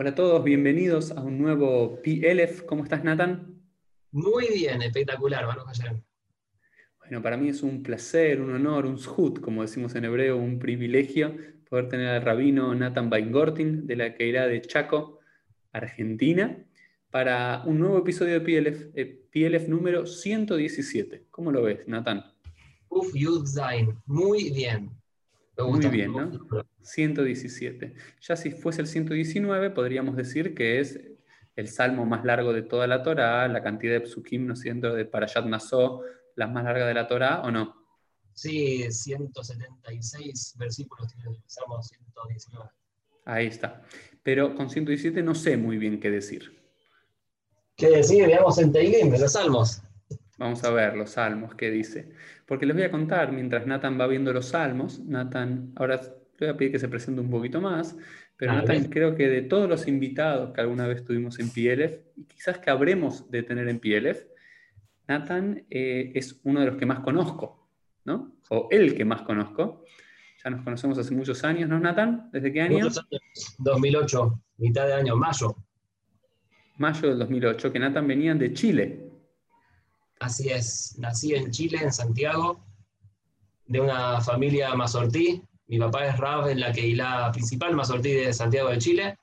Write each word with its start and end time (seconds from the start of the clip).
Hola 0.00 0.10
a 0.10 0.14
todos, 0.14 0.44
bienvenidos 0.44 1.10
a 1.10 1.22
un 1.22 1.38
nuevo 1.38 2.00
PLF. 2.02 2.62
¿Cómo 2.66 2.84
estás, 2.84 3.02
Nathan? 3.02 3.60
Muy 4.12 4.46
bien, 4.54 4.80
espectacular, 4.80 5.44
Baruch 5.44 5.66
Hashem. 5.66 6.00
Bueno, 7.00 7.20
para 7.20 7.36
mí 7.36 7.48
es 7.48 7.64
un 7.64 7.82
placer, 7.82 8.40
un 8.40 8.54
honor, 8.54 8.86
un 8.86 8.96
zhut, 8.96 9.40
como 9.40 9.62
decimos 9.62 9.96
en 9.96 10.04
hebreo, 10.04 10.36
un 10.36 10.60
privilegio 10.60 11.34
poder 11.68 11.88
tener 11.88 12.10
al 12.10 12.22
rabino 12.22 12.72
Nathan 12.76 13.10
Weingortin 13.10 13.88
de 13.88 13.96
la 13.96 14.14
Keira 14.14 14.46
de 14.46 14.62
Chaco, 14.62 15.18
Argentina, 15.72 16.64
para 17.10 17.64
un 17.66 17.80
nuevo 17.80 17.98
episodio 17.98 18.38
de 18.38 18.40
PLF, 18.40 18.90
eh, 18.94 19.26
PLF 19.32 19.66
número 19.66 20.06
117. 20.06 21.26
¿Cómo 21.28 21.50
lo 21.50 21.62
ves, 21.62 21.88
Nathan? 21.88 22.22
Uf, 22.88 23.12
Yud 23.16 23.48
Zain, 23.48 23.98
muy 24.06 24.52
bien. 24.52 24.97
Muy 25.58 25.86
bien, 25.88 26.12
¿no? 26.12 26.30
gusta. 26.30 26.66
117. 26.82 27.94
Ya 28.20 28.36
si 28.36 28.50
fuese 28.50 28.80
el 28.80 28.86
119, 28.86 29.70
podríamos 29.70 30.16
decir 30.16 30.54
que 30.54 30.80
es 30.80 31.00
el 31.56 31.68
salmo 31.68 32.06
más 32.06 32.24
largo 32.24 32.52
de 32.52 32.62
toda 32.62 32.86
la 32.86 33.02
Torá, 33.02 33.48
la 33.48 33.62
cantidad 33.62 33.98
de 33.98 34.06
psukim, 34.06 34.46
¿no 34.46 34.54
es 34.54 34.60
cierto?, 34.60 34.94
de 34.94 35.04
Parashat 35.04 35.44
Nassó, 35.46 36.02
la 36.36 36.46
más 36.46 36.64
larga 36.64 36.86
de 36.86 36.94
la 36.94 37.08
Torá, 37.08 37.42
¿o 37.42 37.50
no? 37.50 37.74
Sí, 38.32 38.86
176 38.88 40.54
versículos 40.56 41.12
tiene 41.12 41.30
el 41.30 41.42
Salmo 41.46 41.82
119. 41.82 42.70
Ahí 43.24 43.46
está. 43.46 43.82
Pero 44.22 44.54
con 44.54 44.70
117 44.70 45.22
no 45.22 45.34
sé 45.34 45.56
muy 45.56 45.76
bien 45.76 45.98
qué 45.98 46.10
decir. 46.10 46.56
¿Qué 47.76 47.90
decir? 47.90 48.26
Veamos 48.26 48.58
en 48.58 48.72
Teilim, 48.72 49.12
en 49.12 49.20
los 49.20 49.32
Salmos. 49.32 49.82
Vamos 50.38 50.62
a 50.62 50.70
ver 50.70 50.96
los 50.96 51.10
salmos, 51.10 51.54
qué 51.56 51.70
dice. 51.70 52.12
Porque 52.46 52.64
les 52.64 52.76
voy 52.76 52.84
a 52.84 52.90
contar, 52.90 53.32
mientras 53.32 53.66
Nathan 53.66 54.00
va 54.00 54.06
viendo 54.06 54.32
los 54.32 54.46
salmos, 54.46 55.00
Nathan, 55.00 55.72
ahora 55.74 56.00
le 56.38 56.46
voy 56.46 56.48
a 56.48 56.56
pedir 56.56 56.72
que 56.72 56.78
se 56.78 56.88
presente 56.88 57.20
un 57.20 57.28
poquito 57.28 57.60
más, 57.60 57.96
pero. 58.36 58.52
Nathan 58.52 58.84
creo 58.84 59.16
que 59.16 59.28
de 59.28 59.42
todos 59.42 59.68
los 59.68 59.88
invitados 59.88 60.54
que 60.54 60.60
alguna 60.60 60.86
vez 60.86 61.04
tuvimos 61.04 61.40
en 61.40 61.50
PLF, 61.50 61.98
y 62.16 62.24
quizás 62.24 62.58
que 62.58 62.70
habremos 62.70 63.28
de 63.30 63.42
tener 63.42 63.68
en 63.68 63.80
PLF, 63.80 64.26
Nathan 65.08 65.64
eh, 65.70 66.12
es 66.14 66.40
uno 66.44 66.60
de 66.60 66.66
los 66.66 66.76
que 66.76 66.86
más 66.86 67.00
conozco, 67.00 67.68
¿no? 68.04 68.36
O 68.50 68.68
el 68.70 68.94
que 68.94 69.04
más 69.04 69.22
conozco. 69.22 69.84
Ya 70.44 70.50
nos 70.50 70.62
conocemos 70.62 70.96
hace 70.98 71.12
muchos 71.14 71.42
años, 71.42 71.68
¿no, 71.68 71.80
Nathan? 71.80 72.30
¿Desde 72.30 72.52
qué 72.52 72.60
año? 72.60 72.78
Muchos 72.78 72.98
años. 72.98 73.56
2008, 73.58 74.42
mitad 74.58 74.86
de 74.86 74.92
año, 74.92 75.16
mayo. 75.16 75.56
Mayo 76.76 77.08
del 77.08 77.18
2008, 77.18 77.72
que 77.72 77.78
Nathan 77.80 78.06
venía 78.06 78.34
de 78.36 78.52
Chile. 78.52 79.07
Así 80.20 80.48
es, 80.48 80.96
nací 80.98 81.34
en 81.34 81.50
Chile, 81.50 81.78
en 81.82 81.92
Santiago, 81.92 82.60
de 83.66 83.80
una 83.80 84.20
familia 84.20 84.74
mazortí. 84.74 85.42
Mi 85.66 85.78
papá 85.78 86.06
es 86.06 86.16
Rab 86.16 86.48
en 86.48 86.60
la 86.60 86.72
la 86.74 87.30
principal 87.32 87.74
mazortí 87.74 88.12
de 88.12 88.32
Santiago 88.32 88.70
de 88.70 88.78
Chile. 88.78 89.18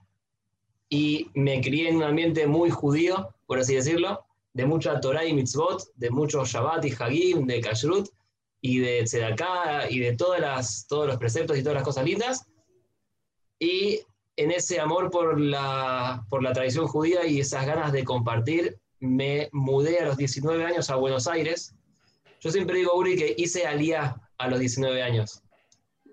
Y 0.90 1.30
me 1.34 1.62
crié 1.62 1.90
en 1.90 1.98
un 1.98 2.04
ambiente 2.04 2.48
muy 2.48 2.70
judío, 2.70 3.34
por 3.48 3.60
así 3.60 3.76
decirlo, 3.76 4.26
de 4.54 4.66
mucha 4.66 5.00
Torah 5.02 5.26
y 5.26 5.34
mitzvot, 5.34 5.84
de 5.96 6.10
mucho 6.12 6.46
Shabbat 6.46 6.86
y 6.86 6.94
Hagim, 6.98 7.46
de 7.46 7.60
Kashrut 7.60 8.10
y 8.62 8.80
de 8.80 9.04
Tzedakah 9.04 9.90
y 9.90 10.00
de 10.00 10.16
todas 10.16 10.40
las, 10.40 10.88
todos 10.88 11.08
los 11.08 11.18
preceptos 11.18 11.58
y 11.58 11.62
todas 11.62 11.76
las 11.76 11.84
cosas 11.84 12.06
lindas. 12.06 12.46
Y 13.60 14.00
en 14.38 14.52
ese 14.52 14.80
amor 14.80 15.10
por 15.10 15.40
la, 15.40 16.26
por 16.30 16.44
la 16.44 16.54
tradición 16.54 16.88
judía 16.88 17.26
y 17.26 17.40
esas 17.40 17.66
ganas 17.66 17.92
de 17.92 18.04
compartir, 18.04 18.80
me 19.00 19.50
mudé 19.52 20.00
a 20.00 20.06
los 20.06 20.18
19 20.18 20.64
años 20.66 20.90
a 20.90 20.96
Buenos 20.96 21.28
Aires. 21.28 21.76
Yo 22.40 22.52
siempre 22.52 22.78
digo, 22.78 22.96
Uri, 22.96 23.16
que 23.16 23.34
hice 23.38 23.66
alía 23.66 24.16
a 24.38 24.48
los 24.48 24.60
19 24.60 25.02
años. 25.02 25.42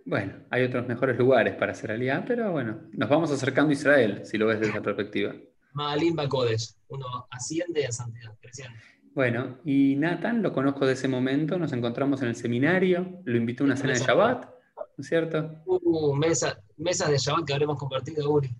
Bueno, 0.05 0.35
hay 0.51 0.65
otros 0.65 0.87
mejores 0.89 1.17
lugares 1.19 1.55
para 1.55 1.73
hacer 1.73 1.93
aliá, 1.93 2.25
pero 2.27 2.51
bueno, 2.53 2.81
nos 2.93 3.09
vamos 3.09 3.31
acercando 3.31 3.71
a 3.71 3.75
Israel, 3.75 4.23
si 4.25 4.37
lo 4.37 4.47
ves 4.47 4.59
desde 4.61 4.73
esa 4.73 4.83
perspectiva. 4.83 5.35
Maalim 5.75 6.17
Bakodesh. 6.17 6.75
Uno 6.89 7.27
asciende 7.31 7.85
en 7.85 7.93
santidad, 7.93 8.35
creciendo. 8.41 8.77
Bueno, 9.15 9.59
y 9.65 9.95
Nathan 9.97 10.43
lo 10.43 10.53
conozco 10.53 10.87
de 10.87 10.95
ese 10.95 11.07
momento, 11.07 11.59
nos 11.59 11.73
encontramos 11.73 12.21
en 12.23 12.29
el 12.29 12.35
seminario, 12.37 13.21
lo 13.25 13.37
invité 13.37 13.63
a 13.63 13.67
una 13.67 13.77
cena 13.77 13.93
de 13.93 14.01
Shabbat, 14.01 14.45
¿no 14.77 14.85
es 14.99 15.07
cierto? 15.07 15.63
Uh, 15.67 16.15
mesa- 16.15 16.61
mesas 16.79 17.11
de 17.11 17.19
Shabbat 17.19 17.45
que 17.47 17.53
habremos 17.53 17.79
compartido, 17.79 18.29
Uri. 18.31 18.51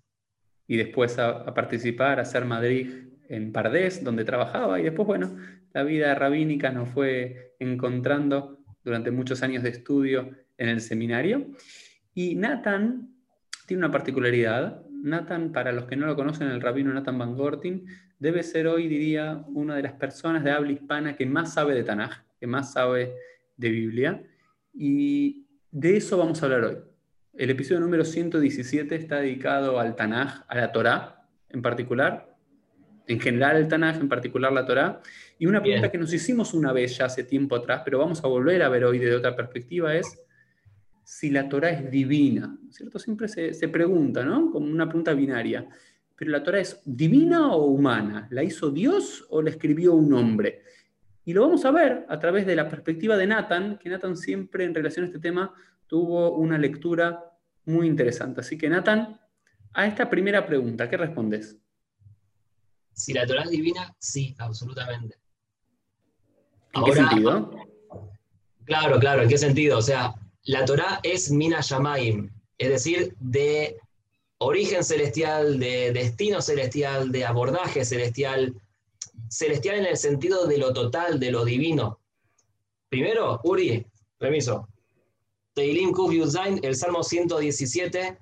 Y 0.69 0.77
después 0.77 1.19
a, 1.19 1.31
a 1.31 1.55
participar, 1.55 2.19
a 2.19 2.23
hacer 2.23 2.45
Madrid 2.45 3.09
en 3.33 3.51
Pardés, 3.51 4.05
donde 4.05 4.25
trabajaba, 4.25 4.79
y 4.79 4.83
después, 4.83 5.07
bueno, 5.07 5.35
la 5.73 5.83
vida 5.85 6.15
rabínica 6.15 6.71
nos 6.71 6.91
fue 6.91 7.55
encontrando 7.59 8.63
durante 8.85 9.11
muchos 9.11 9.43
años 9.43 9.63
de 9.63 9.71
estudio 9.71 10.31
en 10.59 10.69
el 10.69 10.83
seminario. 10.83 11.47
Y 12.15 12.35
Nathan 12.35 13.09
tiene 13.67 13.85
una 13.85 13.91
particularidad. 13.91 14.85
Nathan, 14.91 15.51
para 15.51 15.73
los 15.73 15.87
que 15.87 15.97
no 15.97 16.07
lo 16.07 16.15
conocen, 16.15 16.49
el 16.49 16.61
rabino 16.61 16.93
Nathan 16.93 17.19
Van 17.19 17.35
Gortin, 17.35 17.87
debe 18.19 18.43
ser 18.43 18.67
hoy, 18.67 18.87
diría, 18.87 19.43
una 19.49 19.77
de 19.77 19.83
las 19.83 19.95
personas 19.95 20.45
de 20.45 20.51
habla 20.51 20.73
hispana 20.73 21.17
que 21.17 21.25
más 21.25 21.55
sabe 21.55 21.75
de 21.75 21.85
Tanaj, 21.85 22.25
que 22.39 22.47
más 22.47 22.75
sabe 22.75 23.15
de 23.57 23.71
Biblia. 23.71 24.23
Y 24.75 25.47
de 25.71 25.97
eso 25.97 26.19
vamos 26.19 26.43
a 26.43 26.47
hablar 26.47 26.65
hoy. 26.65 26.77
El 27.33 27.49
episodio 27.49 27.81
número 27.81 28.05
117 28.05 28.95
está 28.95 29.21
dedicado 29.21 29.81
al 29.81 29.97
Tanaj, 29.97 30.45
a 30.49 30.55
la 30.55 30.71
Torá 30.71 31.27
en 31.49 31.63
particular, 31.63 32.32
en 33.07 33.21
general 33.21 33.57
el 33.57 33.69
Tanaj, 33.69 34.01
en 34.01 34.09
particular 34.09 34.53
la 34.53 34.65
Torá. 34.65 35.01
Y 35.39 35.47
una 35.47 35.61
pregunta 35.61 35.83
Bien. 35.83 35.93
que 35.93 35.99
nos 35.99 36.13
hicimos 36.13 36.55
una 36.55 36.73
vez 36.73 36.97
ya 36.97 37.07
hace 37.07 37.25
tiempo 37.25 37.57
atrás, 37.57 37.83
pero 37.85 37.99
vamos 37.99 38.23
a 38.25 38.29
volver 38.29 38.63
a 38.63 38.69
ver 38.69 38.85
hoy 38.85 38.99
desde 38.99 39.17
otra 39.17 39.35
perspectiva, 39.35 39.95
es 39.95 40.23
si 41.05 41.31
la 41.31 41.49
Torá 41.49 41.71
es 41.71 41.91
divina, 41.91 42.57
¿cierto? 42.71 42.99
Siempre 42.99 43.29
se, 43.29 43.53
se 43.55 43.69
pregunta, 43.69 44.25
¿no? 44.25 44.51
Como 44.51 44.67
una 44.67 44.87
pregunta 44.87 45.15
binaria. 45.15 45.67
Pero 46.17 46.31
la 46.31 46.43
Torá 46.43 46.61
es 46.61 46.81
divina 46.85 47.53
o 47.53 47.67
humana? 47.67 48.29
¿La 48.31 48.43
hizo 48.43 48.71
Dios 48.71 49.27
o 49.31 49.43
la 49.43 49.51
escribió 49.51 49.95
un 49.95 50.13
hombre? 50.13 50.63
Y 51.25 51.33
lo 51.33 51.43
vamos 51.43 51.65
a 51.65 51.71
ver 51.71 52.05
a 52.09 52.19
través 52.19 52.47
de 52.47 52.57
la 52.57 52.69
perspectiva 52.69 53.17
de 53.17 53.27
Nathan, 53.27 53.79
que 53.79 53.89
Nathan 53.89 54.17
siempre 54.17 54.65
en 54.65 54.75
relación 54.75 55.05
a 55.05 55.09
este 55.09 55.21
tema 55.21 55.53
tuvo 55.87 56.37
una 56.37 56.59
lectura 56.59 57.25
muy 57.65 57.87
interesante. 57.87 58.41
Así 58.41 58.59
que 58.59 58.69
Nathan, 58.69 59.21
a 59.73 59.87
esta 59.87 60.11
primera 60.11 60.47
pregunta, 60.47 60.89
¿qué 60.89 60.97
respondes? 60.97 61.62
Si 62.95 63.13
la 63.13 63.27
Torah 63.27 63.43
es 63.43 63.51
divina, 63.51 63.95
sí, 63.99 64.35
absolutamente. 64.39 65.17
¿En 66.75 66.85
qué 66.85 66.93
sentido? 66.95 67.51
Claro, 68.65 68.99
claro, 68.99 69.23
¿en 69.23 69.29
qué 69.29 69.39
sentido? 69.39 69.79
O 69.79 69.83
sea, 69.83 70.15
la 70.45 70.65
Torá 70.65 71.01
es 71.03 71.31
Mina 71.31 71.61
Yamaim, 71.61 72.31
es 72.59 72.69
decir, 72.69 73.15
de 73.21 73.77
origen 74.39 74.83
celestial, 74.85 75.59
de 75.59 75.93
destino 75.93 76.41
celestial, 76.41 77.13
de 77.13 77.25
abordaje 77.25 77.85
celestial, 77.85 78.55
celestial 79.29 79.77
en 79.77 79.87
el 79.87 79.97
sentido 79.97 80.47
de 80.47 80.59
lo 80.59 80.73
total, 80.73 81.21
de 81.21 81.31
lo 81.31 81.45
divino. 81.45 82.01
Primero, 82.89 83.41
Uri, 83.45 83.87
permiso. 84.19 84.69
Teilim 85.55 85.93
Kuf 85.93 86.13
Yud 86.13 86.31
Zain, 86.31 86.61
el 86.63 86.75
Salmo 86.75 87.03
117. 87.03 88.19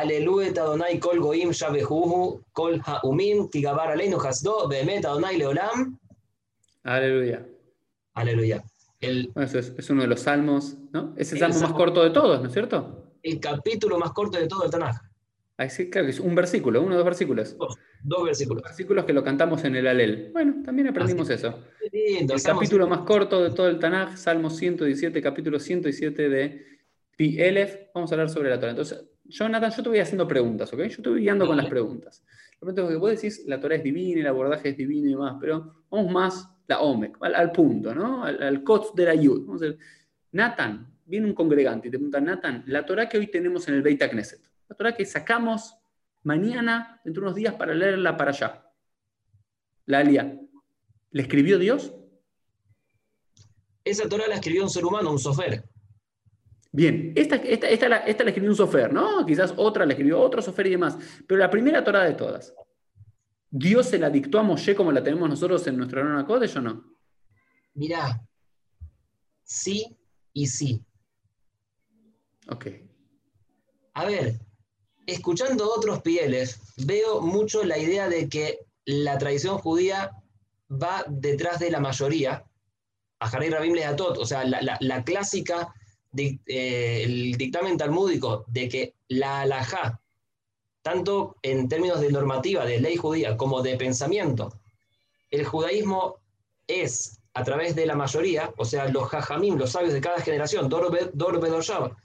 Aleluya 0.00 0.50
Adonai 0.50 0.98
Kol 0.98 1.20
Goim 1.20 1.50
Shabehuhu 1.50 2.42
Kol 2.52 2.80
Ha'umim 2.84 3.48
Tigabar 3.50 3.90
Aleinu 3.90 4.18
Hasdo 4.18 4.68
Behemet 4.68 5.04
Adonai 5.04 5.36
Leolam. 5.36 5.98
Aleluya. 6.82 7.46
Aleluya. 8.14 8.64
El, 9.00 9.30
Bueno, 9.34 9.46
eso 9.48 9.58
es, 9.58 9.72
es 9.76 9.90
uno 9.90 10.02
de 10.02 10.08
los 10.08 10.20
salmos, 10.20 10.76
¿no? 10.92 11.14
Es 11.16 11.32
el 11.32 11.36
El 11.38 11.52
salmo 11.52 11.68
más 11.68 11.72
corto 11.76 12.02
de 12.02 12.10
todos, 12.10 12.40
¿no 12.40 12.48
es 12.48 12.52
cierto? 12.52 13.04
el 13.24 13.40
capítulo 13.40 13.98
más 13.98 14.12
corto 14.12 14.38
de 14.38 14.46
todo 14.46 14.64
el 14.64 14.70
Tanaj. 14.70 14.96
Ahí 15.56 15.70
sí, 15.70 15.88
claro 15.88 16.06
que 16.06 16.10
es 16.10 16.20
un 16.20 16.34
versículo, 16.34 16.82
uno 16.82 16.94
o 16.94 16.96
dos 16.96 17.04
versículos. 17.04 17.56
Dos 18.02 18.24
versículos. 18.24 18.62
Versículos 18.62 19.04
que 19.04 19.12
lo 19.12 19.24
cantamos 19.24 19.64
en 19.64 19.76
el 19.76 19.86
Alel. 19.86 20.30
Bueno, 20.32 20.62
también 20.64 20.88
aprendimos 20.88 21.30
eso. 21.30 21.58
Lindo, 21.90 22.34
El 22.34 22.42
capítulo 22.42 22.86
más 22.86 23.00
corto 23.00 23.42
de 23.42 23.50
todo 23.50 23.68
el 23.68 23.78
Tanaj, 23.78 24.16
Salmo 24.16 24.50
117, 24.50 25.22
capítulo 25.22 25.58
117 25.58 26.28
de 26.28 26.66
PLF. 27.16 27.92
Vamos 27.94 28.10
a 28.10 28.14
hablar 28.14 28.28
sobre 28.28 28.50
la 28.50 28.58
Torah. 28.58 28.72
Entonces, 28.72 29.04
Jonathan, 29.24 29.70
yo 29.70 29.82
te 29.82 29.88
voy 29.88 29.98
haciendo 29.98 30.28
preguntas, 30.28 30.72
¿ok? 30.72 30.82
Yo 30.84 31.02
te 31.02 31.08
voy 31.08 31.20
guiando 31.20 31.46
con 31.46 31.56
las 31.56 31.66
preguntas. 31.66 32.22
Lo 32.60 32.66
primero 32.66 32.88
que 32.88 32.96
vos 32.96 33.10
decís, 33.10 33.44
la 33.46 33.58
Torah 33.58 33.76
es 33.76 33.82
divina, 33.82 34.20
el 34.20 34.26
abordaje 34.26 34.70
es 34.70 34.76
divino 34.76 35.08
y 35.08 35.12
demás, 35.12 35.36
pero 35.40 35.84
vamos 35.90 36.12
más 36.12 36.50
la 36.66 36.80
Omek, 36.80 37.16
al, 37.20 37.34
al 37.34 37.52
punto, 37.52 37.94
¿no? 37.94 38.24
Al, 38.24 38.42
al 38.42 38.64
de 38.94 39.04
la 39.04 39.14
Yud. 39.14 39.46
Vamos 39.46 39.62
a 39.62 39.66
ver. 39.66 39.78
Nathan, 40.32 40.94
viene 41.06 41.26
un 41.26 41.34
congregante 41.34 41.88
y 41.88 41.90
te 41.90 41.98
pregunta, 41.98 42.20
Nathan, 42.20 42.64
la 42.66 42.84
Torah 42.84 43.08
que 43.08 43.18
hoy 43.18 43.26
tenemos 43.28 43.68
en 43.68 43.74
el 43.74 43.82
Beit 43.82 44.02
Knesset, 44.02 44.40
la 44.68 44.76
Torah 44.76 44.94
que 44.94 45.04
sacamos 45.04 45.76
mañana, 46.22 47.00
dentro 47.04 47.22
de 47.22 47.26
unos 47.26 47.36
días, 47.36 47.54
para 47.54 47.74
leerla 47.74 48.16
para 48.16 48.30
allá. 48.30 48.70
La 49.86 49.98
Alia. 49.98 50.40
¿Le 51.10 51.22
escribió 51.22 51.58
Dios? 51.58 51.94
Esa 53.84 54.08
Torah 54.08 54.26
la 54.26 54.36
escribió 54.36 54.62
un 54.62 54.70
ser 54.70 54.84
humano, 54.84 55.10
un 55.10 55.18
sofer. 55.18 55.64
Bien, 56.76 57.12
esta, 57.14 57.36
esta, 57.36 57.68
esta, 57.68 57.88
la, 57.88 57.98
esta 57.98 58.24
la 58.24 58.30
escribió 58.30 58.50
un 58.50 58.56
sofer, 58.56 58.92
¿no? 58.92 59.24
Quizás 59.24 59.54
otra 59.56 59.86
la 59.86 59.92
escribió 59.92 60.20
otro 60.20 60.42
sofer 60.42 60.66
y 60.66 60.70
demás. 60.70 60.98
Pero 61.24 61.38
la 61.38 61.48
primera 61.48 61.84
Torah 61.84 62.02
de 62.02 62.14
todas, 62.14 62.52
¿Dios 63.48 63.86
se 63.86 64.00
la 64.00 64.10
dictó 64.10 64.40
a 64.40 64.42
Moshe 64.42 64.74
como 64.74 64.90
la 64.90 65.00
tenemos 65.00 65.28
nosotros 65.28 65.64
en 65.68 65.76
nuestro 65.76 66.00
Arona 66.00 66.26
Kodesh 66.26 66.56
o 66.56 66.60
no? 66.60 66.96
Mirá, 67.74 68.20
sí 69.44 69.96
y 70.32 70.48
sí. 70.48 70.84
Ok. 72.48 72.66
A 73.92 74.04
ver, 74.06 74.40
escuchando 75.06 75.72
otros 75.72 76.02
pieles, 76.02 76.60
veo 76.84 77.20
mucho 77.20 77.62
la 77.62 77.78
idea 77.78 78.08
de 78.08 78.28
que 78.28 78.66
la 78.84 79.16
tradición 79.18 79.58
judía 79.58 80.10
va 80.68 81.04
detrás 81.06 81.60
de 81.60 81.70
la 81.70 81.78
mayoría, 81.78 82.44
a 83.20 83.28
Harry 83.28 83.50
Rabim 83.50 83.74
Leatot, 83.74 84.18
o 84.18 84.26
sea, 84.26 84.44
la, 84.44 85.04
clásica, 85.04 85.72
eh, 86.16 87.02
el 87.04 87.36
dictamen 87.36 87.76
talmúdico 87.76 88.44
de 88.48 88.68
que 88.68 88.94
la 89.08 89.40
halajá, 89.40 90.00
tanto 90.82 91.36
en 91.42 91.68
términos 91.68 92.00
de 92.00 92.12
normativa, 92.12 92.64
de 92.64 92.80
ley 92.80 92.96
judía, 92.96 93.36
como 93.36 93.62
de 93.62 93.76
pensamiento, 93.76 94.60
el 95.30 95.44
judaísmo 95.44 96.16
es 96.66 97.20
a 97.34 97.42
través 97.42 97.74
de 97.74 97.86
la 97.86 97.96
mayoría, 97.96 98.52
o 98.56 98.64
sea, 98.64 98.88
los 98.88 99.08
jajamim, 99.08 99.56
los 99.56 99.72
sabios 99.72 99.92
de 99.92 100.00
cada 100.00 100.20
generación, 100.20 100.68
Dor 100.68 101.96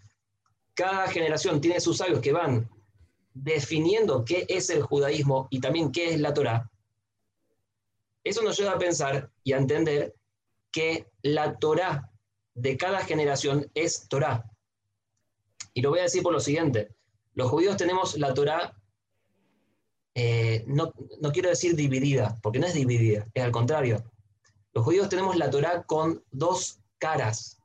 cada 0.74 1.08
generación 1.08 1.62
tiene 1.62 1.80
sus 1.80 1.98
sabios 1.98 2.20
que 2.20 2.32
van 2.32 2.70
definiendo 3.34 4.26
qué 4.26 4.46
es 4.48 4.70
el 4.70 4.82
judaísmo 4.82 5.48
y 5.52 5.60
también 5.60 5.92
qué 5.92 6.14
es 6.14 6.20
la 6.20 6.34
Torah, 6.34 6.70
eso 8.24 8.44
nos 8.44 8.58
lleva 8.58 8.74
a 8.74 8.80
pensar 8.80 9.32
y 9.44 9.54
a 9.54 9.58
entender 9.58 10.16
que 10.72 11.08
la 11.22 11.58
Torah 11.58 12.12
de 12.60 12.78
cada 12.78 13.00
generación 13.00 13.70
es 13.74 14.08
Torah. 14.08 14.50
Y 15.74 15.82
lo 15.82 15.90
voy 15.90 16.00
a 16.00 16.04
decir 16.04 16.22
por 16.22 16.34
lo 16.34 16.40
siguiente. 16.40 16.90
Los 17.34 17.50
judíos 17.50 17.78
tenemos 17.78 18.18
la 18.18 18.34
Torah, 18.34 18.76
eh, 20.16 20.66
no, 20.68 20.92
quiero 21.32 21.50
decir 21.50 21.76
dividida, 21.76 22.38
porque 22.42 22.60
no 22.60 22.68
es 22.68 22.74
dividida, 22.74 23.28
es 23.34 23.44
al 23.44 23.52
contrario. 23.52 24.04
Los 24.74 24.84
judíos 24.84 25.10
tenemos 25.10 25.38
la 25.38 25.50
Torah 25.50 25.84
con 25.84 26.24
dos 26.32 26.80
caras. 26.98 27.62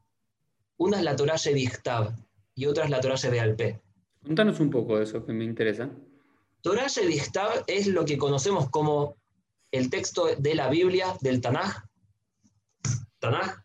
Una 0.77 0.99
es 0.99 1.05
la 1.05 1.17
Torah 1.17 1.37
Shevichtav 1.37 2.15
y 2.55 2.67
otra 2.67 2.85
es 2.85 2.91
la 2.91 3.01
Torah 3.01 3.17
Shebealpe. 3.17 3.81
Contanos 4.25 4.61
un 4.61 4.71
poco 4.71 4.97
de 4.97 5.05
eso 5.05 5.25
que 5.25 5.33
me 5.33 5.45
interesa. 5.45 5.91
Torah 6.63 6.87
Shevichtav 6.87 7.65
es 7.67 7.89
lo 7.89 8.05
que 8.05 8.17
conocemos 8.17 8.71
como 8.71 9.17
el 9.71 9.91
texto 9.91 10.29
de 10.39 10.55
la 10.55 10.69
Biblia, 10.69 11.17
del 11.21 11.41
Tanaj. 11.41 11.85
Tanaj. 13.19 13.64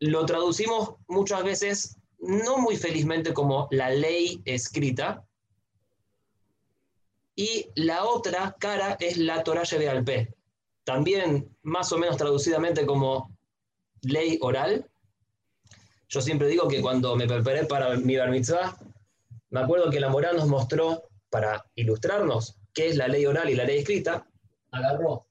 Lo 0.00 0.24
traducimos 0.26 0.96
muchas 1.08 1.44
veces, 1.44 1.98
no 2.18 2.58
muy 2.58 2.76
felizmente, 2.76 3.34
como 3.34 3.68
la 3.70 3.90
ley 3.90 4.40
escrita. 4.44 5.24
Y 7.36 7.70
la 7.74 8.04
otra 8.04 8.56
cara 8.58 8.96
es 8.98 9.16
la 9.18 9.42
Torah 9.44 9.62
P. 10.04 10.34
también 10.84 11.56
más 11.62 11.92
o 11.92 11.98
menos 11.98 12.16
traducidamente 12.16 12.84
como 12.84 13.30
ley 14.02 14.38
oral. 14.40 14.90
Yo 16.08 16.20
siempre 16.20 16.48
digo 16.48 16.66
que 16.66 16.80
cuando 16.80 17.14
me 17.14 17.28
preparé 17.28 17.66
para 17.66 17.96
mi 17.96 18.16
bar 18.16 18.30
mitzvah, 18.30 18.76
me 19.50 19.60
acuerdo 19.60 19.90
que 19.90 20.00
la 20.00 20.08
moral 20.08 20.36
nos 20.36 20.48
mostró, 20.48 21.10
para 21.28 21.64
ilustrarnos 21.76 22.56
qué 22.72 22.88
es 22.88 22.96
la 22.96 23.06
ley 23.06 23.24
oral 23.26 23.48
y 23.50 23.54
la 23.54 23.64
ley 23.64 23.78
escrita, 23.78 24.26
agarró 24.72 25.26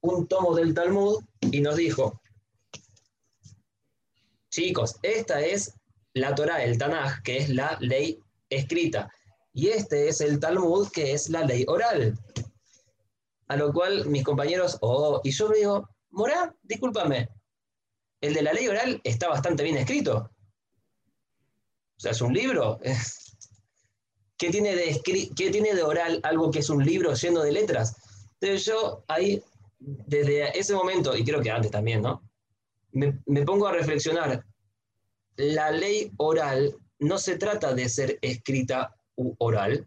un 0.00 0.26
tomo 0.28 0.54
del 0.54 0.74
Talmud 0.74 1.24
y 1.40 1.60
nos 1.60 1.76
dijo, 1.76 2.20
chicos, 4.56 4.96
esta 5.02 5.44
es 5.44 5.74
la 6.14 6.34
Torah, 6.34 6.64
el 6.64 6.78
Tanaj, 6.78 7.22
que 7.22 7.36
es 7.36 7.50
la 7.50 7.76
ley 7.80 8.18
escrita, 8.48 9.12
y 9.52 9.68
este 9.68 10.08
es 10.08 10.22
el 10.22 10.40
Talmud, 10.40 10.88
que 10.90 11.12
es 11.12 11.28
la 11.28 11.44
ley 11.44 11.66
oral. 11.68 12.18
A 13.48 13.56
lo 13.56 13.70
cual 13.70 14.06
mis 14.06 14.24
compañeros, 14.24 14.78
oh, 14.80 15.20
y 15.22 15.30
yo 15.30 15.50
me 15.50 15.58
digo, 15.58 15.88
Morá, 16.10 16.54
discúlpame, 16.62 17.28
el 18.22 18.32
de 18.32 18.42
la 18.42 18.54
ley 18.54 18.66
oral 18.66 18.98
está 19.04 19.28
bastante 19.28 19.62
bien 19.62 19.76
escrito. 19.76 20.30
O 21.98 22.00
sea, 22.00 22.12
es 22.12 22.20
un 22.22 22.32
libro. 22.32 22.80
¿Qué 24.38 24.50
tiene, 24.50 24.74
de 24.74 25.00
¿Qué 25.04 25.50
tiene 25.50 25.74
de 25.74 25.82
oral 25.82 26.20
algo 26.22 26.50
que 26.50 26.60
es 26.60 26.70
un 26.70 26.82
libro 26.82 27.12
lleno 27.12 27.42
de 27.42 27.52
letras? 27.52 27.94
Entonces 28.40 28.64
yo 28.64 29.04
ahí, 29.08 29.42
desde 29.78 30.58
ese 30.58 30.74
momento, 30.74 31.14
y 31.14 31.24
creo 31.24 31.42
que 31.42 31.50
antes 31.50 31.70
también, 31.70 32.00
¿no? 32.00 32.25
Me, 32.96 33.20
me 33.26 33.42
pongo 33.42 33.66
a 33.66 33.72
reflexionar. 33.72 34.44
La 35.36 35.70
ley 35.70 36.10
oral 36.16 36.74
no 36.98 37.18
se 37.18 37.36
trata 37.36 37.74
de 37.74 37.88
ser 37.88 38.18
escrita 38.22 38.96
u 39.16 39.34
oral, 39.38 39.86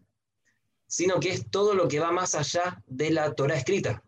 sino 0.86 1.18
que 1.20 1.30
es 1.30 1.50
todo 1.50 1.74
lo 1.74 1.88
que 1.88 2.00
va 2.00 2.12
más 2.12 2.34
allá 2.34 2.82
de 2.86 3.10
la 3.10 3.34
Torah 3.34 3.56
escrita. 3.56 4.02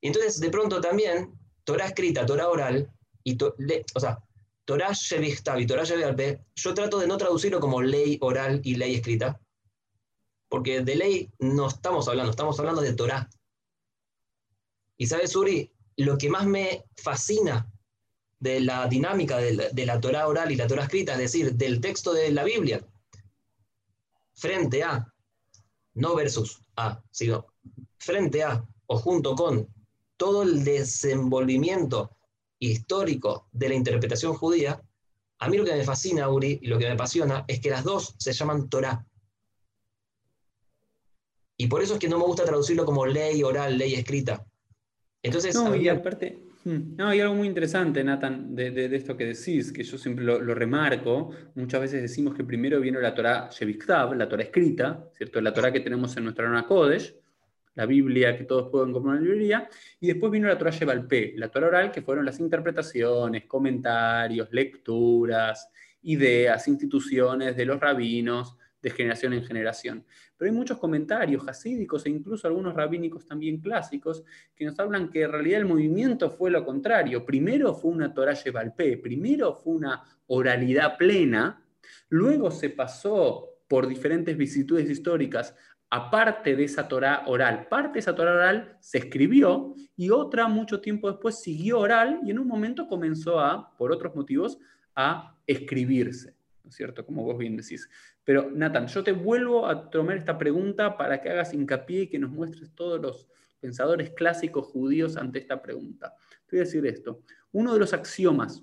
Y 0.00 0.08
entonces, 0.08 0.40
de 0.40 0.50
pronto 0.50 0.80
también, 0.80 1.38
Torah 1.64 1.86
escrita, 1.86 2.24
Torah 2.24 2.48
oral, 2.48 2.90
y 3.24 3.36
o 3.42 4.00
sea, 4.00 4.18
Torah 4.64 4.92
Shevichtav 4.92 5.60
y 5.60 5.66
Torah 5.66 5.84
Shevialpe, 5.84 6.44
yo 6.54 6.74
trato 6.74 6.98
de 6.98 7.06
no 7.06 7.16
traducirlo 7.16 7.60
como 7.60 7.82
ley 7.82 8.18
oral 8.20 8.60
y 8.64 8.76
ley 8.76 8.94
escrita, 8.94 9.40
porque 10.48 10.82
de 10.82 10.96
ley 10.96 11.30
no 11.38 11.68
estamos 11.68 12.08
hablando, 12.08 12.30
estamos 12.30 12.58
hablando 12.58 12.80
de 12.80 12.94
Torah. 12.94 13.28
Y 14.96 15.06
sabes, 15.06 15.34
Uri, 15.36 15.72
lo 15.96 16.16
que 16.18 16.28
más 16.28 16.46
me 16.46 16.84
fascina 16.96 17.70
de 18.40 18.60
la 18.60 18.88
dinámica 18.88 19.36
de 19.36 19.86
la, 19.86 20.00
Torah 20.00 20.26
oral 20.26 20.50
y 20.50 20.56
la 20.56 20.66
Torah 20.66 20.84
escrita, 20.84 21.12
es 21.12 21.18
decir, 21.18 21.54
del 21.54 21.80
texto 21.80 22.12
de 22.12 22.32
la 22.32 22.42
Biblia, 22.42 22.84
frente 24.34 24.82
a, 24.82 25.06
no 25.94 26.14
versus 26.16 26.62
a, 26.76 27.02
sino 27.10 27.46
frente 27.98 28.42
a 28.42 28.64
o 28.86 28.98
junto 28.98 29.34
con 29.34 29.68
todo 30.16 30.42
el 30.42 30.64
desenvolvimiento 30.64 32.16
histórico 32.58 33.48
de 33.52 33.68
la 33.68 33.74
interpretación 33.74 34.34
judía, 34.34 34.82
a 35.38 35.48
mí 35.48 35.56
lo 35.56 35.64
que 35.64 35.74
me 35.74 35.84
fascina, 35.84 36.28
Uri, 36.28 36.58
y 36.62 36.66
lo 36.66 36.78
que 36.78 36.86
me 36.86 36.92
apasiona, 36.92 37.44
es 37.46 37.60
que 37.60 37.70
las 37.70 37.84
dos 37.84 38.14
se 38.18 38.32
llaman 38.32 38.68
Torah. 38.68 39.06
Y 41.56 41.66
por 41.66 41.82
eso 41.82 41.94
es 41.94 42.00
que 42.00 42.08
no 42.08 42.18
me 42.18 42.24
gusta 42.24 42.44
traducirlo 42.44 42.84
como 42.84 43.06
ley 43.06 43.42
oral, 43.42 43.76
ley 43.78 43.94
escrita. 43.94 44.46
Entonces, 45.22 45.54
no, 45.54 45.74
y 45.74 45.88
aparte, 45.88 46.49
no, 46.64 47.08
hay 47.08 47.20
algo 47.20 47.34
muy 47.34 47.46
interesante, 47.46 48.04
Nathan, 48.04 48.54
de, 48.54 48.94
esto 48.94 49.16
que 49.16 49.26
decís, 49.26 49.72
que 49.72 49.82
yo 49.82 49.96
siempre 49.96 50.24
lo, 50.24 50.54
remarco. 50.54 51.30
Muchas 51.54 51.80
veces 51.80 52.02
decimos 52.02 52.34
que 52.34 52.44
primero 52.44 52.80
vino 52.80 53.00
la 53.00 53.14
Torah 53.14 53.48
Sheviktav, 53.50 54.14
la 54.14 54.28
Torah 54.28 54.42
escrita, 54.42 55.08
¿cierto? 55.16 55.40
La 55.40 55.54
Torah 55.54 55.72
que 55.72 55.80
tenemos 55.80 56.14
en 56.16 56.24
nuestra 56.24 56.44
Rana 56.44 56.66
Kodesh, 56.66 57.14
la 57.74 57.86
Biblia 57.86 58.36
que 58.36 58.44
todos 58.44 58.68
pueden 58.70 58.92
comprar 58.92 59.16
en 59.16 59.22
la 59.22 59.28
librería, 59.30 59.68
y 60.00 60.08
después 60.08 60.30
vino 60.30 60.48
la 60.48 60.58
Torah 60.58 60.70
Shevalpe, 60.70 61.32
la 61.36 61.48
Torah 61.48 61.68
oral, 61.68 61.90
que 61.90 62.02
fueron 62.02 62.26
las 62.26 62.38
interpretaciones, 62.40 63.46
comentarios, 63.46 64.48
lecturas, 64.52 65.70
ideas, 66.02 66.68
instituciones 66.68 67.56
de 67.56 67.64
los 67.64 67.80
rabinos, 67.80 68.56
de 68.82 68.90
generación 68.90 69.32
en 69.32 69.44
generación. 69.44 70.04
Pero 70.40 70.52
hay 70.52 70.56
muchos 70.56 70.78
comentarios 70.78 71.46
hasídicos 71.46 72.06
e 72.06 72.08
incluso 72.08 72.48
algunos 72.48 72.72
rabínicos 72.72 73.26
también 73.26 73.60
clásicos 73.60 74.24
que 74.56 74.64
nos 74.64 74.78
hablan 74.78 75.10
que 75.10 75.24
en 75.24 75.32
realidad 75.32 75.60
el 75.60 75.66
movimiento 75.66 76.30
fue 76.30 76.50
lo 76.50 76.64
contrario. 76.64 77.26
Primero 77.26 77.74
fue 77.74 77.90
una 77.90 78.14
Torah 78.14 78.32
Yevalpé, 78.32 78.96
primero 78.96 79.54
fue 79.54 79.74
una 79.74 80.02
oralidad 80.28 80.96
plena, 80.96 81.62
luego 82.08 82.50
se 82.50 82.70
pasó 82.70 83.50
por 83.68 83.86
diferentes 83.86 84.34
vicitudes 84.34 84.88
históricas 84.88 85.54
aparte 85.90 86.56
de 86.56 86.64
esa 86.64 86.88
Torah 86.88 87.24
oral. 87.26 87.68
Parte 87.68 87.94
de 87.94 87.98
esa 87.98 88.14
Torah 88.14 88.32
oral 88.32 88.78
se 88.80 88.96
escribió 88.96 89.74
y 89.94 90.08
otra 90.08 90.48
mucho 90.48 90.80
tiempo 90.80 91.10
después 91.10 91.42
siguió 91.42 91.80
oral 91.80 92.20
y 92.24 92.30
en 92.30 92.38
un 92.38 92.48
momento 92.48 92.86
comenzó 92.86 93.40
a, 93.40 93.76
por 93.76 93.92
otros 93.92 94.14
motivos, 94.14 94.58
a 94.96 95.36
escribirse, 95.46 96.34
¿no 96.70 96.72
es 96.72 96.76
cierto? 96.76 97.04
Como 97.04 97.24
vos 97.24 97.36
bien 97.36 97.56
decís. 97.56 97.90
Pero 98.22 98.48
Nathan, 98.52 98.86
yo 98.86 99.02
te 99.02 99.10
vuelvo 99.10 99.66
a 99.66 99.90
tomar 99.90 100.16
esta 100.16 100.38
pregunta 100.38 100.96
para 100.96 101.20
que 101.20 101.28
hagas 101.28 101.52
hincapié 101.52 102.02
y 102.02 102.06
que 102.06 102.20
nos 102.20 102.30
muestres 102.30 102.72
todos 102.76 103.00
los 103.00 103.28
pensadores 103.58 104.10
clásicos 104.10 104.68
judíos 104.68 105.16
ante 105.16 105.40
esta 105.40 105.60
pregunta. 105.60 106.14
Te 106.46 106.56
voy 106.56 106.60
a 106.60 106.64
decir 106.66 106.86
esto. 106.86 107.24
Uno 107.50 107.74
de 107.74 107.80
los 107.80 107.92
axiomas 107.92 108.62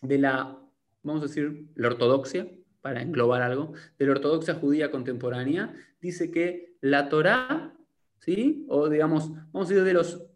de 0.00 0.16
la, 0.16 0.58
vamos 1.02 1.22
a 1.22 1.26
decir, 1.26 1.66
la 1.74 1.88
ortodoxia, 1.88 2.50
para 2.80 3.02
englobar 3.02 3.42
algo, 3.42 3.74
de 3.98 4.06
la 4.06 4.12
ortodoxia 4.12 4.54
judía 4.54 4.90
contemporánea, 4.90 5.74
dice 6.00 6.30
que 6.30 6.78
la 6.80 7.10
Torá, 7.10 7.76
¿sí? 8.20 8.64
o 8.70 8.88
digamos, 8.88 9.30
vamos 9.52 9.66
a 9.66 9.74
decir 9.74 9.84
de 9.84 9.92
los 9.92 10.26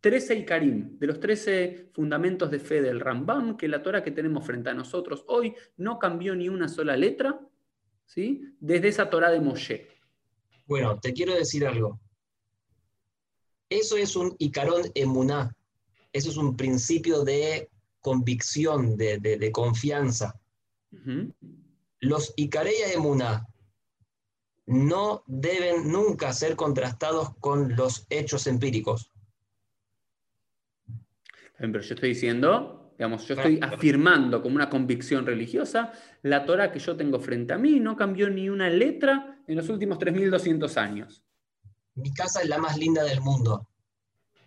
13 0.00 0.34
Ikarim, 0.36 0.98
de 0.98 1.06
los 1.06 1.20
13 1.20 1.90
fundamentos 1.92 2.50
de 2.50 2.58
fe 2.58 2.80
del 2.80 3.00
Rambam, 3.00 3.56
que 3.56 3.68
la 3.68 3.82
Torah 3.82 4.02
que 4.02 4.10
tenemos 4.10 4.46
frente 4.46 4.70
a 4.70 4.74
nosotros 4.74 5.24
hoy 5.28 5.54
no 5.76 5.98
cambió 5.98 6.34
ni 6.34 6.48
una 6.48 6.68
sola 6.68 6.96
letra, 6.96 7.40
¿sí? 8.06 8.42
Desde 8.60 8.88
esa 8.88 9.10
Torah 9.10 9.30
de 9.30 9.40
Moshe. 9.40 9.88
Bueno, 10.66 10.98
te 10.98 11.12
quiero 11.12 11.34
decir 11.34 11.66
algo. 11.66 12.00
Eso 13.68 13.96
es 13.96 14.16
un 14.16 14.34
Icarón 14.38 14.82
emuná. 14.94 15.54
Eso 16.12 16.30
es 16.30 16.36
un 16.36 16.56
principio 16.56 17.22
de 17.22 17.70
convicción, 18.00 18.96
de, 18.96 19.50
confianza. 19.52 20.40
Los 22.00 22.32
Icareya 22.36 22.92
emuná 22.92 23.46
no 24.66 25.24
deben 25.26 25.90
nunca 25.90 26.32
ser 26.32 26.56
contrastados 26.56 27.34
con 27.40 27.76
los 27.76 28.06
hechos 28.08 28.46
empíricos. 28.46 29.12
Pero 31.60 31.80
yo 31.80 31.94
estoy 31.94 32.08
diciendo 32.10 32.80
Digamos, 33.00 33.26
yo 33.26 33.34
estoy 33.34 33.58
afirmando 33.62 34.42
como 34.42 34.56
una 34.56 34.68
convicción 34.68 35.24
religiosa 35.24 35.90
la 36.20 36.44
Torah 36.44 36.70
que 36.70 36.78
yo 36.78 36.98
tengo 36.98 37.18
frente 37.18 37.54
a 37.54 37.56
mí, 37.56 37.80
no 37.80 37.96
cambió 37.96 38.28
ni 38.28 38.50
una 38.50 38.68
letra 38.68 39.42
en 39.46 39.56
los 39.56 39.70
últimos 39.70 39.98
3.200 39.98 40.76
años. 40.76 41.24
Mi 41.94 42.12
casa 42.12 42.42
es 42.42 42.50
la 42.50 42.58
más 42.58 42.76
linda 42.76 43.02
del 43.02 43.22
mundo. 43.22 43.66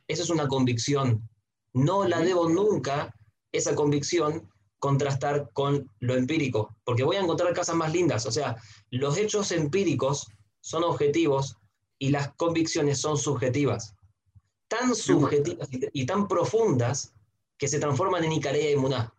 Esa 0.07 0.21
es 0.21 0.29
una 0.29 0.47
convicción. 0.47 1.27
No 1.73 2.07
la 2.07 2.19
debo 2.19 2.47
nunca, 2.47 3.15
esa 3.51 3.73
convicción, 3.73 4.47
contrastar 4.77 5.49
con 5.53 5.89
lo 5.99 6.13
empírico, 6.13 6.77
porque 6.83 7.03
voy 7.03 7.15
a 7.15 7.21
encontrar 7.21 7.55
casas 7.55 7.75
más 7.75 7.91
lindas. 7.91 8.27
O 8.27 8.31
sea, 8.31 8.55
los 8.91 9.17
hechos 9.17 9.51
empíricos 9.51 10.27
son 10.59 10.83
objetivos 10.83 11.57
y 11.97 12.11
las 12.11 12.31
convicciones 12.35 12.99
son 12.99 13.17
subjetivas. 13.17 13.95
Tan 14.79 14.95
subjetivas 14.95 15.69
y 15.71 16.05
tan 16.05 16.27
profundas 16.27 17.13
que 17.57 17.67
se 17.67 17.79
transforman 17.79 18.23
en 18.23 18.31
Icarea 18.33 18.71
y 18.71 18.75
Muná. 18.75 19.13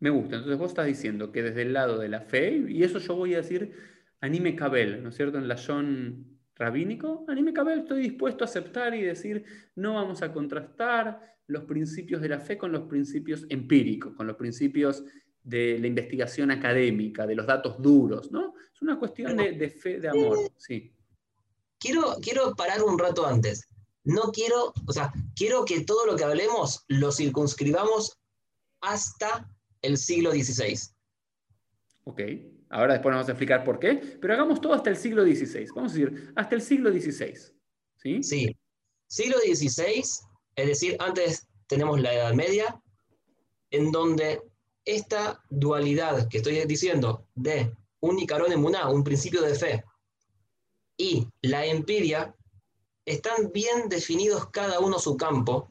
Me 0.00 0.10
gusta. 0.10 0.36
Entonces 0.36 0.58
vos 0.58 0.70
estás 0.70 0.86
diciendo 0.86 1.32
que 1.32 1.42
desde 1.42 1.62
el 1.62 1.72
lado 1.72 1.98
de 1.98 2.08
la 2.08 2.20
fe, 2.20 2.64
y 2.68 2.82
eso 2.82 2.98
yo 2.98 3.16
voy 3.16 3.34
a 3.34 3.38
decir 3.38 3.72
anime 4.20 4.54
cabel, 4.54 5.02
¿no 5.02 5.08
es 5.08 5.16
cierto? 5.16 5.38
En 5.38 5.48
la 5.48 5.56
John 5.56 6.38
rabínico, 6.56 7.24
anime 7.28 7.52
cabel, 7.52 7.80
estoy 7.80 8.02
dispuesto 8.02 8.44
a 8.44 8.46
aceptar 8.46 8.94
y 8.94 9.02
decir, 9.02 9.44
no 9.74 9.94
vamos 9.94 10.22
a 10.22 10.32
contrastar 10.32 11.36
los 11.46 11.64
principios 11.64 12.20
de 12.20 12.28
la 12.28 12.38
fe 12.38 12.58
con 12.58 12.70
los 12.70 12.82
principios 12.82 13.46
empíricos, 13.48 14.14
con 14.14 14.26
los 14.26 14.36
principios 14.36 15.04
de 15.42 15.78
la 15.78 15.86
investigación 15.86 16.50
académica, 16.50 17.26
de 17.26 17.34
los 17.34 17.46
datos 17.46 17.80
duros, 17.80 18.30
¿no? 18.30 18.54
Es 18.72 18.82
una 18.82 18.98
cuestión 18.98 19.36
de, 19.36 19.52
de 19.52 19.70
fe, 19.70 20.00
de 20.00 20.08
amor, 20.08 20.38
sí. 20.56 20.92
Quiero, 21.78 22.16
quiero 22.22 22.54
parar 22.54 22.82
un 22.82 22.98
rato 22.98 23.26
antes 23.26 23.68
no 24.04 24.30
quiero, 24.32 24.72
o 24.86 24.92
sea, 24.92 25.12
quiero 25.34 25.64
que 25.64 25.84
todo 25.84 26.06
lo 26.06 26.16
que 26.16 26.24
hablemos 26.24 26.84
lo 26.88 27.10
circunscribamos 27.10 28.18
hasta 28.80 29.50
el 29.82 29.96
siglo 29.96 30.30
XVI. 30.32 30.78
Ok, 32.04 32.20
ahora 32.70 32.94
después 32.94 33.14
vamos 33.14 33.28
a 33.28 33.32
explicar 33.32 33.64
por 33.64 33.78
qué, 33.78 34.18
pero 34.20 34.34
hagamos 34.34 34.60
todo 34.60 34.74
hasta 34.74 34.90
el 34.90 34.96
siglo 34.96 35.24
XVI. 35.24 35.66
Vamos 35.74 35.92
a 35.92 35.94
decir, 35.94 36.32
hasta 36.36 36.54
el 36.54 36.62
siglo 36.62 36.90
XVI. 36.90 37.34
¿Sí? 37.96 38.22
Sí. 38.22 38.56
Siglo 39.06 39.38
XVI, 39.38 40.02
es 40.56 40.66
decir, 40.66 40.96
antes 40.98 41.46
tenemos 41.66 42.00
la 42.00 42.12
Edad 42.12 42.34
Media, 42.34 42.80
en 43.70 43.90
donde 43.90 44.42
esta 44.84 45.42
dualidad 45.48 46.28
que 46.28 46.38
estoy 46.38 46.62
diciendo 46.66 47.26
de 47.34 47.72
un 48.00 48.16
Nicarón 48.16 48.52
en 48.52 48.60
Muná, 48.60 48.88
un 48.90 49.02
principio 49.02 49.40
de 49.40 49.54
fe, 49.54 49.84
y 50.96 51.26
la 51.42 51.64
empiria, 51.66 52.34
están 53.06 53.52
bien 53.52 53.88
definidos 53.88 54.50
cada 54.50 54.80
uno 54.80 54.98
su 54.98 55.16
campo 55.16 55.70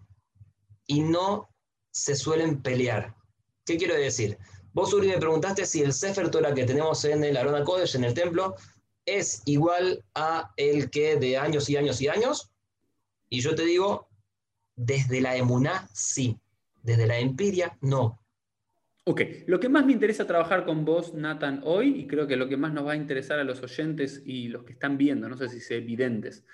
y 0.86 1.02
no 1.02 1.50
se 1.92 2.16
suelen 2.16 2.62
pelear. 2.62 3.16
¿Qué 3.66 3.78
quiero 3.78 3.96
decir? 3.96 4.38
Vos, 4.74 4.94
Uri, 4.94 5.08
me 5.08 5.18
preguntaste 5.18 5.66
si 5.66 5.82
el 5.82 5.94
Sefer 5.94 6.30
Torah 6.30 6.54
que 6.54 6.66
tenemos 6.66 7.06
en 7.06 7.24
el 7.24 7.38
Arona 7.38 7.64
Kodesh, 7.64 7.96
en 7.96 8.04
el 8.04 8.14
templo, 8.14 8.56
es 9.06 9.42
igual 9.46 10.04
a 10.16 10.52
el 10.58 10.90
que 10.90 11.16
de 11.16 11.38
años 11.38 11.70
y 11.70 11.78
años 11.78 12.02
y 12.02 12.08
años. 12.08 12.52
Y 13.30 13.42
yo 13.42 13.56
te 13.56 13.64
digo, 13.66 14.10
desde 14.76 15.22
la 15.22 15.36
emuná, 15.36 15.88
sí. 15.94 16.40
Desde 16.82 17.08
la 17.08 17.20
empiria, 17.20 17.78
no. 17.82 18.20
Ok, 19.06 19.22
lo 19.48 19.60
que 19.60 19.70
más 19.70 19.86
me 19.86 19.92
interesa 19.92 20.26
trabajar 20.26 20.66
con 20.66 20.86
vos, 20.86 21.14
Nathan, 21.14 21.62
hoy, 21.66 22.00
y 22.00 22.08
creo 22.08 22.26
que 22.26 22.38
lo 22.38 22.48
que 22.48 22.58
más 22.58 22.74
nos 22.74 22.88
va 22.88 22.94
a 22.94 22.98
interesar 22.98 23.40
a 23.40 23.44
los 23.44 23.62
oyentes 23.62 24.22
y 24.26 24.48
los 24.48 24.64
que 24.64 24.74
están 24.74 24.98
viendo, 24.98 25.28
no 25.28 25.38
sé 25.38 25.50
si 25.50 25.60
se 25.60 25.78
evidentes, 25.78 26.46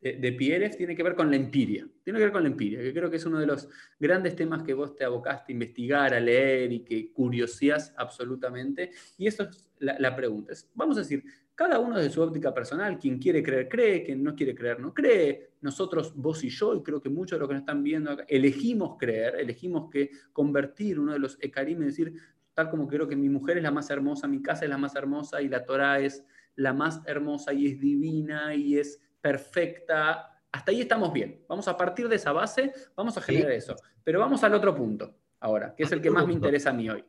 de, 0.00 0.32
Pierre 0.32 0.70
tiene 0.70 0.94
que 0.94 1.02
ver 1.02 1.14
con 1.14 1.30
la 1.30 1.36
empiria. 1.36 1.86
Tiene 2.04 2.18
que 2.18 2.24
ver 2.24 2.32
con 2.32 2.42
la 2.42 2.48
empiria, 2.48 2.80
que 2.80 2.92
creo 2.92 3.10
que 3.10 3.16
es 3.16 3.26
uno 3.26 3.38
de 3.38 3.46
los 3.46 3.68
grandes 3.98 4.36
temas 4.36 4.62
que 4.62 4.74
vos 4.74 4.94
te 4.94 5.04
abocaste 5.04 5.52
a 5.52 5.54
investigar, 5.54 6.14
a 6.14 6.20
leer 6.20 6.72
y 6.72 6.80
que 6.80 7.12
curiosías 7.12 7.92
absolutamente. 7.96 8.90
Y 9.16 9.26
eso 9.26 9.44
es 9.44 9.70
la, 9.80 10.14
pregunta. 10.14 10.52
vamos 10.74 10.96
a 10.96 11.00
decir, 11.00 11.24
cada 11.54 11.80
uno 11.80 11.98
de 11.98 12.08
su 12.10 12.22
óptica 12.22 12.54
personal, 12.54 12.98
quien 12.98 13.18
quiere 13.18 13.42
creer, 13.42 13.68
cree, 13.68 14.04
quien 14.04 14.22
no 14.22 14.34
quiere 14.34 14.54
creer, 14.54 14.78
no 14.78 14.94
cree. 14.94 15.50
Nosotros, 15.60 16.14
vos 16.14 16.44
y 16.44 16.50
yo, 16.50 16.74
y 16.76 16.82
creo 16.82 17.02
que 17.02 17.08
muchos 17.08 17.36
de 17.36 17.40
los 17.40 17.48
que 17.48 17.54
nos 17.54 17.62
están 17.62 17.82
viendo 17.82 18.16
elegimos 18.28 18.96
creer, 18.98 19.34
elegimos 19.40 19.90
que 19.90 20.10
convertir 20.32 21.00
uno 21.00 21.12
de 21.12 21.18
los 21.18 21.36
ekarim, 21.40 21.82
es 21.82 21.96
decir, 21.96 22.14
tal 22.54 22.70
como 22.70 22.86
creo 22.86 23.08
que 23.08 23.16
mi 23.16 23.28
mujer 23.28 23.56
es 23.56 23.64
la 23.64 23.72
más 23.72 23.90
hermosa, 23.90 24.28
mi 24.28 24.42
casa 24.42 24.64
es 24.64 24.70
la 24.70 24.78
más 24.78 24.94
hermosa 24.94 25.42
y 25.42 25.48
la 25.48 25.64
Torah 25.64 25.98
es 25.98 26.24
la 26.54 26.72
más 26.72 27.00
hermosa 27.06 27.52
y 27.52 27.66
es 27.66 27.80
divina 27.80 28.54
y 28.54 28.78
es 28.78 29.00
perfecta. 29.20 30.40
Hasta 30.50 30.70
ahí 30.70 30.80
estamos 30.80 31.12
bien. 31.12 31.44
Vamos 31.48 31.68
a 31.68 31.76
partir 31.76 32.08
de 32.08 32.16
esa 32.16 32.32
base, 32.32 32.72
vamos 32.96 33.16
a 33.16 33.20
generar 33.20 33.52
eso. 33.52 33.76
Pero 34.02 34.20
vamos 34.20 34.42
al 34.44 34.54
otro 34.54 34.74
punto 34.74 35.14
ahora, 35.40 35.74
que 35.74 35.84
es 35.84 35.92
el 35.92 36.00
que 36.00 36.10
más 36.10 36.26
me 36.26 36.32
interesa 36.32 36.70
a 36.70 36.72
mí 36.72 36.88
hoy. 36.88 37.04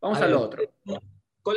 Vamos 0.00 0.20
al 0.20 0.34
otro. 0.34 0.62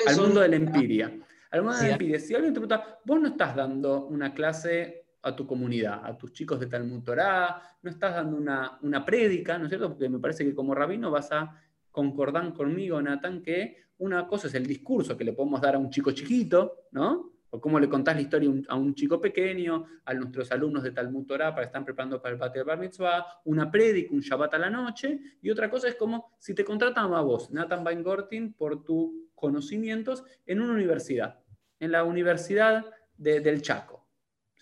Al 0.07 0.17
mundo 0.17 0.41
de 0.41 0.49
la 0.49 0.55
empiria. 0.55 1.11
Al 1.51 1.61
mundo 1.61 1.77
de 1.77 1.87
la 1.87 1.93
empiria. 1.93 2.19
Si 2.19 2.35
alguien 2.35 2.53
te 2.53 2.59
pregunta, 2.59 2.99
vos 3.03 3.19
no 3.19 3.27
estás 3.29 3.55
dando 3.55 4.05
una 4.05 4.33
clase 4.33 5.05
a 5.23 5.35
tu 5.35 5.47
comunidad, 5.47 6.05
a 6.05 6.15
tus 6.15 6.31
chicos 6.33 6.59
de 6.59 6.67
Talmud 6.67 7.01
Torah, 7.03 7.59
no 7.81 7.89
estás 7.89 8.13
dando 8.13 8.37
una, 8.37 8.77
una 8.83 9.03
prédica, 9.03 9.57
¿no 9.57 9.65
es 9.65 9.69
cierto? 9.69 9.89
Porque 9.89 10.07
me 10.07 10.19
parece 10.19 10.45
que 10.45 10.53
como 10.53 10.75
rabino 10.75 11.09
vas 11.09 11.31
a 11.31 11.59
concordar 11.89 12.53
conmigo, 12.53 13.01
Nathan, 13.01 13.41
que 13.41 13.85
una 13.97 14.27
cosa 14.27 14.47
es 14.47 14.53
el 14.53 14.67
discurso 14.67 15.17
que 15.17 15.23
le 15.23 15.33
podemos 15.33 15.61
dar 15.61 15.75
a 15.75 15.79
un 15.79 15.89
chico 15.89 16.11
chiquito, 16.11 16.85
¿no? 16.91 17.31
O 17.55 17.61
cómo 17.61 17.79
le 17.79 17.87
contás 17.87 18.15
la 18.15 18.21
historia 18.21 18.49
a 18.67 18.75
un 18.75 18.93
chico 18.93 19.19
pequeño, 19.21 19.85
a 20.03 20.13
nuestros 20.13 20.51
alumnos 20.51 20.83
de 20.83 20.91
Talmud 20.91 21.25
Torah 21.25 21.51
para 21.51 21.61
que 21.61 21.67
están 21.67 21.85
preparando 21.85 22.21
para 22.21 22.33
el 22.33 22.39
patio 22.39 22.61
de 22.61 22.65
Bar 22.65 22.79
Mitzvah, 22.79 23.25
una 23.45 23.71
prédica, 23.71 24.13
un 24.13 24.19
Shabbat 24.19 24.53
a 24.53 24.57
la 24.57 24.69
noche, 24.69 25.19
y 25.41 25.49
otra 25.49 25.69
cosa 25.69 25.87
es 25.87 25.95
como 25.95 26.35
si 26.37 26.53
te 26.53 26.65
contratan 26.65 27.13
a 27.13 27.21
vos, 27.21 27.51
Nathan 27.51 27.85
Weingortin, 27.85 28.53
por 28.53 28.83
tus 28.83 29.11
conocimientos 29.33 30.23
en 30.45 30.61
una 30.61 30.73
universidad, 30.73 31.39
en 31.79 31.91
la 31.91 32.03
Universidad 32.03 32.85
del 33.17 33.61
Chaco, 33.61 34.05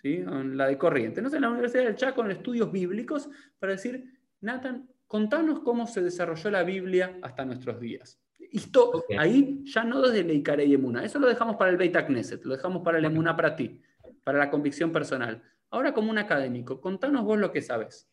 ¿sí? 0.01 0.17
en 0.17 0.55
la 0.55 0.67
de 0.67 0.77
Corriente, 0.77 1.21
no 1.21 1.29
sé, 1.29 1.37
en 1.37 1.43
la 1.43 1.49
Universidad 1.49 1.85
del 1.85 1.95
Chaco, 1.95 2.23
en 2.23 2.31
estudios 2.31 2.71
bíblicos, 2.71 3.29
para 3.57 3.73
decir, 3.73 4.19
Nathan, 4.41 4.87
contanos 5.07 5.61
cómo 5.61 5.87
se 5.87 6.01
desarrolló 6.01 6.51
la 6.51 6.63
Biblia 6.63 7.17
hasta 7.23 7.43
nuestros 7.43 7.79
días. 7.79 8.22
Esto 8.51 9.05
ahí 9.17 9.63
ya 9.65 9.83
no 9.83 10.01
desde 10.01 10.23
Leikare 10.23 10.65
y 10.65 10.73
Emuna, 10.73 11.03
eso 11.03 11.19
lo 11.19 11.27
dejamos 11.27 11.55
para 11.55 11.71
el 11.71 11.77
Beit 11.77 11.95
Knesset, 11.95 12.43
lo 12.45 12.55
dejamos 12.55 12.83
para 12.83 12.97
el 12.97 13.05
Emuna 13.05 13.35
para 13.35 13.55
ti, 13.55 13.81
para 14.23 14.37
la 14.37 14.49
convicción 14.49 14.91
personal. 14.91 15.41
Ahora 15.69 15.93
como 15.93 16.11
un 16.11 16.17
académico, 16.17 16.79
contanos 16.79 17.23
vos 17.23 17.39
lo 17.39 17.51
que 17.51 17.61
sabes. 17.61 18.07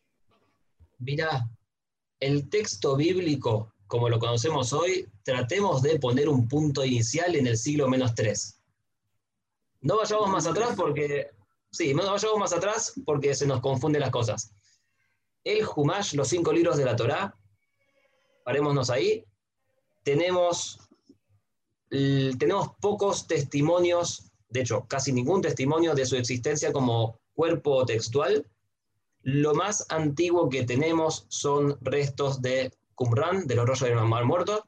Mirá, 0.97 1.47
el 2.19 2.49
texto 2.49 2.95
bíblico, 2.95 3.73
como 3.87 4.09
lo 4.09 4.19
conocemos 4.19 4.73
hoy, 4.73 5.07
tratemos 5.23 5.81
de 5.81 5.99
poner 5.99 6.29
un 6.29 6.47
punto 6.47 6.85
inicial 6.85 7.35
en 7.35 7.47
el 7.47 7.57
siglo 7.57 7.87
menos 7.87 8.15
3. 8.15 8.61
No 9.81 9.97
vayamos 9.97 10.29
más 10.29 10.47
atrás 10.47 10.75
porque, 10.75 11.31
sí, 11.71 11.93
no 11.93 12.09
vayamos 12.09 12.39
más 12.39 12.53
atrás 12.53 12.93
porque 13.05 13.33
se 13.33 13.47
nos 13.47 13.61
confunden 13.61 14.01
las 14.01 14.11
cosas. 14.11 14.53
El 15.43 15.65
Humash, 15.75 16.13
los 16.13 16.27
cinco 16.27 16.53
libros 16.53 16.77
de 16.77 16.85
la 16.85 16.95
Torá, 16.95 17.35
parémonos 18.43 18.89
ahí, 18.89 19.25
tenemos, 20.03 20.79
tenemos 21.89 22.71
pocos 22.79 23.27
testimonios, 23.27 24.31
de 24.49 24.61
hecho, 24.61 24.85
casi 24.87 25.11
ningún 25.11 25.41
testimonio 25.41 25.93
de 25.93 26.05
su 26.05 26.15
existencia 26.15 26.71
como 26.71 27.19
cuerpo 27.33 27.85
textual. 27.85 28.45
Lo 29.23 29.53
más 29.53 29.85
antiguo 29.89 30.49
que 30.49 30.63
tenemos 30.63 31.25
son 31.29 31.77
restos 31.81 32.41
de 32.41 32.71
Qumran, 32.95 33.47
de 33.47 33.55
los 33.55 33.65
rollos 33.65 33.89
del 33.89 33.95
Mar 34.07 34.25
Muerto. 34.25 34.65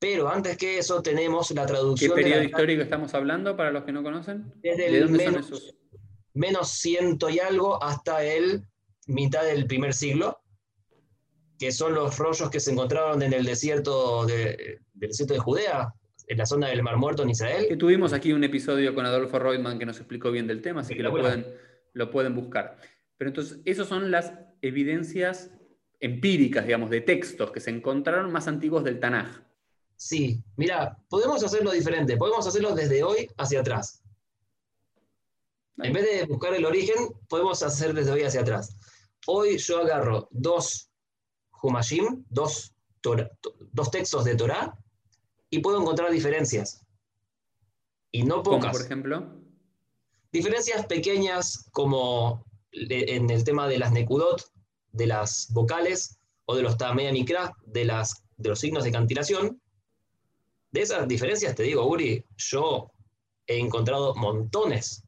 Pero 0.00 0.28
antes 0.28 0.56
que 0.56 0.78
eso 0.78 1.02
tenemos 1.02 1.50
la 1.50 1.66
traducción. 1.66 2.14
¿Qué 2.14 2.22
periodo 2.22 2.42
histórico 2.44 2.82
estamos 2.82 3.14
hablando 3.14 3.56
para 3.56 3.72
los 3.72 3.84
que 3.84 3.92
no 3.92 4.02
conocen? 4.02 4.52
Desde 4.62 4.86
el 4.86 5.08
menos, 5.10 5.74
menos 6.34 6.68
ciento 6.70 7.28
y 7.28 7.40
algo 7.40 7.82
hasta 7.82 8.22
el 8.24 8.64
mitad 9.06 9.42
del 9.42 9.66
primer 9.66 9.92
siglo 9.92 10.40
que 11.58 11.72
son 11.72 11.94
los 11.94 12.16
rollos 12.18 12.50
que 12.50 12.60
se 12.60 12.72
encontraron 12.72 13.20
en 13.22 13.32
el 13.32 13.44
desierto 13.44 14.24
de, 14.24 14.80
del 14.94 15.10
desierto 15.10 15.34
de 15.34 15.40
Judea, 15.40 15.92
en 16.28 16.38
la 16.38 16.46
zona 16.46 16.68
del 16.68 16.82
Mar 16.82 16.96
Muerto 16.96 17.22
en 17.22 17.30
Israel. 17.30 17.66
Que 17.68 17.76
tuvimos 17.76 18.12
aquí 18.12 18.32
un 18.32 18.44
episodio 18.44 18.94
con 18.94 19.04
Adolfo 19.04 19.38
Reutemann 19.38 19.78
que 19.78 19.86
nos 19.86 19.98
explicó 19.98 20.30
bien 20.30 20.46
del 20.46 20.62
tema, 20.62 20.82
así 20.82 20.94
que 20.94 21.02
lo 21.02 21.10
pueden, 21.10 21.46
lo 21.94 22.10
pueden 22.10 22.34
buscar. 22.34 22.78
Pero 23.16 23.30
entonces, 23.30 23.58
esas 23.64 23.88
son 23.88 24.10
las 24.10 24.32
evidencias 24.62 25.50
empíricas, 26.00 26.64
digamos, 26.64 26.90
de 26.90 27.00
textos 27.00 27.50
que 27.50 27.60
se 27.60 27.70
encontraron 27.70 28.30
más 28.30 28.46
antiguos 28.46 28.84
del 28.84 29.00
Tanaj. 29.00 29.42
Sí, 29.96 30.44
mira, 30.56 30.96
podemos 31.08 31.42
hacerlo 31.42 31.72
diferente, 31.72 32.16
podemos 32.16 32.46
hacerlo 32.46 32.74
desde 32.74 33.02
hoy 33.02 33.28
hacia 33.36 33.60
atrás. 33.60 34.04
En 35.78 35.92
vez 35.92 36.04
de 36.04 36.26
buscar 36.26 36.54
el 36.54 36.64
origen, 36.64 36.96
podemos 37.28 37.62
hacer 37.62 37.94
desde 37.94 38.12
hoy 38.12 38.22
hacia 38.22 38.42
atrás. 38.42 38.76
Hoy 39.26 39.58
yo 39.58 39.80
agarro 39.80 40.28
dos 40.30 40.87
Humashim, 41.62 42.24
dos, 42.28 42.74
dos 43.02 43.90
textos 43.90 44.24
de 44.24 44.34
Torah, 44.34 44.78
y 45.50 45.60
puedo 45.60 45.80
encontrar 45.80 46.10
diferencias. 46.10 46.84
Y 48.10 48.22
no 48.22 48.42
pocas. 48.42 48.72
por 48.72 48.84
ejemplo? 48.84 49.42
Diferencias 50.32 50.86
pequeñas 50.86 51.68
como 51.72 52.44
en 52.72 53.30
el 53.30 53.44
tema 53.44 53.66
de 53.66 53.78
las 53.78 53.92
nekudot, 53.92 54.52
de 54.92 55.06
las 55.06 55.48
vocales, 55.52 56.18
o 56.44 56.56
de 56.56 56.62
los 56.62 56.78
Tamea 56.78 57.12
Mikra, 57.12 57.54
de, 57.66 57.84
las, 57.84 58.24
de 58.36 58.48
los 58.48 58.58
signos 58.58 58.84
de 58.84 58.92
cantilación. 58.92 59.60
De 60.70 60.80
esas 60.82 61.06
diferencias, 61.06 61.54
te 61.54 61.62
digo, 61.62 61.86
Uri, 61.86 62.24
yo 62.36 62.90
he 63.46 63.58
encontrado 63.58 64.14
montones. 64.14 65.04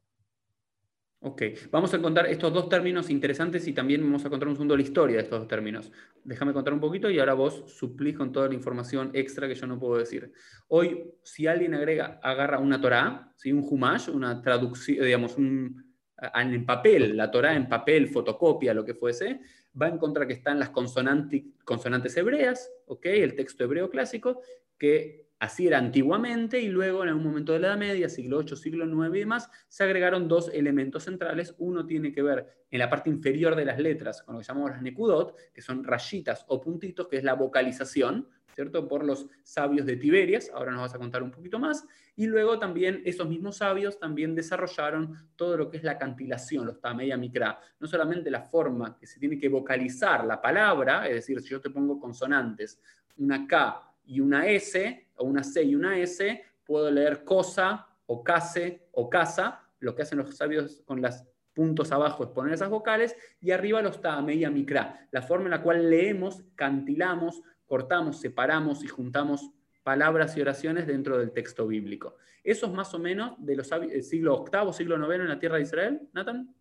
Ok, 1.22 1.42
vamos 1.70 1.92
a 1.92 2.00
contar 2.00 2.26
estos 2.28 2.50
dos 2.50 2.70
términos 2.70 3.10
interesantes 3.10 3.68
y 3.68 3.74
también 3.74 4.00
vamos 4.00 4.24
a 4.24 4.30
contar 4.30 4.48
un 4.48 4.54
segundo 4.54 4.74
la 4.74 4.82
historia 4.82 5.16
de 5.16 5.24
estos 5.24 5.40
dos 5.40 5.48
términos. 5.48 5.92
Déjame 6.24 6.54
contar 6.54 6.72
un 6.72 6.80
poquito 6.80 7.10
y 7.10 7.18
ahora 7.18 7.34
vos 7.34 7.64
suplís 7.66 8.16
con 8.16 8.32
toda 8.32 8.48
la 8.48 8.54
información 8.54 9.10
extra 9.12 9.46
que 9.46 9.54
yo 9.54 9.66
no 9.66 9.78
puedo 9.78 9.98
decir. 9.98 10.32
Hoy, 10.68 11.12
si 11.22 11.46
alguien 11.46 11.74
agrega, 11.74 12.20
agarra 12.22 12.58
una 12.58 12.80
Torah, 12.80 13.34
¿sí? 13.36 13.52
un 13.52 13.66
Humash, 13.68 14.08
una 14.08 14.40
traducción, 14.40 15.04
digamos, 15.04 15.36
un, 15.36 15.94
en 16.34 16.64
papel, 16.64 17.14
la 17.14 17.30
Torah 17.30 17.54
en 17.54 17.68
papel, 17.68 18.08
fotocopia, 18.08 18.72
lo 18.72 18.86
que 18.86 18.94
fuese, 18.94 19.40
va 19.80 19.86
a 19.86 19.90
encontrar 19.90 20.26
que 20.26 20.32
están 20.32 20.58
las 20.58 20.70
consonantes 20.70 22.16
hebreas, 22.16 22.72
¿ok? 22.86 23.04
el 23.04 23.34
texto 23.34 23.64
hebreo 23.64 23.90
clásico, 23.90 24.40
que 24.78 25.29
Así 25.40 25.66
era 25.66 25.78
antiguamente 25.78 26.60
y 26.60 26.68
luego 26.68 27.02
en 27.02 27.08
algún 27.08 27.24
momento 27.24 27.54
de 27.54 27.60
la 27.60 27.68
Edad 27.68 27.78
Media, 27.78 28.10
siglo 28.10 28.40
VIII, 28.40 28.56
siglo 28.56 28.84
IX 28.84 29.16
y 29.16 29.20
demás, 29.20 29.50
se 29.68 29.82
agregaron 29.82 30.28
dos 30.28 30.50
elementos 30.52 31.04
centrales. 31.04 31.54
Uno 31.56 31.86
tiene 31.86 32.12
que 32.12 32.20
ver 32.20 32.46
en 32.70 32.78
la 32.78 32.90
parte 32.90 33.08
inferior 33.08 33.56
de 33.56 33.64
las 33.64 33.78
letras, 33.78 34.22
con 34.22 34.34
lo 34.34 34.42
que 34.42 34.46
llamamos 34.46 34.72
las 34.72 34.82
nekudot, 34.82 35.34
que 35.54 35.62
son 35.62 35.82
rayitas 35.82 36.44
o 36.48 36.60
puntitos, 36.60 37.08
que 37.08 37.16
es 37.16 37.24
la 37.24 37.32
vocalización, 37.32 38.28
¿cierto? 38.54 38.86
Por 38.86 39.02
los 39.02 39.28
sabios 39.42 39.86
de 39.86 39.96
Tiberias, 39.96 40.50
ahora 40.52 40.72
nos 40.72 40.82
vas 40.82 40.94
a 40.94 40.98
contar 40.98 41.22
un 41.22 41.30
poquito 41.30 41.58
más. 41.58 41.86
Y 42.16 42.26
luego 42.26 42.58
también 42.58 43.00
esos 43.06 43.26
mismos 43.26 43.56
sabios 43.56 43.98
también 43.98 44.34
desarrollaron 44.34 45.30
todo 45.36 45.56
lo 45.56 45.70
que 45.70 45.78
es 45.78 45.82
la 45.82 45.96
cantilación, 45.96 46.66
los 46.66 46.82
tameya 46.82 47.16
mikra. 47.16 47.58
No 47.78 47.86
solamente 47.86 48.30
la 48.30 48.42
forma 48.42 48.98
que 48.98 49.06
se 49.06 49.18
tiene 49.18 49.38
que 49.38 49.48
vocalizar 49.48 50.22
la 50.26 50.38
palabra, 50.38 51.08
es 51.08 51.14
decir, 51.14 51.40
si 51.40 51.48
yo 51.48 51.62
te 51.62 51.70
pongo 51.70 51.98
consonantes, 51.98 52.78
una 53.16 53.46
K 53.46 53.89
y 54.10 54.18
una 54.18 54.48
S, 54.48 55.06
o 55.14 55.24
una 55.24 55.44
C 55.44 55.62
y 55.62 55.76
una 55.76 55.96
S, 55.96 56.42
puedo 56.64 56.90
leer 56.90 57.22
cosa 57.22 57.86
o 58.06 58.24
case 58.24 58.88
o 58.90 59.08
casa. 59.08 59.62
Lo 59.78 59.94
que 59.94 60.02
hacen 60.02 60.18
los 60.18 60.36
sabios 60.36 60.82
con 60.84 61.00
los 61.00 61.22
puntos 61.54 61.92
abajo 61.92 62.24
es 62.24 62.30
poner 62.30 62.54
esas 62.54 62.70
vocales 62.70 63.14
y 63.40 63.52
arriba 63.52 63.80
los 63.82 64.00
media 64.24 64.50
micra, 64.50 65.06
la 65.12 65.22
forma 65.22 65.44
en 65.44 65.52
la 65.52 65.62
cual 65.62 65.88
leemos, 65.88 66.42
cantilamos, 66.56 67.40
cortamos, 67.66 68.18
separamos 68.20 68.82
y 68.82 68.88
juntamos 68.88 69.50
palabras 69.84 70.36
y 70.36 70.40
oraciones 70.40 70.88
dentro 70.88 71.16
del 71.16 71.30
texto 71.30 71.68
bíblico. 71.68 72.16
Eso 72.42 72.66
es 72.66 72.72
más 72.72 72.92
o 72.94 72.98
menos 72.98 73.34
de 73.38 73.54
los 73.54 73.70
siglo 74.02 74.44
VIII, 74.44 74.72
siglo 74.72 74.96
IX 74.96 75.20
en 75.20 75.28
la 75.28 75.38
tierra 75.38 75.56
de 75.56 75.62
Israel, 75.62 76.00
Nathan. 76.12 76.52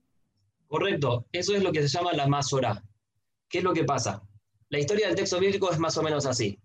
Correcto, 0.67 1.25
eso 1.31 1.55
es 1.55 1.63
lo 1.63 1.71
que 1.71 1.81
se 1.81 1.87
llama 1.87 2.13
la 2.13 2.27
Masorá. 2.27 2.83
¿Qué 3.47 3.57
es 3.57 3.63
lo 3.63 3.73
que 3.73 3.85
pasa? 3.85 4.21
La 4.69 4.77
historia 4.77 5.07
del 5.07 5.15
texto 5.15 5.39
bíblico 5.39 5.71
es 5.71 5.79
más 5.79 5.97
o 5.97 6.03
menos 6.03 6.27
así. 6.27 6.59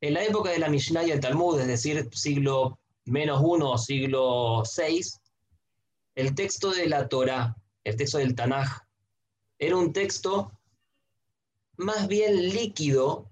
En 0.00 0.14
la 0.14 0.24
época 0.24 0.50
de 0.50 0.58
la 0.58 0.68
Mishnah 0.68 1.04
y 1.04 1.10
el 1.10 1.20
Talmud, 1.20 1.60
es 1.60 1.66
decir, 1.66 2.08
siglo 2.12 2.78
menos 3.06 3.40
uno 3.42 3.78
siglo 3.78 4.62
VI, 4.62 5.02
el 6.16 6.34
texto 6.34 6.72
de 6.72 6.88
la 6.88 7.08
Torah, 7.08 7.56
el 7.84 7.96
texto 7.96 8.18
del 8.18 8.34
Tanaj, 8.34 8.80
era 9.58 9.76
un 9.76 9.92
texto 9.92 10.52
más 11.76 12.08
bien 12.08 12.50
líquido 12.50 13.30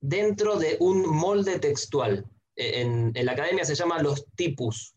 dentro 0.00 0.56
de 0.56 0.76
un 0.80 1.08
molde 1.08 1.58
textual. 1.58 2.26
En, 2.56 3.12
la 3.14 3.32
academia 3.32 3.64
se 3.64 3.74
llama 3.74 4.02
los 4.02 4.26
tipus, 4.34 4.94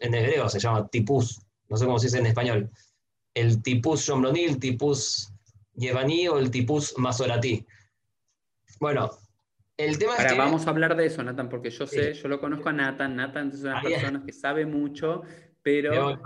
en 0.00 0.14
hebreo 0.14 0.48
se 0.48 0.58
llama 0.58 0.88
tipus, 0.88 1.40
no 1.68 1.76
sé 1.76 1.84
cómo 1.84 1.98
se 1.98 2.06
dice 2.06 2.18
en 2.18 2.26
español. 2.26 2.70
El 3.34 3.62
tipus 3.62 4.00
shomroní, 4.00 4.44
el 4.44 4.58
tipus 4.58 5.30
yevaní 5.74 6.26
o 6.28 6.38
el 6.38 6.50
tipus 6.50 6.94
masoratí. 6.96 7.64
Bueno, 8.80 9.10
el 9.76 9.98
tema 9.98 10.14
Ahora, 10.14 10.34
vamos 10.34 10.66
a 10.66 10.70
hablar 10.70 10.96
de 10.96 11.06
eso, 11.06 11.22
Nathan, 11.22 11.48
porque 11.48 11.70
yo 11.70 11.86
sé, 11.86 12.14
yo 12.14 12.28
lo 12.28 12.40
conozco 12.40 12.68
a 12.68 12.72
Nathan. 12.72 13.16
Nathan 13.16 13.50
es 13.50 13.62
una 13.62 13.80
persona 13.82 14.22
que 14.24 14.32
sabe 14.32 14.64
mucho, 14.64 15.22
pero 15.62 16.20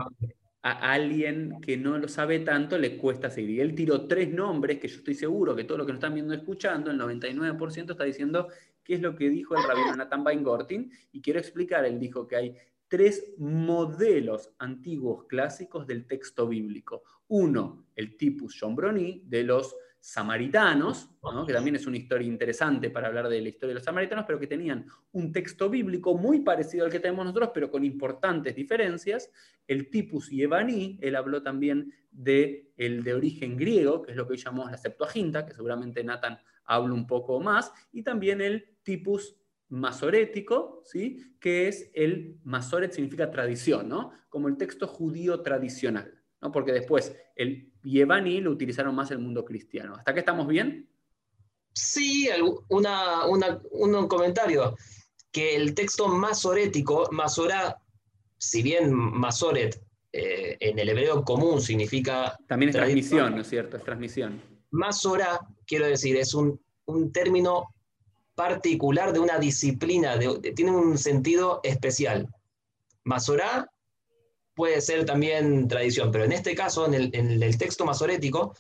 a 0.62 0.92
alguien 0.92 1.59
que 1.62 1.76
no 1.76 1.97
lo 1.99 2.07
sabe 2.07 2.40
tanto 2.40 2.78
le 2.78 2.97
cuesta 2.97 3.30
seguir. 3.30 3.56
Y 3.56 3.60
él 3.60 3.75
tiró 3.75 4.06
tres 4.06 4.32
nombres 4.32 4.78
que 4.78 4.89
yo 4.89 4.99
estoy 4.99 5.15
seguro 5.15 5.56
que 5.56 5.65
todo 5.65 5.78
lo 5.78 5.86
que 5.86 5.93
nos 5.93 5.99
están 5.99 6.15
viendo 6.15 6.34
y 6.34 6.36
escuchando, 6.36 6.91
el 6.91 6.99
99% 6.99 7.91
está 7.91 8.04
diciendo 8.04 8.49
qué 8.84 8.95
es 8.95 9.00
lo 9.00 9.17
que 9.17 9.28
dijo 9.30 9.56
el 9.56 9.65
rabino 9.65 9.97
Nathan 9.97 10.25
Weingortin. 10.25 10.93
Y 11.13 11.21
quiero 11.21 11.41
explicar, 11.41 11.84
él 11.84 11.99
dijo 11.99 12.28
que 12.28 12.36
hay 12.36 12.56
tres 12.89 13.34
modelos 13.39 14.50
antiguos 14.58 15.25
clásicos 15.26 15.86
del 15.86 16.06
texto 16.06 16.47
bíblico. 16.47 17.02
Uno, 17.28 17.86
el 17.97 18.17
tipus 18.17 18.60
Brony, 18.60 19.23
de 19.25 19.45
los 19.45 19.75
samaritanos, 20.00 21.10
que 21.47 21.52
también 21.52 21.76
es 21.76 21.86
una 21.86 21.99
historia 21.99 22.26
interesante 22.26 22.89
para 22.91 23.08
hablar 23.08 23.28
de 23.28 23.41
la 23.41 23.49
historia 23.50 23.69
de 23.69 23.75
los 23.75 23.84
samaritanos, 23.84 24.25
pero 24.26 24.41
que 24.41 24.47
tenían 24.47 24.86
un 25.13 25.30
texto 25.30 25.69
bíblico 25.69 26.17
muy 26.17 26.41
parecido 26.41 26.86
al 26.86 26.91
que 26.91 27.00
tenemos 27.00 27.26
nosotros, 27.26 27.50
pero 27.52 27.71
con 27.71 27.84
importantes 27.84 28.56
diferencias. 28.56 29.30
El 29.67 29.91
tipus 29.91 30.30
Yevaní, 30.30 30.99
él 31.02 31.17
habló 31.17 31.43
también 31.43 31.93
de 32.10 32.73
el 32.78 33.04
de 33.04 33.15
origen 33.15 33.58
griego, 33.58 34.00
que 34.00 34.13
es 34.13 34.17
lo 34.17 34.26
que 34.26 34.32
hoy 34.32 34.39
llamamos 34.39 34.71
la 34.71 34.78
Septuaginta, 34.78 35.45
que 35.45 35.52
seguramente 35.52 36.02
Nathan 36.02 36.39
habla 36.65 36.95
un 36.95 37.06
poco 37.06 37.39
más, 37.41 37.73
y 37.93 38.02
también 38.02 38.41
el 38.41 38.78
tipus 38.82 39.36
masorético, 39.69 40.82
¿sí? 40.84 41.36
que 41.39 41.69
es 41.69 41.91
el, 41.95 42.39
masoret 42.43 42.93
significa 42.93 43.30
tradición, 43.30 43.89
¿no? 43.89 44.13
como 44.28 44.49
el 44.49 44.56
texto 44.56 44.86
judío 44.86 45.43
tradicional. 45.43 46.20
¿No? 46.41 46.53
porque 46.53 46.73
después 46.73 47.15
el 47.37 47.71
Yevani 47.83 48.41
lo 48.41 48.50
utilizaron 48.50 48.95
más 48.95 49.11
el 49.11 49.19
mundo 49.19 49.45
cristiano. 49.45 49.95
¿Hasta 49.97 50.15
qué 50.15 50.21
estamos 50.21 50.47
bien? 50.47 50.89
Sí, 51.73 52.29
una, 52.69 53.26
un 53.26 54.09
comentario, 54.09 54.76
que 55.31 55.57
el 55.57 55.75
texto 55.75 56.09
masorético, 56.09 57.09
masorá, 57.13 57.81
si 58.37 58.63
bien 58.63 58.93
masoret 58.93 59.81
eh, 60.13 60.57
en 60.59 60.79
el 60.79 60.89
hebreo 60.89 61.25
común 61.25 61.61
significa... 61.61 62.37
También 62.49 62.71
es 62.71 62.76
transmisión, 62.76 63.35
¿no 63.37 63.43
es 63.43 63.49
cierto? 63.49 63.76
Es 63.76 63.85
transmisión. 63.85 64.43
Masorá, 64.71 65.41
quiero 65.67 65.87
decir, 65.87 66.17
es 66.17 66.35
un, 66.35 66.61
término 67.13 67.73
particular 68.35 69.13
de 69.13 69.21
una 69.21 69.39
disciplina, 69.39 70.19
tiene 70.57 70.73
un 70.73 70.99
sentido 70.99 71.61
especial. 71.63 72.29
Masorá 73.05 73.71
puede 74.60 74.82
ser 74.82 75.06
también 75.06 75.68
tradición, 75.68 76.12
pero 76.12 76.25
en 76.25 76.32
este 76.32 76.54
caso, 76.54 76.84
en 76.84 76.92
el, 76.92 77.56
texto 77.56 77.86
masorético, 77.86 78.54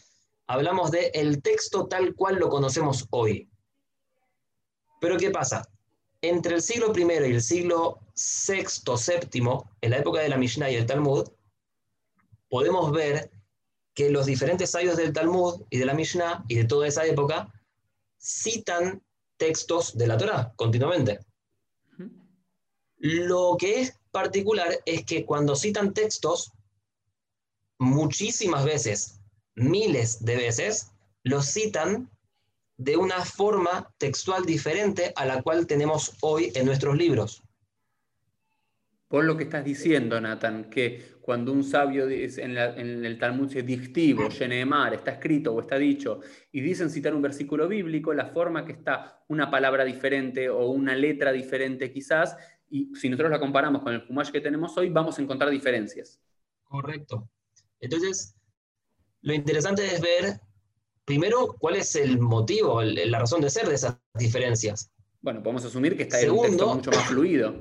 hablamos 0.46 0.90
de 0.90 1.10
el 1.12 1.42
texto 1.42 1.88
tal 1.88 2.14
cual 2.14 2.36
lo 2.36 2.48
conocemos 2.48 3.06
hoy. 3.10 3.50
Pero 4.98 5.18
¿qué 5.18 5.30
pasa? 5.30 5.68
Entre 6.22 6.54
el 6.54 6.62
siglo 6.62 6.90
I 6.96 7.02
y 7.02 7.34
el 7.34 7.42
siglo 7.42 7.98
VI, 8.16 8.64
VII, 9.30 9.58
en 9.82 9.90
la 9.90 9.98
época 9.98 10.20
de 10.20 10.30
la 10.30 10.38
Mishnah 10.38 10.70
y 10.70 10.76
el 10.76 10.86
Talmud, 10.86 11.28
podemos 12.48 12.92
ver 12.92 13.30
que 13.92 14.08
los 14.08 14.24
diferentes 14.24 14.70
sabios 14.70 14.96
del 14.96 15.12
Talmud 15.12 15.66
y 15.68 15.76
de 15.76 15.84
la 15.84 15.92
Mishnah 15.92 16.46
y 16.48 16.54
de 16.54 16.64
toda 16.64 16.88
esa 16.88 17.04
época 17.04 17.52
citan 18.18 19.02
textos 19.36 19.98
de 19.98 20.06
la 20.06 20.16
Torah 20.16 20.54
continuamente. 20.56 21.18
Lo 22.96 23.58
que 23.58 23.82
es 23.82 23.99
particular 24.10 24.68
es 24.84 25.04
que 25.04 25.24
cuando 25.24 25.56
citan 25.56 25.94
textos, 25.94 26.52
muchísimas 27.78 28.64
veces, 28.64 29.20
miles 29.54 30.24
de 30.24 30.36
veces, 30.36 30.92
los 31.22 31.46
citan 31.46 32.10
de 32.76 32.96
una 32.96 33.24
forma 33.24 33.92
textual 33.98 34.46
diferente 34.46 35.12
a 35.16 35.26
la 35.26 35.42
cual 35.42 35.66
tenemos 35.66 36.16
hoy 36.22 36.50
en 36.54 36.64
nuestros 36.66 36.96
libros. 36.96 37.42
Por 39.06 39.24
lo 39.24 39.36
que 39.36 39.44
estás 39.44 39.64
diciendo, 39.64 40.20
Nathan, 40.20 40.70
que 40.70 41.18
cuando 41.20 41.52
un 41.52 41.64
sabio 41.64 42.06
dice, 42.06 42.42
en, 42.42 42.56
el 42.56 43.18
Talmud 43.18 43.48
dice 43.48 43.62
dictivo, 43.62 44.28
mar, 44.66 44.94
está 44.94 45.10
escrito 45.10 45.52
o 45.52 45.60
está 45.60 45.76
dicho, 45.76 46.20
y 46.52 46.60
dicen 46.60 46.88
citar 46.88 47.14
un 47.14 47.20
versículo 47.20 47.68
bíblico, 47.68 48.14
la 48.14 48.26
forma 48.26 48.64
que 48.64 48.72
está 48.72 49.22
una 49.28 49.50
palabra 49.50 49.84
diferente 49.84 50.48
o 50.48 50.70
una 50.70 50.94
letra 50.94 51.32
diferente 51.32 51.92
quizás, 51.92 52.36
y 52.70 52.94
si 52.94 53.08
nosotros 53.08 53.32
la 53.32 53.40
comparamos 53.40 53.82
con 53.82 53.92
el 53.92 54.02
Fumash 54.02 54.30
que 54.30 54.40
tenemos 54.40 54.76
hoy, 54.78 54.88
vamos 54.90 55.18
a 55.18 55.22
encontrar 55.22 55.50
diferencias. 55.50 56.20
Correcto. 56.62 57.28
Entonces, 57.80 58.36
lo 59.22 59.34
interesante 59.34 59.84
es 59.84 60.00
ver, 60.00 60.40
primero, 61.04 61.56
cuál 61.58 61.76
es 61.76 61.96
el 61.96 62.20
motivo, 62.20 62.80
la 62.82 63.18
razón 63.18 63.40
de 63.40 63.50
ser 63.50 63.68
de 63.68 63.74
esas 63.74 63.98
diferencias. 64.14 64.92
Bueno, 65.20 65.42
podemos 65.42 65.64
asumir 65.64 65.96
que 65.96 66.04
está 66.04 66.20
en 66.20 66.30
un 66.30 66.42
texto 66.42 66.74
mucho 66.74 66.90
más 66.92 67.06
fluido. 67.06 67.54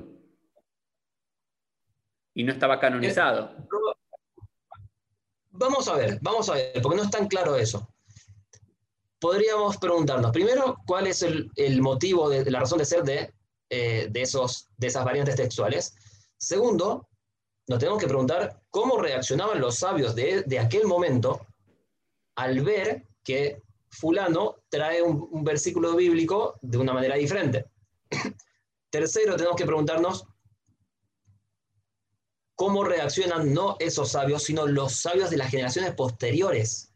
Y 2.34 2.44
no 2.44 2.52
estaba 2.52 2.78
canonizado. 2.78 3.56
Vamos 5.50 5.88
a 5.88 5.96
ver, 5.96 6.18
vamos 6.22 6.48
a 6.48 6.54
ver, 6.54 6.80
porque 6.80 6.96
no 6.96 7.02
es 7.02 7.10
tan 7.10 7.26
claro 7.26 7.56
eso. 7.56 7.92
Podríamos 9.18 9.76
preguntarnos, 9.76 10.30
primero, 10.30 10.78
cuál 10.86 11.08
es 11.08 11.22
el, 11.22 11.82
motivo, 11.82 12.30
de, 12.30 12.48
la 12.50 12.60
razón 12.60 12.78
de 12.78 12.84
ser 12.84 13.02
de 13.02 13.34
eh, 13.72 14.08
de, 14.10 14.22
esos, 14.22 14.68
de 14.76 14.88
esas 14.88 15.04
variantes 15.04 15.36
textuales. 15.36 15.94
Segundo, 16.36 17.08
nos 17.68 17.78
tenemos 17.78 18.00
que 18.00 18.08
preguntar 18.08 18.64
cómo 18.68 18.98
reaccionaban 18.98 19.60
los 19.60 19.76
sabios 19.76 20.16
de, 20.16 20.58
aquel 20.58 20.86
momento 20.86 21.46
al 22.34 22.60
ver 22.62 23.06
que 23.22 23.62
fulano 23.90 24.64
trae 24.68 25.00
un, 25.02 25.44
versículo 25.44 25.94
bíblico 25.94 26.58
de 26.62 26.78
una 26.78 26.92
manera 26.92 27.14
diferente. 27.14 27.66
Tercero, 28.90 29.36
tenemos 29.36 29.56
que 29.56 29.66
preguntarnos 29.66 30.26
cómo 32.56 32.82
reaccionan 32.82 33.54
no 33.54 33.76
esos 33.78 34.10
sabios, 34.10 34.42
sino 34.42 34.66
los 34.66 34.94
sabios 34.94 35.30
de 35.30 35.36
las 35.36 35.50
generaciones 35.50 35.94
posteriores. 35.94 36.92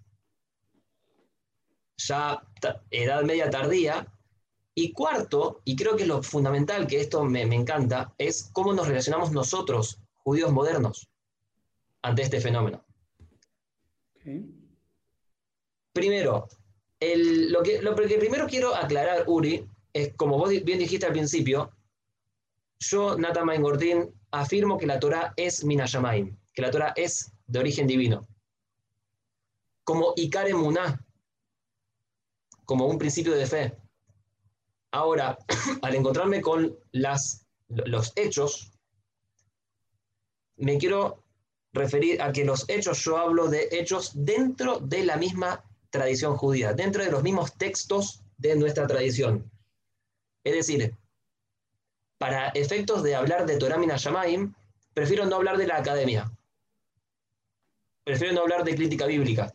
Ya 1.99 2.43
edad 2.91 3.23
media 3.23 3.49
tardía. 3.49 4.13
Y 4.75 4.93
cuarto, 4.93 5.61
y 5.65 5.77
creo 5.77 5.97
que 5.97 6.03
es 6.03 6.09
lo 6.09 6.23
fundamental, 6.23 6.87
que 6.87 7.01
esto 7.01 7.23
me, 7.25 7.43
encanta, 7.43 8.13
es 8.19 8.51
cómo 8.53 8.73
nos 8.73 8.89
relacionamos 8.89 9.31
nosotros, 9.31 10.01
judíos 10.17 10.53
modernos, 10.53 11.09
ante 12.03 12.23
este 12.23 12.41
fenómeno. 12.41 12.85
Primero, 15.93 16.49
lo, 17.01 17.63
que, 17.63 17.83
lo 17.83 17.95
que 17.95 18.19
primero 18.19 18.47
quiero 18.49 18.75
aclarar, 18.75 19.25
Uri, 19.29 19.65
es 19.93 20.13
como 20.17 20.39
vos 20.39 20.51
bien 20.65 20.79
dijiste 20.79 21.07
al 21.07 21.13
principio, 21.13 21.71
yo, 22.81 23.17
Nata 23.17 23.45
Gordín, 23.59 24.13
afirmo 24.31 24.77
que 24.77 24.87
la 24.87 24.99
Torah 24.99 25.33
es 25.37 25.65
Minayamaim, 25.65 26.37
que 26.53 26.63
la 26.63 26.71
Torah 26.71 26.93
es 26.97 27.33
de 27.47 27.59
origen 27.61 27.87
divino. 27.87 28.27
Como 29.85 30.15
Ikare 30.17 30.55
Muná, 30.55 31.05
como 32.65 32.87
un 32.87 32.99
principio 32.99 33.35
de 33.35 33.47
fe. 33.47 33.77
Ahora, 34.95 35.37
al 35.83 35.95
encontrarme 35.97 36.41
con 36.41 36.79
los 36.93 38.13
hechos, 38.15 38.71
me 40.57 40.79
quiero 40.79 41.25
referir 41.73 42.23
a 42.23 42.31
que 42.33 42.45
los 42.45 42.65
hechos, 42.69 43.03
yo 43.05 43.17
hablo 43.19 43.49
de 43.49 43.69
hechos 43.73 44.13
dentro 44.15 44.79
de 44.79 45.05
la 45.05 45.17
misma 45.17 45.65
tradición 45.91 46.37
judía, 46.37 46.75
dentro 46.75 47.03
de 47.03 47.11
los 47.11 47.25
mismos 47.25 47.55
textos 47.59 48.23
de 48.39 48.55
nuestra 48.55 48.87
tradición. 48.87 49.51
Es 50.45 50.55
decir, 50.55 50.97
para 52.17 52.51
efectos 52.51 53.03
de 53.03 53.17
hablar 53.17 53.47
de 53.47 53.57
Torah 53.57 53.79
Minashamaim, 53.79 54.55
prefiero 54.93 55.27
no 55.27 55.35
hablar 55.35 55.57
de 55.57 55.67
la 55.67 55.79
academia. 55.79 56.31
Prefiero 58.05 58.33
no 58.33 58.43
hablar 58.43 58.63
de 58.63 58.77
crítica 58.77 59.07
bíblica. 59.07 59.53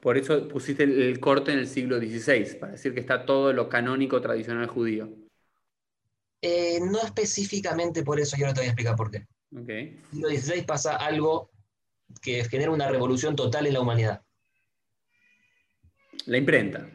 Por 0.00 0.16
eso 0.16 0.48
pusiste 0.48 0.84
el, 0.84 1.20
corte 1.20 1.52
en 1.52 1.58
el 1.58 1.68
siglo 1.68 1.98
XVI, 1.98 2.58
para 2.58 2.72
decir 2.72 2.94
que 2.94 3.00
está 3.00 3.26
todo 3.26 3.52
lo 3.52 3.68
canónico 3.68 4.20
tradicional 4.20 4.66
judío. 4.66 5.10
Eh, 6.42 6.80
no 6.80 7.00
específicamente 7.02 8.02
por 8.02 8.18
eso, 8.18 8.36
yo 8.38 8.46
no 8.46 8.54
te 8.54 8.60
voy 8.60 8.66
a 8.66 8.70
explicar 8.70 8.96
por 8.96 9.10
qué. 9.10 9.26
Okay. 9.54 9.80
En 9.80 9.98
el 9.98 10.10
siglo 10.10 10.28
XVI 10.30 10.62
pasa 10.62 10.96
algo 10.96 11.50
que 12.22 12.44
genera 12.44 12.70
una 12.70 12.88
revolución 12.88 13.36
total 13.36 13.66
en 13.66 13.74
la 13.74 13.80
humanidad. 13.80 14.22
La 16.26 16.38
imprenta. 16.38 16.88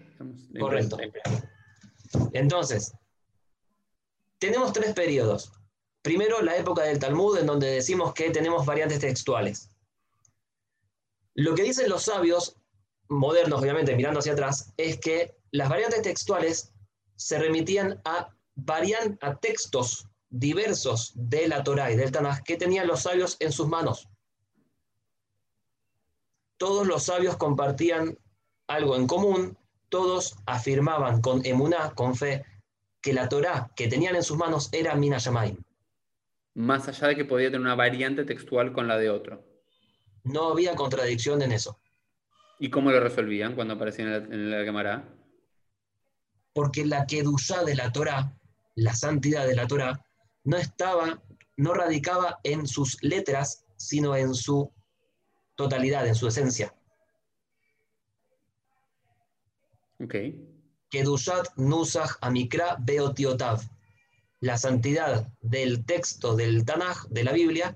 Correcto. 0.60 0.98
Entonces, 2.34 2.94
tenemos 4.40 4.74
tres 4.74 4.94
periodos. 4.94 5.52
Primero, 6.02 6.42
la 6.42 6.56
época 6.58 6.84
del 6.84 7.00
Talmud, 7.00 7.38
en 7.38 7.48
donde 7.48 7.68
decimos 7.68 8.14
que 8.14 8.30
tenemos 8.30 8.66
variantes 8.66 9.00
textuales. 9.00 9.70
Lo 11.34 11.56
que 11.56 11.64
dicen 11.64 11.90
los 11.90 12.04
sabios, 12.04 12.58
modernos 13.10 13.62
obviamente, 13.62 13.96
mirando 13.96 14.20
hacia 14.20 14.34
atrás, 14.34 14.74
es 14.78 15.00
que 15.00 15.36
las 15.52 15.70
variantes 15.70 16.02
textuales 16.02 16.74
se 17.16 17.40
remitían 17.40 18.02
a, 18.06 18.34
a 19.22 19.36
textos 19.40 20.08
diversos 20.30 21.14
de 21.16 21.48
la 21.48 21.64
Torah 21.64 21.92
y 21.92 21.96
del 21.96 22.12
Tanaj 22.12 22.44
que 22.44 22.58
tenían 22.58 22.88
los 22.88 23.04
sabios 23.04 23.38
en 23.40 23.52
sus 23.52 23.68
manos. 23.68 24.10
Todos 26.58 26.88
los 26.88 27.04
sabios 27.04 27.38
compartían 27.38 28.18
algo 28.68 28.96
en 28.96 29.08
común, 29.08 29.58
todos 29.90 30.36
afirmaban 30.46 31.22
con 31.22 31.46
emuná, 31.46 31.94
con 31.96 32.16
fe, 32.16 32.44
que 33.02 33.14
la 33.14 33.30
Torá 33.30 33.72
que 33.76 33.88
tenían 33.88 34.16
en 34.16 34.24
sus 34.24 34.38
manos 34.38 34.70
era 34.72 34.96
Mina 34.96 35.20
Más 36.56 36.88
allá 36.88 37.08
de 37.10 37.16
que 37.16 37.26
podía 37.26 37.48
tener 37.48 37.62
una 37.62 37.76
variante 37.76 38.24
textual 38.24 38.74
con 38.74 38.88
la 38.88 38.98
de 38.98 39.10
otro. 39.10 39.44
No 40.24 40.50
había 40.50 40.76
contradicción 40.76 41.42
en 41.44 41.52
eso. 41.52 41.80
¿Y 42.60 42.70
cómo 42.70 42.92
lo 42.92 43.00
resolvían 43.00 43.56
cuando 43.56 43.74
aparecían 43.74 44.32
en 44.32 44.52
la, 44.52 44.66
cámara? 44.66 45.04
Porque 46.54 46.86
la 46.86 47.06
Kedushá 47.06 47.64
de 47.64 47.76
la 47.76 47.92
Torá, 47.92 48.34
la 48.76 48.94
santidad 48.94 49.46
de 49.46 49.56
la 49.56 49.68
Torá, 49.68 50.02
no 50.44 50.58
estaba, 50.58 51.22
no 51.58 51.74
radicaba 51.74 52.40
en 52.44 52.68
sus 52.68 53.02
letras, 53.04 53.66
sino 53.76 54.16
en 54.16 54.34
su 54.34 54.72
totalidad, 55.56 56.08
en 56.08 56.16
su 56.16 56.28
esencia. 56.28 56.74
Ok. 60.02 60.16
Kedushat 60.90 61.56
Nusach 61.58 62.18
Amikra 62.22 62.78
Beotiotav. 62.80 63.62
La 64.40 64.58
santidad 64.58 65.28
del 65.42 65.86
texto 65.86 66.36
del 66.36 66.66
Tanaj, 66.66 67.06
de 67.10 67.24
la 67.24 67.32
Biblia, 67.32 67.76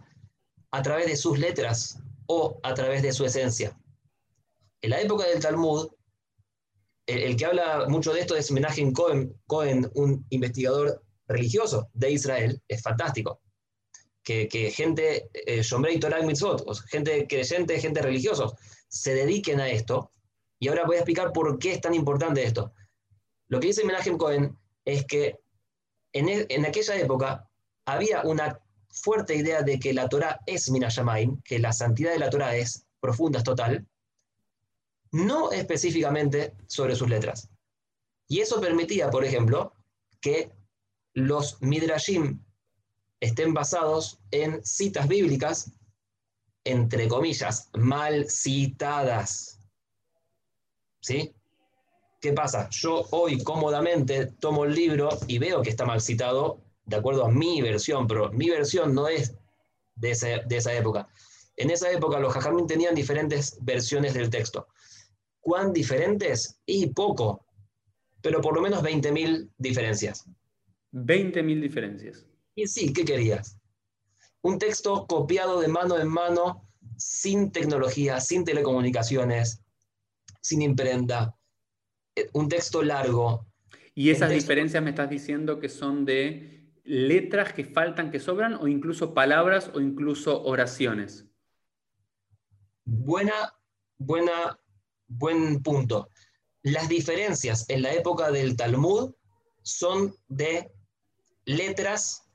a 0.72 0.82
través 0.82 1.08
de 1.08 1.16
sus 1.16 1.40
letras 1.40 2.00
o 2.28 2.60
a 2.64 2.74
través 2.74 3.02
de 3.02 3.12
su 3.12 3.26
esencia. 3.26 3.79
En 4.82 4.90
la 4.92 5.02
época 5.02 5.28
del 5.28 5.42
Talmud, 5.42 5.90
el, 7.06 7.36
que 7.36 7.46
habla 7.46 7.86
mucho 7.88 8.14
de 8.14 8.22
esto 8.22 8.36
es 8.36 8.52
Menachem 8.52 8.94
Cohen, 8.94 9.92
un 9.96 10.26
investigador 10.30 11.04
religioso 11.28 11.90
de 11.94 12.12
Israel, 12.12 12.62
es 12.68 12.82
fantástico. 12.82 13.42
Que, 14.24 14.72
gente, 14.76 15.30
eh, 15.34 15.64
Mitzvot, 16.24 16.64
gente 16.88 17.26
creyente, 17.28 17.80
gente 17.80 18.02
religiosa, 18.02 18.46
se 18.88 19.16
dediquen 19.16 19.60
a 19.60 19.70
esto. 19.70 20.12
Y 20.60 20.68
ahora 20.68 20.86
voy 20.86 20.98
a 20.98 21.00
explicar 21.00 21.34
por 21.34 21.58
qué 21.58 21.74
es 21.74 21.82
tan 21.82 21.96
importante 21.96 22.44
esto. 22.44 22.74
Lo 23.48 23.60
que 23.60 23.68
dice 23.68 23.84
Menachem 23.84 24.18
Cohen 24.18 24.56
es 24.86 25.06
que 25.06 25.40
e, 26.14 26.46
en, 26.50 26.66
aquella 26.66 26.96
época 26.96 27.50
había 27.86 28.22
una 28.22 28.60
fuerte 28.90 29.36
idea 29.36 29.62
de 29.62 29.80
que 29.80 29.94
la 29.94 30.08
Torah 30.10 30.40
es 30.46 30.70
Minashamaim, 30.70 31.42
que 31.44 31.60
la 31.60 31.74
santidad 31.74 32.12
de 32.12 32.20
la 32.20 32.30
Torah 32.30 32.56
es 32.56 32.86
profunda, 33.00 33.40
es 33.40 33.46
total, 33.46 33.88
no 35.12 35.52
específicamente 35.52 36.54
sobre 36.68 36.96
sus 36.96 37.10
letras. 37.10 37.50
Y 38.28 38.42
eso 38.42 38.62
permitía, 38.62 39.10
por 39.10 39.26
ejemplo, 39.26 39.74
que 40.22 40.52
los 41.14 41.62
Midrashim 41.62 42.44
estén 43.20 43.54
basados 43.54 44.20
en 44.32 44.64
citas 44.64 45.08
bíblicas, 45.08 45.72
entre 46.64 47.08
comillas, 47.08 47.70
mal 47.74 48.30
citadas. 48.30 49.60
¿Sí? 51.02 51.34
¿Qué 52.22 52.34
pasa? 52.34 52.70
Yo 52.70 53.06
hoy 53.12 53.42
cómodamente 53.44 54.26
tomo 54.26 54.66
el 54.66 54.76
libro 54.76 55.10
y 55.28 55.40
veo 55.40 55.62
que 55.62 55.70
está 55.70 55.86
mal 55.86 56.02
citado 56.02 56.62
de 56.86 56.98
acuerdo 56.98 57.26
a 57.26 57.32
mi 57.32 57.62
versión, 57.62 58.08
pero 58.08 58.32
mi 58.32 58.50
versión 58.50 58.94
no 58.94 59.08
es 59.08 59.36
de, 59.96 60.12
esa 60.12 60.74
época. 60.74 61.08
En 61.56 61.70
esa 61.70 61.90
época 61.92 62.20
los 62.20 62.34
jajamín 62.34 62.68
tenían 62.68 62.96
diferentes 62.96 63.58
versiones 63.62 64.14
del 64.14 64.30
texto. 64.30 64.68
¿Cuán 65.40 65.74
diferentes? 65.74 66.60
Y 66.66 66.88
poco, 66.88 67.46
pero 68.22 68.42
por 68.42 68.56
lo 68.56 68.62
menos 68.62 68.84
20.000 68.84 69.50
diferencias. 69.58 70.26
20.000 70.92 71.62
diferencias. 71.62 72.26
Y 72.56 72.68
sí, 72.68 72.92
¿qué 72.94 73.06
querías? 73.06 73.58
Un 74.42 74.58
texto 74.58 75.06
copiado 75.08 75.60
de 75.60 75.68
mano 75.68 75.98
en 75.98 76.08
mano, 76.08 76.68
sin 76.98 77.52
tecnología, 77.52 78.20
sin 78.20 78.44
telecomunicaciones, 78.44 79.64
sin 80.42 80.62
imprenta, 80.62 81.36
un 82.34 82.50
texto 82.50 82.84
largo. 82.84 83.46
¿Y 83.94 84.10
esas 84.12 84.32
diferencias 84.32 84.84
me 84.84 84.92
estás 84.92 85.10
diciendo 85.10 85.60
que 85.60 85.70
son 85.70 86.06
de 86.06 86.72
letras 86.84 87.54
que 87.54 87.66
faltan, 87.66 88.12
que 88.12 88.20
sobran, 88.20 88.56
o 88.56 88.68
incluso 88.68 89.14
palabras 89.14 89.72
o 89.74 89.80
incluso 89.80 90.44
oraciones? 90.44 91.28
Buena, 92.86 93.54
buena, 93.98 94.60
buen 95.10 95.62
punto. 95.62 96.10
Las 96.64 96.88
diferencias 96.88 97.66
en 97.70 97.82
la 97.82 97.94
época 97.94 98.32
del 98.32 98.56
Talmud 98.56 99.14
son 99.62 100.16
de 100.28 100.72
letras, 101.46 102.30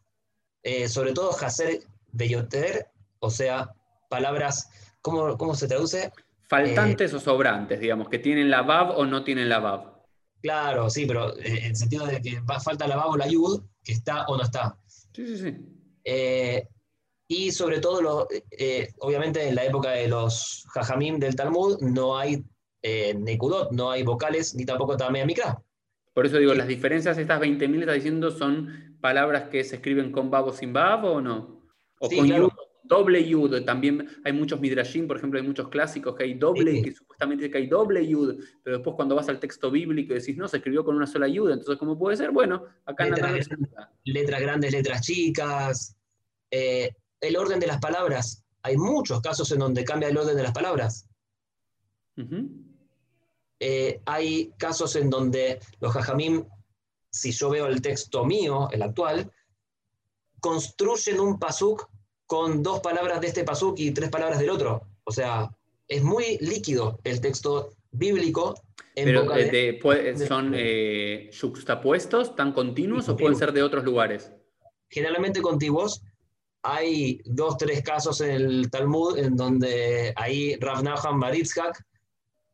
eh, 0.62 0.88
sobre 0.88 1.12
todo 1.12 1.30
Haser 1.38 1.80
Beyoter, 2.12 2.88
o 3.20 3.30
sea, 3.30 3.70
palabras, 4.08 4.68
¿cómo, 5.00 5.36
cómo 5.38 5.54
se 5.54 5.68
traduce? 5.68 6.12
Faltantes 6.48 7.14
o 7.14 7.20
sobrantes, 7.20 7.80
digamos, 7.80 8.08
que 8.08 8.18
tienen 8.18 8.50
la 8.50 8.62
Bab 8.62 8.96
o 8.98 9.06
no 9.06 9.24
tienen 9.24 9.48
la 9.48 9.60
Bab. 9.60 9.94
Claro, 10.42 10.90
sí, 10.90 11.06
pero 11.06 11.38
en 11.38 11.64
el 11.64 11.76
sentido 11.76 12.06
de 12.06 12.20
que 12.20 12.42
falta 12.62 12.86
la 12.86 12.96
Bab 12.96 13.10
o 13.10 13.16
la 13.16 13.26
Yud, 13.26 13.62
que 13.82 13.92
está 13.92 14.26
o 14.26 14.36
no 14.36 14.42
está. 14.42 14.76
Sí, 14.86 15.26
sí, 15.26 15.38
sí. 15.38 15.56
Eh, 16.04 16.68
y 17.26 17.50
sobre 17.50 17.80
todo, 17.80 18.02
lo, 18.02 18.28
eh, 18.50 18.92
obviamente 18.98 19.48
en 19.48 19.54
la 19.54 19.64
época 19.64 19.90
de 19.90 20.08
los 20.08 20.66
Jajamim 20.74 21.18
del 21.18 21.34
Talmud 21.34 21.80
no 21.80 22.18
hay 22.18 22.44
eh, 22.86 23.14
Nekudot, 23.14 23.72
no 23.72 23.90
hay 23.90 24.02
vocales, 24.02 24.54
ni 24.54 24.66
tampoco 24.66 24.94
Tamea 24.94 25.24
Mikra. 25.24 25.58
Por 26.12 26.26
eso 26.26 26.36
digo, 26.36 26.52
las 26.52 26.68
diferencias, 26.68 27.16
estas 27.16 27.40
20.000 27.40 27.80
está 27.80 27.92
diciendo, 27.92 28.30
son 28.30 28.98
palabras 29.00 29.48
que 29.48 29.64
se 29.64 29.76
escriben 29.76 30.12
con 30.12 30.30
bab 30.30 30.48
o 30.48 30.52
sin 30.52 30.74
bab 30.74 31.02
o 31.04 31.20
no? 31.20 31.62
O 31.98 32.10
con 32.10 32.28
doble 32.84 33.26
yud. 33.26 33.64
También 33.64 34.06
hay 34.22 34.34
muchos 34.34 34.60
midrashim, 34.60 35.08
por 35.08 35.16
ejemplo, 35.16 35.40
hay 35.40 35.46
muchos 35.46 35.68
clásicos 35.70 36.14
que 36.14 36.24
hay 36.24 36.34
doble, 36.34 36.82
que 36.82 36.92
supuestamente 36.92 37.50
que 37.50 37.56
hay 37.56 37.66
doble 37.68 38.06
yud, 38.06 38.44
pero 38.62 38.76
después 38.76 38.94
cuando 38.96 39.14
vas 39.14 39.30
al 39.30 39.40
texto 39.40 39.70
bíblico 39.70 40.12
decís, 40.12 40.36
no, 40.36 40.46
se 40.46 40.58
escribió 40.58 40.84
con 40.84 40.94
una 40.94 41.06
sola 41.06 41.26
yud, 41.26 41.50
entonces 41.50 41.78
¿cómo 41.78 41.98
puede 41.98 42.18
ser? 42.18 42.32
Bueno, 42.32 42.64
acá 42.84 43.06
letras, 43.06 43.48
letras 44.04 44.40
grandes, 44.42 44.72
letras 44.72 45.00
chicas, 45.00 45.96
eh, 46.50 46.94
el 47.18 47.36
orden 47.38 47.58
de 47.58 47.66
las 47.66 47.80
palabras. 47.80 48.44
Hay 48.62 48.76
muchos 48.76 49.22
casos 49.22 49.50
en 49.52 49.60
donde 49.60 49.84
cambia 49.84 50.10
el 50.10 50.18
orden 50.18 50.36
de 50.36 50.42
las 50.42 50.52
palabras. 50.52 51.08
Eh, 53.60 54.00
hay 54.04 54.52
casos 54.58 54.96
en 54.96 55.10
donde 55.10 55.60
los 55.80 55.92
jajamim, 55.92 56.44
si 57.10 57.32
yo 57.32 57.50
veo 57.50 57.66
el 57.66 57.80
texto 57.80 58.24
mío, 58.24 58.68
el 58.72 58.82
actual, 58.82 59.30
construyen 60.40 61.20
un 61.20 61.38
pasuk 61.38 61.88
con 62.26 62.62
dos 62.62 62.80
palabras 62.80 63.20
de 63.20 63.28
este 63.28 63.44
pasuk 63.44 63.78
y 63.78 63.92
tres 63.92 64.10
palabras 64.10 64.38
del 64.38 64.50
otro. 64.50 64.82
O 65.04 65.12
sea, 65.12 65.50
es 65.88 66.02
muy 66.02 66.38
líquido 66.40 66.98
el 67.04 67.20
texto 67.20 67.70
bíblico. 67.90 68.54
Pero 68.94 69.34
eh, 69.34 70.16
¿son 70.26 70.52
eh, 70.56 71.30
juxtapuestos, 71.38 72.36
tan 72.36 72.52
continuos 72.52 73.08
o 73.08 73.16
pueden 73.16 73.36
ser 73.36 73.52
de 73.52 73.62
otros 73.62 73.84
lugares? 73.84 74.32
Generalmente 74.88 75.42
contiguos. 75.42 76.02
Hay 76.62 77.20
dos, 77.24 77.58
tres 77.58 77.82
casos 77.82 78.20
en 78.20 78.30
el 78.30 78.70
Talmud 78.70 79.18
en 79.18 79.36
donde 79.36 80.14
ahí 80.16 80.56
Rav 80.56 80.82
Nahum 80.82 81.20
Baritzhak, 81.20 81.84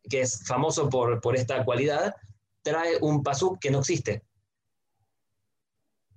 que 0.08 0.22
es 0.22 0.46
famoso 0.46 0.88
por, 0.88 1.20
por 1.20 1.36
esta 1.36 1.64
cualidad, 1.64 2.14
trae 2.62 2.98
un 3.00 3.22
pasuk 3.22 3.58
que 3.58 3.70
no 3.70 3.80
existe. 3.80 4.22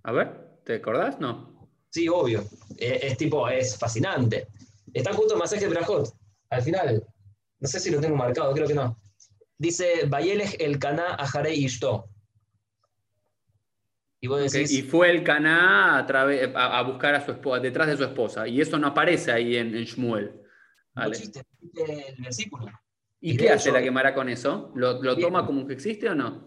A 0.03 0.11
ver, 0.11 0.59
¿te 0.65 0.75
acordás? 0.75 1.19
No. 1.19 1.69
Sí, 1.89 2.07
obvio. 2.09 2.43
Eh, 2.77 2.99
es, 3.03 3.17
tipo, 3.17 3.47
es 3.47 3.77
fascinante. 3.77 4.47
Está 4.93 5.13
junto 5.13 5.35
a 5.35 5.37
Masaje 5.37 5.67
Brajot, 5.67 6.13
al 6.49 6.61
final. 6.61 7.05
No 7.59 7.67
sé 7.67 7.79
si 7.79 7.89
lo 7.91 8.01
tengo 8.01 8.15
marcado, 8.15 8.53
creo 8.53 8.67
que 8.67 8.73
no. 8.73 8.99
Dice, 9.57 10.05
Bayelech 10.07 10.59
el 10.59 10.79
Caná 10.79 11.15
Ajare 11.15 11.53
Ishto. 11.53 12.09
Y, 14.19 14.27
vos 14.27 14.51
decís, 14.51 14.71
y 14.71 14.83
fue 14.83 15.09
el 15.09 15.23
Caná 15.23 15.99
a, 15.99 16.79
a, 16.79 16.81
buscar 16.83 17.15
a 17.15 17.25
su 17.25 17.31
esposa, 17.31 17.61
detrás 17.61 17.87
de 17.87 17.97
su 17.97 18.03
esposa. 18.03 18.47
Y 18.47 18.59
eso 18.59 18.77
no 18.79 18.87
aparece 18.87 19.31
ahí 19.31 19.55
en, 19.55 19.71
Shmuel. 19.83 20.41
Vale. 20.93 21.17
el 21.17 22.23
versículo. 22.23 22.67
¿Y, 23.25 23.37
qué 23.37 23.51
hace 23.51 23.71
la 23.71 23.81
quemará 23.81 24.13
con 24.13 24.27
eso? 24.27 24.69
¿Lo, 24.75 25.01
lo 25.01 25.17
toma 25.17 25.45
como 25.45 25.65
que 25.65 25.73
existe 25.73 26.09
o 26.09 26.13
no? 26.13 26.43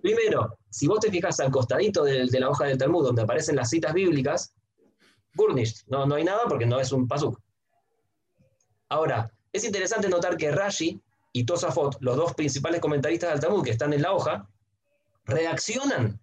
Primero, 0.00 0.56
si 0.70 0.86
vos 0.86 0.98
te 0.98 1.10
fijas 1.10 1.38
al 1.40 1.50
costadito 1.50 2.04
de, 2.04 2.24
de 2.24 2.40
la 2.40 2.48
hoja 2.48 2.64
del 2.64 2.78
Talmud, 2.78 3.04
donde 3.04 3.20
aparecen 3.20 3.54
las 3.54 3.68
citas 3.68 3.92
bíblicas, 3.92 4.54
Gurnisht, 5.34 5.86
no, 5.88 6.06
no 6.06 6.14
hay 6.14 6.24
nada 6.24 6.44
porque 6.48 6.64
no 6.64 6.80
es 6.80 6.90
un 6.90 7.06
pasuk. 7.06 7.38
Ahora, 8.88 9.30
es 9.52 9.64
interesante 9.64 10.08
notar 10.08 10.38
que 10.38 10.50
Rashi 10.50 10.98
y 11.32 11.44
Tosafot, 11.44 11.98
los 12.00 12.16
dos 12.16 12.32
principales 12.32 12.80
comentaristas 12.80 13.32
del 13.32 13.40
Talmud 13.40 13.62
que 13.62 13.72
están 13.72 13.92
en 13.92 14.00
la 14.00 14.12
hoja, 14.12 14.48
reaccionan. 15.26 16.18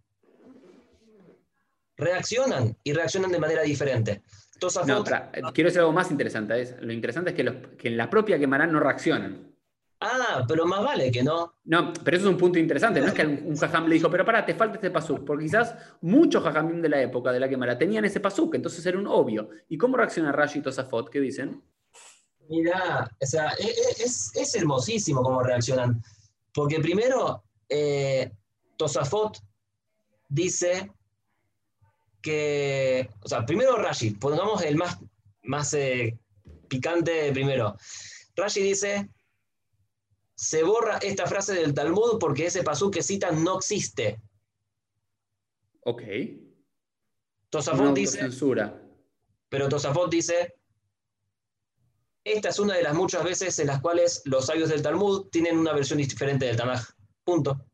Reaccionan 1.98 2.76
y 2.84 2.94
reaccionan 2.94 3.32
de 3.32 3.40
manera 3.40 3.62
diferente. 3.62 4.24
Tosafot, 4.60 5.08
quiero 5.54 5.68
decir 5.68 5.82
algo 5.82 5.94
más 5.94 6.10
interesante. 6.10 6.78
lo 6.82 6.92
interesante 6.92 7.30
es 7.30 7.36
que, 7.36 7.76
que 7.78 7.90
en 7.90 7.98
la 7.98 8.10
propia 8.10 8.40
Quemarán 8.40 8.72
no 8.72 8.80
reaccionan. 8.80 9.53
Ah, 10.06 10.44
pero 10.46 10.66
más 10.66 10.84
vale 10.84 11.10
que 11.10 11.24
no. 11.24 11.54
No, 11.64 11.94
pero 12.04 12.18
eso 12.18 12.28
es 12.28 12.34
un 12.34 12.38
punto 12.38 12.60
interesante. 12.60 13.00
No 13.00 13.08
es 13.08 13.14
que 13.14 13.26
un 13.26 13.56
jajam 13.56 13.88
le 13.88 13.96
dijo, 13.96 14.12
pero 14.12 14.26
pará, 14.26 14.46
te 14.46 14.54
falta 14.54 14.76
este 14.76 14.92
pasuk. 14.92 15.24
Porque 15.24 15.46
quizás 15.46 15.76
muchos 16.02 16.44
jajamim 16.44 16.82
de 16.82 16.90
la 16.90 17.02
época 17.02 17.32
de 17.32 17.40
la 17.40 17.48
quemara 17.48 17.78
tenían 17.78 18.04
ese 18.04 18.20
pasuk, 18.20 18.54
entonces 18.56 18.86
era 18.86 18.98
un 18.98 19.08
obvio. 19.08 19.50
¿Y 19.70 19.78
cómo 19.78 19.96
reacciona 19.96 20.34
Rashi 20.34 20.60
y 20.60 20.62
Tosafot? 20.62 21.10
¿Qué 21.10 21.22
dicen? 21.22 21.64
Mira, 22.50 23.10
o 23.18 23.26
sea, 23.26 23.54
e, 23.58 23.64
e, 23.64 24.04
es, 24.04 24.56
hermosísimo 24.56 25.24
cómo 25.24 25.42
reaccionan. 25.42 26.04
Porque 26.54 26.82
primero, 26.82 27.46
eh, 27.70 28.30
Tosafot 28.76 29.38
dice 30.28 30.92
que, 32.22 33.10
o 33.22 33.28
sea, 33.30 33.46
primero 33.46 33.78
Rashi, 33.78 34.12
pongamos 34.12 34.64
el 34.64 34.76
más, 34.76 35.00
más 35.44 35.74
eh, 35.76 36.20
picante 36.68 37.32
primero. 37.32 37.78
Rashi 38.36 38.62
dice 38.62 39.10
se 40.44 40.62
borra 40.64 40.98
esta 40.98 41.26
frase 41.26 41.54
del 41.54 41.74
Talmud 41.74 42.20
porque 42.20 42.48
ese 42.48 42.64
pasú 42.64 42.92
que 42.92 43.02
citan 43.02 43.44
no 43.46 43.58
existe. 43.58 44.22
Ok. 45.86 46.02
Tosafot 47.50 47.96
dice. 47.96 48.20
Censura. 48.20 48.78
Pero 49.48 49.70
Tosafot 49.70 50.12
dice. 50.12 50.56
Esta 52.26 52.50
es 52.50 52.60
una 52.60 52.76
de 52.76 52.84
las 52.84 52.94
muchas 52.94 53.24
veces 53.24 53.58
en 53.60 53.68
las 53.68 53.82
cuales 53.82 54.22
los 54.26 54.46
sabios 54.46 54.70
del 54.70 54.82
Talmud 54.82 55.28
tienen 55.30 55.58
una 55.58 55.74
versión 55.74 55.98
diferente 56.00 56.46
del 56.46 56.58
Tanaj. 56.58 56.90
Punto. 57.24 57.66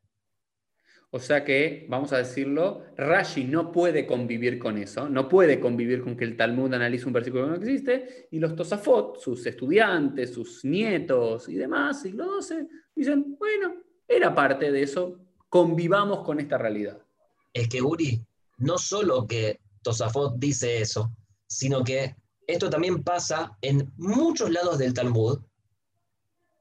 O 1.12 1.20
sea 1.20 1.44
que, 1.44 1.88
vamos 1.90 2.14
a 2.14 2.18
decirlo, 2.18 2.84
Rashi 2.96 3.44
no 3.44 3.72
puede 3.72 4.06
convivir 4.06 4.60
con 4.60 4.78
eso, 4.78 5.10
no 5.10 5.28
puede 5.28 5.60
convivir 5.60 6.04
con 6.04 6.16
que 6.16 6.24
el 6.24 6.38
Talmud 6.38 6.72
analice 6.72 7.08
un 7.08 7.14
versículo 7.14 7.46
que 7.46 7.50
no 7.50 7.56
existe, 7.56 8.28
y 8.30 8.40
los 8.40 8.56
Tosafot, 8.56 9.20
sus 9.20 9.44
estudiantes, 9.48 10.32
sus 10.32 10.64
nietos 10.64 11.50
y 11.50 11.56
demás, 11.56 12.04
siglo 12.04 12.40
XII, 12.40 12.68
dicen, 12.96 13.36
bueno, 13.40 13.74
era 14.08 14.36
parte 14.36 14.72
de 14.72 14.84
eso, 14.84 15.20
convivamos 15.50 16.24
con 16.24 16.40
esta 16.40 16.60
realidad. 16.60 17.02
Es 17.52 17.68
que 17.68 17.82
Uri, 17.82 18.24
no 18.60 18.78
solo 18.78 19.26
que 19.26 19.60
Tosafot 19.82 20.38
dice 20.38 20.80
eso, 20.80 21.12
sino 21.48 21.84
que 21.84 22.16
esto 22.46 22.70
también 22.70 23.04
pasa 23.04 23.58
en 23.62 23.92
muchos 23.98 24.52
lados 24.52 24.78
del 24.78 24.94
Talmud, 24.94 25.40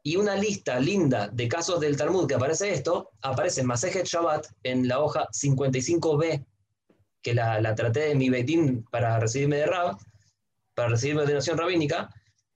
y 0.09 0.17
una 0.17 0.37
lista 0.37 0.81
linda 0.81 1.29
de 1.29 1.49
casos 1.49 1.81
del 1.81 1.99
Talmud 1.99 2.27
que 2.27 2.35
aparece 2.35 2.73
esto, 2.73 3.11
aparece 3.21 3.61
en 3.61 3.67
Masejet 3.67 4.07
Shabbat 4.07 4.47
en 4.63 4.89
la 4.89 5.01
hoja 5.01 5.29
55b, 5.35 6.47
que 7.21 7.35
la, 7.35 7.75
traté 7.75 8.01
de 8.01 8.15
mi 8.15 8.31
Beitín 8.31 8.85
para 8.91 9.21
recibirme 9.21 9.57
de 9.57 9.67
Rab, 9.67 9.99
para 10.75 10.89
recibirme 10.89 11.21
de 11.21 11.25
ordenación 11.27 11.59
rabínica, 11.59 12.09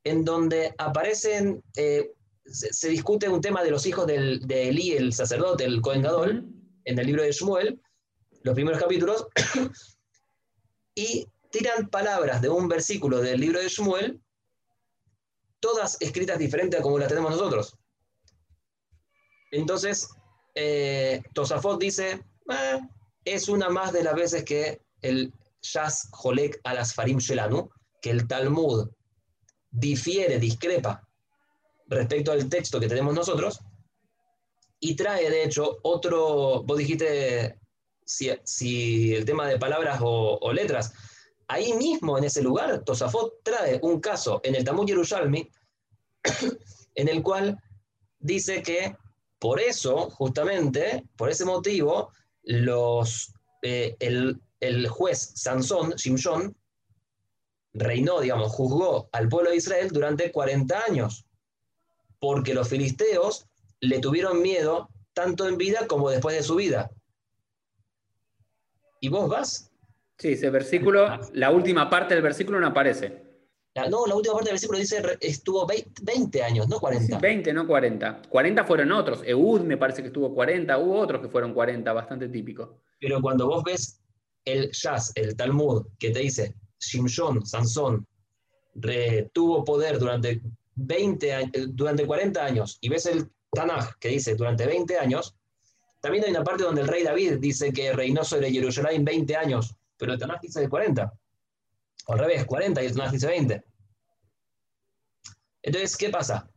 en 0.03 0.25
donde 0.25 0.75
aparecen, 0.79 1.63
eh, 1.77 2.13
se, 2.47 2.89
discute 2.89 3.29
un 3.29 3.43
tema 3.43 3.63
de 3.63 3.71
los 3.71 3.85
hijos 3.85 4.07
del, 4.07 4.41
de 4.47 4.71
Elí, 4.71 4.93
el 4.93 5.13
sacerdote, 5.13 5.65
el 5.65 5.83
Cohen 5.83 6.01
Gadol, 6.01 6.47
en 6.87 6.99
el 6.99 7.07
libro 7.07 7.23
de 7.23 7.33
Shmuel, 7.33 7.79
los 8.45 8.55
primeros 8.55 8.81
capítulos, 8.81 9.27
y 10.95 11.27
tiran 11.51 11.91
palabras 11.91 12.41
de 12.41 12.49
un 12.49 12.67
versículo 12.67 13.21
del 13.21 13.43
libro 13.43 13.61
de 13.61 13.69
Shmuel 13.69 14.22
todas 15.63 15.97
escritas 16.01 16.39
diferentes 16.39 16.81
a 16.81 16.83
como 16.83 16.99
las 16.99 17.09
tenemos 17.09 17.31
nosotros. 17.31 17.79
Entonces, 19.53 20.09
eh, 20.57 21.23
Tosafot 21.33 21.81
dice, 21.81 22.25
eh, 22.51 22.81
es 23.25 23.49
una 23.49 23.71
más 23.71 23.93
de 23.93 24.03
las 24.03 24.15
veces 24.15 24.45
que 24.45 24.83
el 25.03 25.33
Yas 25.63 26.09
Jolek 26.11 26.61
al 26.65 26.85
Farim 26.85 27.19
Shelanu, 27.19 27.71
que 28.01 28.11
el 28.11 28.27
Talmud 28.27 28.91
difiere, 29.71 30.41
discrepa 30.41 31.07
respecto 31.87 32.33
al 32.33 32.49
texto 32.49 32.81
que 32.81 32.89
tenemos 32.89 33.15
nosotros, 33.15 33.61
y 34.81 34.97
trae, 34.97 35.31
de 35.31 35.45
hecho, 35.45 35.79
otro, 35.83 36.65
vos 36.65 36.77
dijiste 36.77 37.61
si, 38.05 39.15
el 39.15 39.25
tema 39.25 39.47
de 39.47 39.59
palabras 39.59 40.01
o 40.03 40.53
letras, 40.53 40.93
ahí 41.49 41.73
mismo, 41.75 42.19
en 42.19 42.25
ese 42.25 42.43
lugar, 42.43 42.83
Tosafot 42.85 43.43
trae 43.43 43.79
un 43.83 44.01
caso 44.01 44.41
en 44.45 44.55
el 44.55 44.65
Talmud 44.65 44.87
Yerushalmi, 44.87 45.51
en 46.95 47.09
el 47.09 47.23
cual 47.23 47.61
dice 48.19 48.63
que 48.63 48.97
por 49.43 49.61
eso, 49.61 50.09
justamente, 50.11 51.05
por 51.17 51.29
ese 51.29 51.45
motivo, 51.45 52.13
los, 52.45 53.35
eh, 53.63 53.97
el, 53.99 54.89
juez 54.89 55.33
Sansón, 55.35 55.95
Shimshon, 55.97 56.57
reinó, 57.73 58.21
digamos, 58.21 58.53
juzgó 58.53 59.09
al 59.11 59.29
pueblo 59.29 59.51
de 59.51 59.57
Israel 59.57 59.89
durante 59.91 60.31
40 60.31 60.85
años, 60.85 61.27
porque 62.21 62.55
los 62.55 62.69
filisteos 62.69 63.49
le 63.81 63.99
tuvieron 63.99 64.43
miedo 64.43 64.89
tanto 65.13 65.49
en 65.49 65.59
vida 65.59 65.89
como 65.89 66.09
después 66.09 66.37
de 66.37 66.45
su 66.45 66.55
vida. 66.55 66.93
¿Y 69.01 69.09
vos 69.09 69.29
vas? 69.29 69.72
Sí, 70.19 70.33
ese 70.33 70.51
versículo, 70.51 71.21
la 71.33 71.51
última 71.51 71.91
parte 71.91 72.15
del 72.15 72.23
versículo 72.23 72.61
no 72.61 72.69
aparece. 72.69 73.23
no, 73.91 74.07
la 74.07 74.15
última 74.15 74.35
parte 74.35 74.51
del 74.51 74.55
versículo 74.55 74.79
dice 74.79 75.03
estuvo 75.21 75.67
20 75.67 76.43
años, 76.43 76.69
no 76.69 76.79
40. 76.79 77.19
20, 77.19 77.53
no 77.53 77.67
40. 77.67 78.23
40 78.29 78.65
fueron 78.65 78.93
otros. 78.93 79.23
Eud 79.25 79.63
me 79.63 79.77
parece 79.77 80.03
que 80.03 80.09
estuvo 80.09 80.35
40, 80.35 80.79
hubo 80.79 80.99
otros 80.99 81.23
que 81.23 81.29
fueron 81.29 81.53
40, 81.55 81.93
bastante 81.93 82.29
típico. 82.29 82.79
Pero 83.01 83.21
cuando 83.21 83.47
vos 83.47 83.65
ves 83.65 84.01
el 84.45 84.71
Jazz, 84.71 85.13
el 85.15 85.37
Talmud, 85.37 85.87
que 85.99 86.11
te 86.11 86.21
dice 86.21 86.55
Shimshon, 86.79 87.45
Sansón, 87.47 88.07
tuvo 89.33 89.65
poder 89.65 89.99
durante 89.99 90.41
20 90.75 91.51
durante 91.69 92.07
40 92.07 92.45
años, 92.45 92.79
y 92.81 92.89
ves 92.89 93.07
el 93.07 93.29
Tanaj, 93.53 93.99
que 93.99 94.09
dice 94.09 94.35
durante 94.35 94.67
20 94.67 94.99
años, 94.99 95.37
también 96.01 96.25
hay 96.25 96.31
una 96.31 96.43
parte 96.43 96.65
donde 96.65 96.81
el 96.81 96.89
rey 96.89 97.05
David 97.05 97.35
dice 97.39 97.73
que 97.73 97.93
reinó 97.93 98.25
sobre 98.25 98.51
Jerusalén 98.51 99.05
20 99.05 99.37
años 99.37 99.77
pero 100.03 100.15
el 100.15 100.19
Tanaj 100.19 100.41
dice 100.41 100.59
de 100.59 100.69
40. 100.69 101.13
O 102.07 102.13
al 102.15 102.19
revés, 102.19 102.45
40 102.45 102.83
y 102.83 102.87
el 102.87 102.93
Tanaj 102.93 103.13
dice 103.13 103.29
20. 103.29 103.63
Entonces, 105.63 105.97
¿qué 105.97 106.11
pasa? 106.11 106.51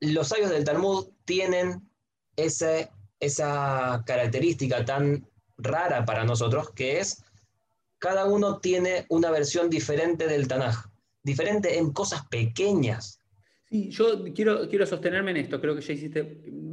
Los 0.00 0.28
sabios 0.28 0.50
del 0.50 0.62
Talmud 0.62 1.12
tienen 1.24 1.90
ese, 2.36 2.90
esa 3.20 4.02
característica 4.04 4.84
tan 4.84 5.26
rara 5.56 6.04
para 6.04 6.24
nosotros, 6.24 6.72
que 6.74 7.00
es 7.00 7.24
cada 7.98 8.26
uno 8.26 8.58
tiene 8.60 9.06
una 9.08 9.30
versión 9.30 9.70
diferente 9.70 10.26
del 10.26 10.46
Tanaj, 10.46 10.90
diferente 11.22 11.78
en 11.78 11.90
cosas 11.90 12.26
pequeñas. 12.26 13.18
Sí, 13.70 13.88
yo 13.88 14.22
quiero, 14.34 14.68
quiero 14.68 14.84
sostenerme 14.84 15.30
en 15.30 15.38
esto, 15.38 15.58
creo 15.58 15.74
que 15.74 15.80
ya 15.80 15.94
hiciste 15.94 16.20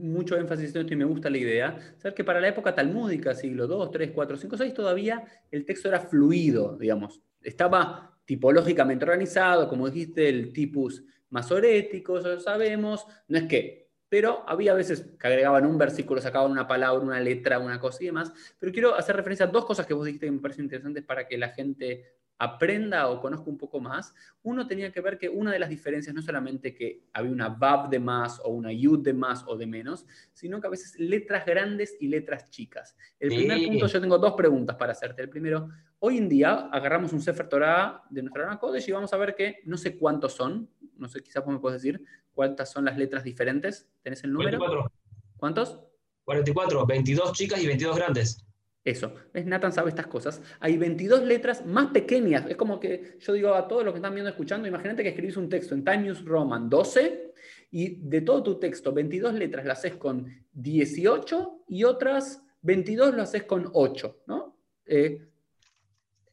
mucho 0.07 0.35
énfasis 0.35 0.75
en 0.75 0.81
esto 0.81 0.93
y 0.93 0.97
me 0.97 1.05
gusta 1.05 1.29
la 1.29 1.37
idea. 1.37 1.77
Saber 1.97 2.13
que 2.13 2.23
para 2.23 2.41
la 2.41 2.47
época 2.47 2.73
talmúdica, 2.73 3.33
siglo 3.33 3.67
2, 3.67 3.91
3, 3.91 4.11
4, 4.13 4.37
5, 4.37 4.57
6, 4.57 4.73
todavía 4.73 5.23
el 5.51 5.65
texto 5.65 5.87
era 5.87 5.99
fluido, 5.99 6.77
digamos. 6.77 7.21
Estaba 7.41 8.17
tipológicamente 8.25 9.05
organizado, 9.05 9.67
como 9.69 9.89
dijiste, 9.89 10.27
el 10.27 10.51
tipus 10.51 11.03
masorético, 11.29 12.17
eso 12.17 12.29
lo 12.29 12.39
sabemos. 12.39 13.05
No 13.27 13.37
es 13.37 13.43
que 13.45 13.87
pero 14.09 14.45
había 14.47 14.73
veces 14.73 15.05
que 15.19 15.27
agregaban 15.27 15.65
un 15.65 15.77
versículo, 15.77 16.21
sacaban 16.21 16.51
una 16.51 16.67
palabra, 16.67 17.03
una 17.03 17.19
letra, 17.19 17.59
una 17.59 17.79
cosa 17.79 18.03
y 18.03 18.05
demás. 18.07 18.31
Pero 18.57 18.71
quiero 18.71 18.95
hacer 18.95 19.15
referencia 19.15 19.45
a 19.45 19.49
dos 19.49 19.65
cosas 19.65 19.85
que 19.85 19.93
vos 19.93 20.05
dijiste 20.05 20.27
que 20.27 20.31
me 20.31 20.39
parecen 20.39 20.65
interesantes 20.65 21.03
para 21.03 21.27
que 21.27 21.37
la 21.37 21.49
gente 21.49 22.16
aprenda 22.39 23.07
o 23.09 23.19
conozca 23.19 23.49
un 23.49 23.57
poco 23.57 23.79
más. 23.79 24.13
Uno 24.43 24.67
tenía 24.67 24.91
que 24.91 25.01
ver 25.01 25.17
que 25.17 25.29
una 25.29 25.51
de 25.51 25.59
las 25.59 25.69
diferencias 25.69 26.15
no 26.15 26.21
solamente 26.21 26.73
que 26.73 27.03
había 27.13 27.31
una 27.31 27.49
Bab 27.49 27.89
de 27.89 27.99
más 27.99 28.39
o 28.43 28.49
una 28.49 28.71
Yud 28.71 28.99
de 28.99 29.13
más 29.13 29.43
o 29.47 29.57
de 29.57 29.65
menos, 29.65 30.05
sino 30.33 30.61
que 30.61 30.67
a 30.67 30.69
veces 30.69 30.99
letras 30.99 31.45
grandes 31.45 31.97
y 31.99 32.07
letras 32.07 32.49
chicas. 32.49 32.95
El 33.19 33.29
primer 33.29 33.65
punto, 33.67 33.87
yo 33.87 34.01
tengo 34.01 34.17
dos 34.17 34.33
preguntas 34.33 34.75
para 34.75 34.91
hacerte. 34.91 35.21
El 35.23 35.29
primero, 35.29 35.69
hoy 35.99 36.17
en 36.17 36.29
día 36.29 36.69
agarramos 36.71 37.13
un 37.13 37.21
Sefer 37.21 37.49
Torah 37.49 38.03
de 38.09 38.21
nuestra 38.21 38.43
Rana 38.43 38.59
Kodesh 38.59 38.87
y 38.87 38.91
vamos 38.91 39.11
a 39.13 39.17
ver 39.17 39.35
que 39.35 39.61
no 39.65 39.77
sé 39.77 39.97
cuántos 39.97 40.33
son, 40.33 40.69
no 40.97 41.07
sé, 41.07 41.21
quizás 41.21 41.43
vos 41.43 41.53
me 41.53 41.59
puedes 41.59 41.81
decir 41.81 42.03
cuántas 42.33 42.71
son 42.71 42.85
las 42.85 42.97
letras 42.97 43.23
diferentes. 43.23 43.89
¿Tenés 44.03 44.23
el 44.23 44.33
número? 44.33 44.59
44. 44.59 44.91
¿Cuántos? 45.37 45.79
44, 46.25 46.85
22 46.85 47.33
chicas 47.33 47.61
y 47.61 47.67
22 47.67 47.95
grandes. 47.95 48.46
Eso, 48.83 49.13
es 49.33 49.45
Nathan 49.45 49.73
sabe 49.73 49.89
estas 49.89 50.07
cosas. 50.07 50.41
Hay 50.59 50.77
22 50.77 51.23
letras 51.23 51.65
más 51.65 51.87
pequeñas. 51.87 52.45
Es 52.49 52.55
como 52.55 52.79
que 52.79 53.17
yo 53.19 53.33
digo 53.33 53.53
a 53.53 53.67
todos 53.67 53.83
los 53.83 53.93
que 53.93 53.97
están 53.97 54.13
viendo, 54.13 54.29
escuchando, 54.29 54.67
imagínate 54.67 55.03
que 55.03 55.09
escribís 55.09 55.35
un 55.35 55.49
texto 55.49 55.75
en 55.75 55.83
Times 55.83 56.23
Roman 56.23 56.69
12 56.69 57.33
y 57.71 57.95
de 57.95 58.21
todo 58.21 58.43
tu 58.43 58.59
texto, 58.59 58.93
22 58.93 59.33
letras 59.33 59.65
las 59.65 59.79
haces 59.79 59.95
con 59.95 60.25
18 60.53 61.63
y 61.67 61.83
otras 61.83 62.43
22 62.61 63.13
lo 63.13 63.21
haces 63.21 63.43
con 63.43 63.69
8, 63.73 64.23
¿no? 64.27 64.57
Eh, 64.85 65.27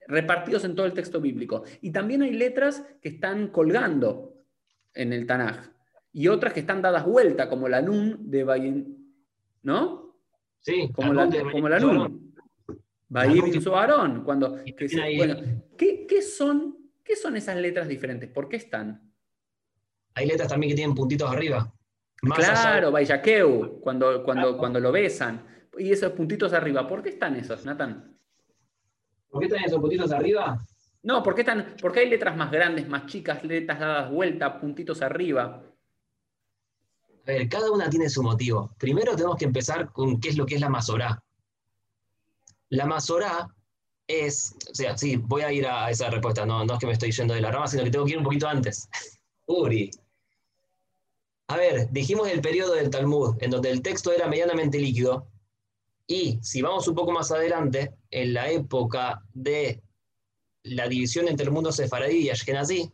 repartidos 0.06 0.64
en 0.64 0.74
todo 0.74 0.86
el 0.86 0.92
texto 0.92 1.20
bíblico. 1.20 1.64
Y 1.80 1.90
también 1.90 2.22
hay 2.22 2.32
letras 2.32 2.84
que 3.00 3.08
están 3.08 3.48
colgando 3.48 4.34
en 4.94 5.12
el 5.12 5.26
Tanaj 5.26 5.70
y 6.12 6.28
otras 6.28 6.52
que 6.52 6.60
están 6.60 6.82
dadas 6.82 7.04
vuelta, 7.04 7.48
como 7.48 7.68
la 7.68 7.82
Nun 7.82 8.30
de 8.30 8.44
Bayin, 8.44 9.12
¿no? 9.62 10.14
Sí, 10.60 10.88
como 10.94 11.12
la, 11.12 11.28
como 11.50 11.68
la 11.68 11.80
Nun. 11.80 12.23
Su 13.60 13.74
Aarón. 13.74 14.24
Cuando, 14.24 14.58
¿qué, 14.64 16.22
son, 16.22 16.76
¿Qué 17.02 17.16
son 17.16 17.36
esas 17.36 17.56
letras 17.56 17.88
diferentes? 17.88 18.30
¿Por 18.30 18.48
qué 18.48 18.56
están? 18.56 19.12
Hay 20.14 20.26
letras 20.26 20.48
también 20.48 20.70
que 20.70 20.76
tienen 20.76 20.94
puntitos 20.94 21.30
arriba. 21.30 21.72
claro, 22.20 22.90
Bayakeu, 22.90 23.80
cuando, 23.80 24.22
cuando, 24.22 24.56
cuando 24.56 24.80
lo 24.80 24.92
besan. 24.92 25.46
Y 25.78 25.90
esos 25.90 26.12
puntitos 26.12 26.52
arriba, 26.52 26.86
¿por 26.86 27.02
qué 27.02 27.10
están 27.10 27.36
esos, 27.36 27.64
Nathan? 27.64 28.16
¿Por 29.28 29.40
qué 29.40 29.46
están 29.46 29.64
esos 29.64 29.80
puntitos 29.80 30.12
arriba? 30.12 30.64
No, 31.02 31.22
¿por 31.22 31.34
qué, 31.34 31.42
están, 31.42 31.74
porque 31.80 32.00
hay 32.00 32.08
letras 32.08 32.36
más 32.36 32.50
grandes, 32.50 32.88
más 32.88 33.06
chicas, 33.06 33.44
letras 33.44 33.78
dadas 33.78 34.10
vuelta, 34.10 34.58
puntitos 34.58 35.02
arriba? 35.02 35.62
A 37.26 37.26
ver, 37.26 37.48
cada 37.48 37.70
una 37.70 37.90
tiene 37.90 38.08
su 38.08 38.22
motivo. 38.22 38.74
Primero 38.78 39.14
tenemos 39.16 39.36
que 39.36 39.44
empezar 39.44 39.92
con 39.92 40.20
qué 40.20 40.30
es 40.30 40.36
lo 40.36 40.46
que 40.46 40.54
es 40.54 40.60
la 40.60 40.68
Masorá. 40.68 41.22
La 42.70 42.86
Masorá 42.86 43.48
es, 44.06 44.54
o 44.70 44.74
sea, 44.74 44.96
sí, 44.96 45.16
voy 45.16 45.42
a 45.42 45.52
ir 45.52 45.66
a 45.66 45.90
esa 45.90 46.10
respuesta, 46.10 46.44
no, 46.44 46.64
no 46.64 46.74
es 46.74 46.80
que 46.80 46.86
me 46.86 46.92
estoy 46.92 47.12
yendo 47.12 47.34
de 47.34 47.40
la 47.40 47.50
rama, 47.50 47.66
sino 47.66 47.84
que 47.84 47.90
tengo 47.90 48.04
que 48.04 48.12
ir 48.12 48.18
un 48.18 48.24
poquito 48.24 48.48
antes. 48.48 48.88
Uri. 49.46 49.90
A 51.48 51.56
ver, 51.56 51.90
dijimos 51.90 52.28
el 52.28 52.40
periodo 52.40 52.74
del 52.74 52.90
Talmud, 52.90 53.36
en 53.40 53.50
donde 53.50 53.70
el 53.70 53.82
texto 53.82 54.12
era 54.12 54.28
medianamente 54.28 54.78
líquido, 54.78 55.28
y 56.06 56.38
si 56.42 56.62
vamos 56.62 56.86
un 56.88 56.94
poco 56.94 57.12
más 57.12 57.30
adelante, 57.32 57.94
en 58.10 58.34
la 58.34 58.50
época 58.50 59.22
de 59.32 59.82
la 60.62 60.88
división 60.88 61.28
entre 61.28 61.46
el 61.46 61.52
mundo 61.52 61.72
sefaradí 61.72 62.18
y 62.18 62.30
ashkenazí, 62.30 62.90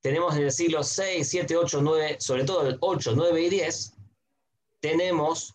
tenemos 0.00 0.36
en 0.36 0.44
el 0.44 0.52
siglo 0.52 0.82
6, 0.82 1.28
7, 1.28 1.56
8, 1.56 1.80
9, 1.82 2.16
sobre 2.20 2.44
todo 2.44 2.66
el 2.66 2.78
8, 2.80 3.12
9 3.14 3.42
y 3.42 3.50
10, 3.50 3.94
tenemos 4.80 5.54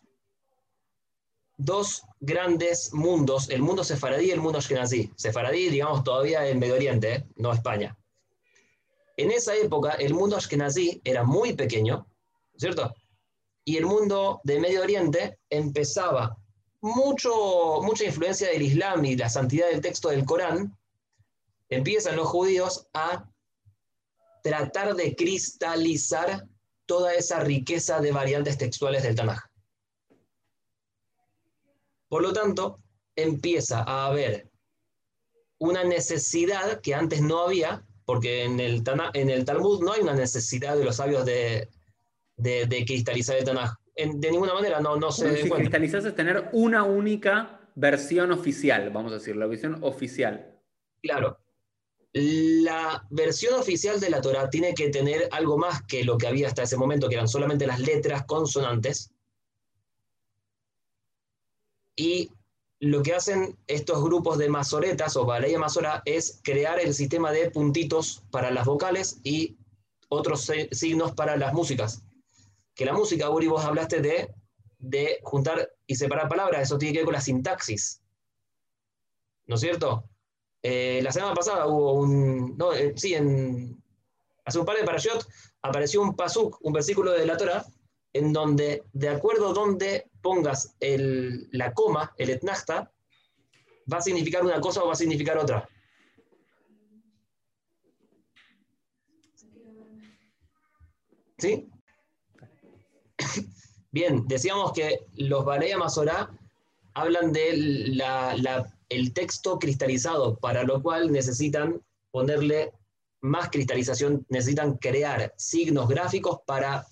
dos 1.64 2.04
grandes 2.20 2.94
mundos, 2.94 3.50
el 3.50 3.62
mundo 3.62 3.84
sefaradí 3.84 4.28
y 4.28 4.32
el 4.32 4.42
mundo 4.42 4.60
ashkenazí. 4.60 5.12
Sefaradí, 5.16 5.70
digamos, 5.70 6.04
todavía 6.04 6.48
en 6.48 6.60
Medio 6.60 6.76
Oriente, 6.76 7.14
¿eh? 7.14 7.26
no 7.36 7.52
España. 7.52 7.98
En 9.18 9.32
esa 9.32 9.56
época, 9.56 9.92
el 9.92 10.14
mundo 10.14 10.36
ashkenazí 10.38 11.02
era 11.04 11.24
muy 11.24 11.54
pequeño, 11.54 12.08
¿cierto? 12.58 12.94
Y 13.64 13.78
el 13.78 13.86
mundo 13.86 14.42
de 14.44 14.60
Medio 14.60 14.82
Oriente 14.82 15.40
empezaba 15.50 16.38
mucho, 16.82 17.82
mucha 17.82 18.04
influencia 18.04 18.50
del 18.50 18.62
Islam 18.62 19.06
y 19.06 19.16
la 19.16 19.30
santidad 19.30 19.70
del 19.70 19.82
texto 19.82 20.10
del 20.10 20.26
Corán, 20.26 20.78
empiezan 21.70 22.18
los 22.18 22.28
judíos 22.28 22.88
a 22.94 23.30
tratar 24.44 24.96
de 24.96 25.16
cristalizar 25.16 26.46
toda 26.86 27.14
esa 27.14 27.40
riqueza 27.40 28.02
de 28.02 28.12
variantes 28.12 28.58
textuales 28.58 29.04
del 29.04 29.16
Tanaj. 29.16 29.53
Por 32.14 32.22
lo 32.22 32.32
tanto, 32.32 32.80
empieza 33.16 33.82
a 33.82 34.06
haber 34.06 34.48
una 35.58 35.84
necesidad 35.84 36.80
que 36.80 36.94
antes 36.94 37.24
no 37.24 37.40
había, 37.40 37.88
porque 38.06 38.44
en 38.44 38.60
el, 38.60 38.84
en 39.16 39.32
el 39.32 39.46
Talmud 39.46 39.82
no 39.82 39.94
hay 39.94 40.02
una 40.02 40.14
necesidad 40.14 40.78
de 40.78 40.86
los 40.86 40.98
sabios 40.98 41.26
de, 41.26 41.70
cristalizar 42.86 43.36
el 43.38 43.46
Tanaj. 43.46 43.78
de 43.96 44.30
ninguna 44.30 44.54
manera, 44.54 44.80
no, 44.80 44.96
no 44.96 45.12
se. 45.12 45.42
Si 45.42 45.50
cristalizas 45.50 46.06
es 46.06 46.14
tener 46.14 46.50
una 46.52 46.84
única 46.84 47.62
versión 47.74 48.32
oficial, 48.32 48.92
vamos 48.92 49.12
a 49.12 49.16
decir, 49.16 49.36
la 49.36 49.48
versión 49.48 49.84
oficial. 49.84 50.62
Claro, 51.02 51.40
la 52.14 53.08
versión 53.10 53.56
oficial 53.56 54.00
de 54.00 54.12
la 54.12 54.22
Torah 54.22 54.52
tiene 54.52 54.76
que 54.76 54.90
tener 54.90 55.30
algo 55.32 55.58
más 55.58 55.82
que 55.88 56.04
lo 56.04 56.20
que 56.20 56.28
había 56.28 56.46
hasta 56.46 56.62
ese 56.62 56.78
momento, 56.78 57.10
que 57.10 57.16
eran 57.16 57.28
solamente 57.28 57.66
las 57.66 57.80
letras 57.80 58.24
consonantes. 58.28 59.13
Y 61.96 62.32
lo 62.80 63.02
que 63.02 63.14
hacen 63.14 63.58
estos 63.68 64.04
grupos 64.04 64.38
de 64.38 64.50
masoretas 64.50 65.16
o 65.16 65.26
Baleya 65.26 65.60
Masora 65.60 66.02
es 66.06 66.42
crear 66.44 66.80
el 66.80 66.94
sistema 66.94 67.32
de 67.32 67.50
puntitos 67.50 68.24
para 68.30 68.52
las 68.52 68.66
vocales 68.66 69.20
y 69.24 69.56
otros 70.10 70.52
signos 70.72 71.14
para 71.14 71.38
las 71.38 71.54
músicas. 71.54 72.04
Que 72.76 72.86
la 72.86 72.94
música, 72.94 73.30
Uri, 73.30 73.48
vos 73.48 73.64
hablaste 73.64 74.02
de, 74.02 74.34
de 74.80 75.20
juntar 75.24 75.72
y 75.88 75.96
separar 75.96 76.28
palabras, 76.28 76.64
eso 76.64 76.78
tiene 76.78 76.94
que 76.94 77.00
ver 77.00 77.06
con 77.06 77.14
la 77.14 77.22
sintaxis. 77.22 78.02
¿No 79.46 79.56
es 79.56 79.62
cierto? 79.62 80.04
Eh, 80.62 81.02
la 81.04 81.12
semana 81.12 81.34
pasada 81.34 81.68
hubo 81.68 81.94
un. 81.94 82.58
No, 82.58 82.74
eh, 82.74 82.94
sí, 82.96 83.14
en, 83.14 83.82
hace 84.46 84.60
un 84.60 84.66
par 84.66 84.78
de 84.78 84.84
parashot 84.84 85.28
apareció 85.62 86.02
un 86.02 86.16
pasuk, 86.16 86.58
un 86.62 86.74
versículo 86.74 87.12
de 87.12 87.26
la 87.26 87.38
Torah, 87.38 87.66
en 88.14 88.32
donde, 88.32 88.84
de 88.94 89.10
acuerdo 89.10 89.50
a 89.50 89.54
donde 89.54 90.10
pongas 90.24 90.76
la 90.80 91.74
coma, 91.74 92.14
el 92.18 92.32
etnachta, 92.32 92.92
va 93.92 93.98
a 93.98 94.02
significar 94.02 94.44
una 94.44 94.60
cosa 94.60 94.82
o 94.84 94.88
va 94.88 94.94
a 94.94 94.96
significar 94.96 95.38
otra. 95.38 95.70
¿Sí? 101.38 101.70
Bien, 103.92 104.26
decíamos 104.28 104.72
que 104.72 105.06
los 105.18 105.46
Balea 105.46 105.78
Masorá 105.78 106.32
hablan 106.94 107.34
de 107.34 107.58
la, 107.58 108.36
la 108.38 108.74
el 108.90 109.14
texto 109.14 109.60
cristalizado, 109.60 110.38
para 110.38 110.64
lo 110.64 110.82
cual 110.82 111.12
necesitan 111.12 111.82
ponerle 112.12 112.72
más 113.22 113.50
cristalización, 113.50 114.26
necesitan 114.30 114.78
crear 114.78 115.34
signos 115.38 115.88
gráficos 115.88 116.40
para 116.46 116.86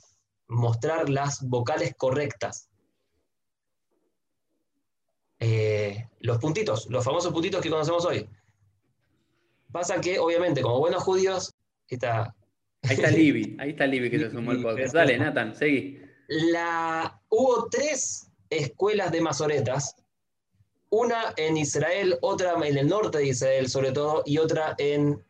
mostrar 0.48 1.10
las 1.10 1.42
vocales 1.48 1.94
correctas. 1.96 2.71
Eh, 5.42 6.08
los 6.20 6.38
puntitos, 6.38 6.88
los 6.90 7.04
famosos 7.04 7.34
puntitos 7.34 7.62
que 7.62 7.70
conocemos 7.70 8.06
hoy. 8.06 8.30
Pasa 9.72 10.00
que, 10.00 10.20
obviamente, 10.20 10.62
como 10.62 10.80
buenos 10.80 11.04
judíos, 11.04 11.54
está... 11.90 12.34
Ahí 12.84 12.96
está 12.96 13.10
Libby, 13.10 13.58
ahí 13.60 13.72
está 13.72 13.88
Libby 13.88 14.10
que 14.10 14.20
se 14.20 14.32
sumó 14.32 14.52
al 14.52 14.62
podcast. 14.62 14.94
Dale, 14.94 15.18
Nathan, 15.18 15.56
seguí. 15.56 16.00
La, 16.28 17.20
hubo 17.30 17.68
tres 17.70 18.32
escuelas 18.50 19.12
de 19.12 19.22
masoretas 19.22 19.96
una 20.92 21.34
en 21.38 21.58
Israel, 21.58 22.18
otra 22.22 22.54
en 22.64 22.78
el 22.78 22.88
norte 22.88 23.20
de 23.20 23.28
Israel 23.28 23.68
sobre 23.70 23.92
todo, 23.92 24.24
y 24.26 24.38
otra 24.38 24.76
en 24.78 25.24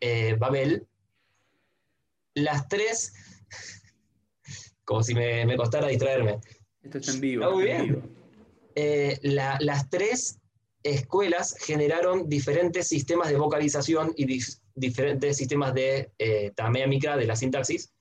eh, 0.00 0.36
Babel, 0.38 0.86
las 2.34 2.68
tres, 2.68 3.14
como 4.84 5.02
si 5.02 5.14
me, 5.14 5.56
costara 5.56 5.88
distraerme. 5.88 6.38
Esto 6.82 6.98
está 6.98 7.12
en 7.12 7.20
vivo. 7.20 7.44
Eh, 8.80 9.18
las 9.22 9.90
tres 9.90 10.38
escuelas 10.84 11.56
generaron 11.58 12.28
diferentes 12.28 12.86
sistemas 12.86 13.28
de 13.28 13.36
vocalización 13.36 14.12
y 14.16 14.40
diferentes 14.72 15.36
sistemas 15.36 15.74
de 15.74 16.12
eh, 16.16 16.52
tamea 16.54 16.86
micra, 16.86 17.16
de 17.16 17.26
la 17.26 17.34
sintaxis. 17.34 17.92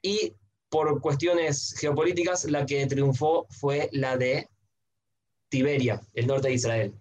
Y 0.00 0.34
por 0.68 1.00
cuestiones 1.00 1.74
geopolíticas, 1.80 2.44
la 2.44 2.64
que 2.64 2.86
triunfó 2.86 3.48
fue 3.50 3.88
la 3.90 4.16
de 4.16 4.48
Tiberia, 5.48 6.00
el 6.14 6.28
norte 6.28 6.46
de 6.46 6.54
Israel. 6.54 6.94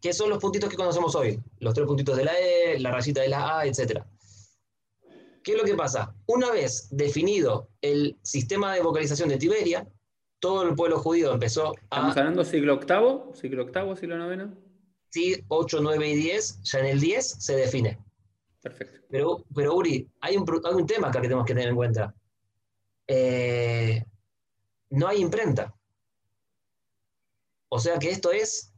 Que 0.00 0.12
son 0.12 0.30
los 0.30 0.38
puntitos 0.38 0.70
que 0.70 0.76
conocemos 0.76 1.16
hoy, 1.16 1.40
los 1.58 1.74
tres 1.74 1.88
puntitos 1.88 2.16
de 2.16 2.26
la 2.26 2.38
E, 2.38 2.78
la 2.78 2.92
rayita 2.92 3.22
de 3.22 3.28
la 3.28 3.58
A, 3.58 3.66
etc. 3.66 4.04
¿Qué 5.42 5.50
es 5.50 5.58
lo 5.58 5.64
que 5.64 5.74
pasa? 5.74 6.14
Una 6.26 6.52
vez 6.52 6.86
definido 6.92 7.70
el 7.80 8.16
sistema 8.22 8.72
de 8.72 8.82
vocalización 8.82 9.28
de 9.28 9.38
Tiberia, 9.38 9.84
todo 10.42 10.64
el 10.64 10.74
pueblo 10.74 10.98
judío 10.98 11.32
empezó 11.32 11.68
a... 11.68 11.72
¿Estamos 11.80 12.16
hablando 12.16 12.44
siglo 12.44 12.80
VIII? 12.80 13.32
¿Siglo 13.34 13.64
VIII, 13.64 13.96
siglo 13.96 14.34
IX? 14.34 14.44
Sí, 15.08 15.44
8, 15.46 15.78
9 15.80 16.08
y 16.08 16.16
10, 16.16 16.62
ya 16.62 16.78
en 16.80 16.86
el 16.86 17.00
10 17.00 17.28
se 17.44 17.54
define. 17.54 18.00
Perfecto. 18.60 19.06
Pero, 19.08 19.44
pero 19.54 19.76
Uri, 19.76 20.10
hay 20.20 20.36
un, 20.36 20.44
hay 20.64 20.74
un 20.74 20.86
tema 20.86 21.08
acá 21.08 21.20
que 21.20 21.28
tenemos 21.28 21.46
que 21.46 21.54
tener 21.54 21.68
en 21.68 21.76
cuenta. 21.76 22.12
Eh, 23.06 24.04
no 24.90 25.06
hay 25.06 25.20
imprenta. 25.20 25.72
O 27.68 27.78
sea 27.78 28.00
que 28.00 28.10
esto 28.10 28.32
es 28.32 28.72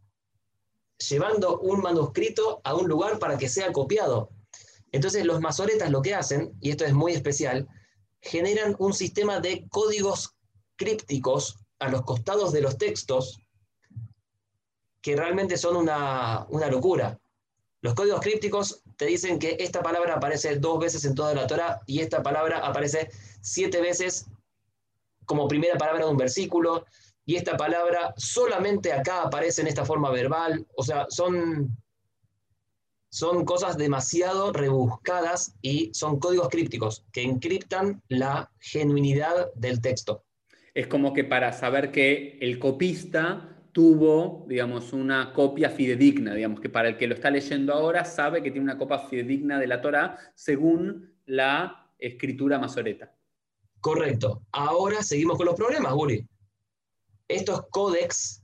llevando 0.99 1.61
un 1.61 1.81
manuscrito 1.81 2.61
a 2.62 2.75
un 2.75 2.89
lugar 2.89 3.19
para 3.19 3.39
que 3.39 3.49
sea 3.49 3.73
copiado. 3.73 4.29
Entonces 4.93 5.25
los 5.25 5.41
masoretas 5.41 5.91
lo 5.91 6.03
que 6.03 6.15
hacen, 6.15 6.59
y 6.61 6.71
esto 6.71 6.85
es 6.85 6.93
muy 6.93 7.12
especial, 7.12 7.67
generan 8.21 8.77
un 8.79 8.93
sistema 8.93 9.41
de 9.41 9.67
códigos 9.71 10.34
crípticos 10.77 11.57
a 11.79 11.89
los 11.89 12.03
costados 12.03 12.53
de 12.53 12.61
los 12.61 12.79
textos 12.79 13.39
que 15.05 15.16
realmente 15.16 15.59
son 15.59 15.77
una, 15.77 16.47
locura. 16.70 17.20
Los 17.83 17.93
códigos 17.93 18.22
crípticos 18.22 18.83
te 18.97 19.05
dicen 19.05 19.39
que 19.39 19.59
esta 19.61 19.83
palabra 19.83 20.14
aparece 20.14 20.57
dos 20.57 20.79
veces 20.79 21.05
en 21.05 21.14
toda 21.14 21.35
la 21.35 21.47
Torah 21.47 21.83
y 21.85 22.01
esta 22.01 22.22
palabra 22.22 22.61
aparece 22.66 23.11
siete 23.43 23.83
veces 23.83 24.25
como 25.27 25.47
primera 25.47 25.77
palabra 25.77 26.07
de 26.07 26.11
un 26.11 26.16
versículo 26.16 26.87
y 27.27 27.37
esta 27.37 27.55
palabra 27.59 28.14
solamente 28.16 28.95
acá 28.95 29.22
aparece 29.22 29.61
en 29.61 29.68
esta 29.68 29.85
forma 29.85 30.11
verbal. 30.11 30.66
O 30.75 30.83
sea, 30.83 31.07
son, 31.11 31.77
son 33.11 33.45
cosas 33.45 33.77
demasiado 33.77 34.55
rebuscadas 34.55 35.55
y 35.61 35.93
son 35.93 36.18
códigos 36.18 36.49
crípticos 36.49 37.05
que 37.12 37.22
encriptan 37.22 38.03
la 38.09 38.51
genuinidad 38.59 39.53
del 39.55 39.83
texto. 39.83 40.25
Es 40.75 40.89
como 40.89 41.12
que 41.12 41.25
para 41.25 41.53
saber 41.53 41.91
que 41.91 42.37
el 42.41 42.59
copista 42.59 43.55
tuvo, 43.72 44.45
digamos, 44.49 44.93
una 44.93 45.33
copia 45.33 45.70
fidedigna, 45.70 46.35
digamos, 46.35 46.61
que 46.61 46.68
para 46.68 46.89
el 46.89 46.97
que 46.97 47.07
lo 47.07 47.14
está 47.14 47.31
leyendo 47.31 47.72
ahora 47.72 48.05
sabe 48.05 48.43
que 48.43 48.51
tiene 48.51 48.64
una 48.64 48.79
copia 48.79 48.99
fidedigna 48.99 49.59
de 49.59 49.66
la 49.66 49.81
Torah 49.81 50.18
según 50.35 51.14
la 51.27 51.91
escritura 51.99 52.59
masoreta. 52.59 53.14
Correcto. 53.81 54.43
Ahora 54.53 55.03
seguimos 55.03 55.37
con 55.37 55.47
los 55.47 55.57
problemas, 55.57 55.93
Guri. 55.93 56.27
Estos 57.29 57.66
códex 57.70 58.43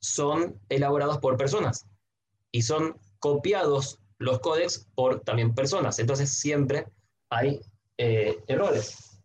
son 0.00 0.58
elaborados 0.68 1.18
por 1.18 1.36
personas 1.36 1.86
y 2.50 2.62
son 2.62 2.96
copiados 3.18 4.00
los 4.18 4.40
códex 4.40 4.88
por 4.94 5.20
también 5.20 5.54
personas. 5.54 5.98
Entonces 5.98 6.30
siempre 6.30 6.86
hay 7.30 7.60
eh, 7.98 8.42
errores. 8.46 9.20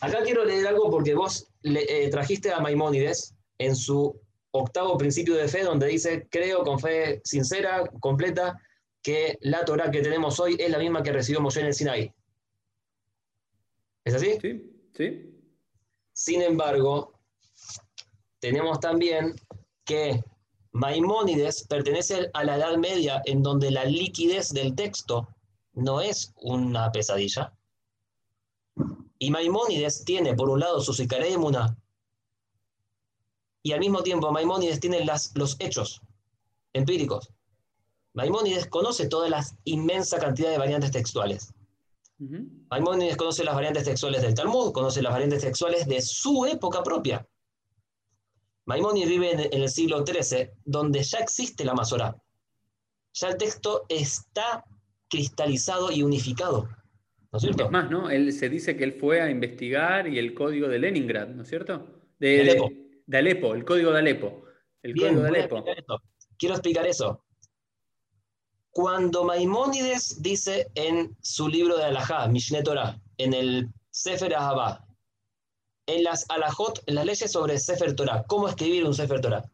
Acá 0.00 0.22
quiero 0.24 0.44
leer 0.44 0.66
algo 0.66 0.90
porque 0.90 1.14
vos 1.14 1.47
le, 1.62 2.06
eh, 2.06 2.08
trajiste 2.10 2.52
a 2.52 2.60
Maimónides 2.60 3.34
en 3.58 3.76
su 3.76 4.20
octavo 4.50 4.96
principio 4.96 5.34
de 5.34 5.48
fe, 5.48 5.62
donde 5.62 5.86
dice, 5.86 6.26
creo 6.30 6.62
con 6.64 6.78
fe 6.78 7.20
sincera, 7.24 7.84
completa, 8.00 8.60
que 9.02 9.38
la 9.42 9.64
Torah 9.64 9.90
que 9.90 10.02
tenemos 10.02 10.38
hoy 10.40 10.56
es 10.58 10.70
la 10.70 10.78
misma 10.78 11.02
que 11.02 11.12
recibió 11.12 11.40
Moshe 11.40 11.60
en 11.60 11.66
el 11.66 11.74
Sinaí. 11.74 12.12
¿Es 14.04 14.14
así? 14.14 14.38
Sí, 14.40 14.88
sí. 14.96 15.34
Sin 16.12 16.42
embargo, 16.42 17.20
tenemos 18.40 18.80
también 18.80 19.34
que 19.84 20.22
Maimónides 20.72 21.66
pertenece 21.68 22.30
a 22.34 22.44
la 22.44 22.56
Edad 22.56 22.76
Media 22.76 23.22
en 23.24 23.42
donde 23.42 23.70
la 23.70 23.84
liquidez 23.84 24.50
del 24.50 24.74
texto 24.74 25.28
no 25.72 26.00
es 26.00 26.32
una 26.36 26.90
pesadilla, 26.90 27.52
y 29.18 29.30
Maimónides 29.30 30.04
tiene, 30.04 30.34
por 30.34 30.48
un 30.48 30.60
lado, 30.60 30.80
su 30.80 30.92
Sicaré 30.92 31.34
y 33.62 33.72
al 33.72 33.80
mismo 33.80 34.02
tiempo 34.02 34.30
Maimónides 34.30 34.80
tiene 34.80 35.04
las, 35.04 35.32
los 35.34 35.56
hechos 35.58 36.00
empíricos. 36.72 37.30
Maimónides 38.14 38.66
conoce 38.66 39.08
toda 39.08 39.28
la 39.28 39.44
inmensa 39.64 40.18
cantidad 40.18 40.50
de 40.50 40.58
variantes 40.58 40.90
textuales. 40.90 41.52
Maimónides 42.70 43.16
conoce 43.16 43.44
las 43.44 43.54
variantes 43.54 43.84
textuales 43.84 44.22
del 44.22 44.34
Talmud, 44.34 44.72
conoce 44.72 45.02
las 45.02 45.12
variantes 45.12 45.42
textuales 45.42 45.86
de 45.86 46.00
su 46.02 46.46
época 46.46 46.82
propia. 46.82 47.26
Maimónides 48.64 49.08
vive 49.08 49.32
en, 49.32 49.62
el 49.62 49.68
siglo 49.68 50.04
XIII, 50.04 50.50
donde 50.64 51.02
ya 51.02 51.18
existe 51.18 51.64
la 51.64 51.74
Masorá. 51.74 52.20
Ya 53.14 53.28
el 53.28 53.36
texto 53.36 53.86
está 53.88 54.64
cristalizado 55.08 55.90
y 55.90 56.02
unificado. 56.02 56.68
¿No 57.38 57.50
es 57.50 57.54
cierto? 57.54 57.64
Es 57.66 57.70
más, 57.70 57.90
¿no? 57.90 58.10
Él 58.10 58.32
se 58.32 58.48
dice 58.48 58.76
que 58.76 58.84
él 58.84 58.94
fue 58.94 59.20
a 59.20 59.30
investigar 59.30 60.08
y 60.08 60.18
el 60.18 60.34
código 60.34 60.68
de 60.68 60.78
Leningrad, 60.80 61.28
¿no 61.28 61.42
es 61.42 61.48
cierto? 61.48 61.86
De, 62.18 62.40
Alepo. 62.40 62.70
De, 63.06 63.18
Alepo, 63.18 63.54
el 63.54 63.64
código 63.64 63.92
de 63.92 63.98
Alepo. 64.00 64.44
El 64.82 64.96
código 64.96 65.22
de 65.22 65.28
Alepo. 65.28 65.64
Quiero 66.36 66.54
explicar 66.56 66.86
eso. 66.86 67.24
Cuando 68.70 69.24
Maimónides 69.24 70.20
dice 70.20 70.68
en 70.74 71.16
su 71.22 71.48
libro 71.48 71.76
de 71.76 71.84
Alajá, 71.84 72.26
Mishneh 72.28 72.62
Torah, 72.62 73.00
en 73.18 73.34
el 73.34 73.68
Sefer 73.90 74.34
Ahabá, 74.34 74.84
en 75.86 76.04
las 76.04 76.26
Alajot, 76.28 76.82
en 76.86 76.96
las 76.96 77.06
leyes 77.06 77.30
sobre 77.30 77.58
Sefer 77.58 77.94
Torah, 77.94 78.24
cómo 78.26 78.48
escribir 78.48 78.84
un 78.84 78.94
Sefer 78.94 79.20
Torah. 79.20 79.44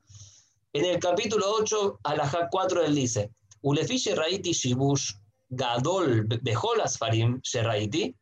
En 0.72 0.85
el 0.87 0.99
capítulo 0.99 1.47
8, 1.59 2.01
Alajá 2.03 2.49
4, 2.51 2.82
él 2.85 2.95
dice, 2.95 3.30
Ulefiche 3.61 4.14
Raiti 4.14 4.53
Shibush 4.53 5.12
Gadol 5.55 6.26
Bejolas 6.42 6.98
Farim 6.98 7.40
Sheraiti. 7.42 8.14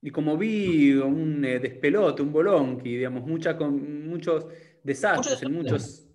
Y 0.00 0.10
como 0.10 0.36
vi 0.36 0.92
un 0.92 1.44
eh, 1.44 1.58
despelote, 1.58 2.22
un 2.22 2.32
bolonqui, 2.32 2.96
digamos, 2.96 3.26
mucha, 3.26 3.56
con, 3.56 4.08
muchos 4.08 4.46
desastres, 4.84 5.42
en 5.42 5.52
muchos. 5.52 6.06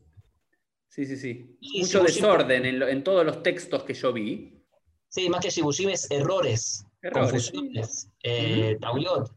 Sí, 0.87 1.05
sí, 1.05 1.17
sí. 1.17 1.57
Mucho 1.79 2.03
desorden 2.03 2.65
en, 2.65 3.03
todos 3.03 3.25
los 3.25 3.43
textos 3.43 3.83
que 3.83 3.93
yo 3.93 4.13
vi. 4.13 4.63
Sí, 5.09 5.29
más 5.29 5.41
que 5.41 5.49
Shibushim 5.49 5.89
es 5.89 6.09
errores, 6.09 6.85
errores 7.01 7.51
confusiones, 7.51 8.09
eh, 8.23 8.77
tauliot. 8.79 9.29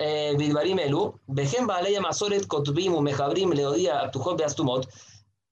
Eh, 0.00 0.34
Bilbarimelu, 0.38 1.20
Bejem 1.26 1.66
Baleya 1.66 2.00
Masoret 2.00 2.46
Kotbimu 2.46 3.02
Mejabrim 3.02 3.50
Leodía 3.50 4.00
Abtujot 4.00 4.38
Beastumot. 4.38 4.88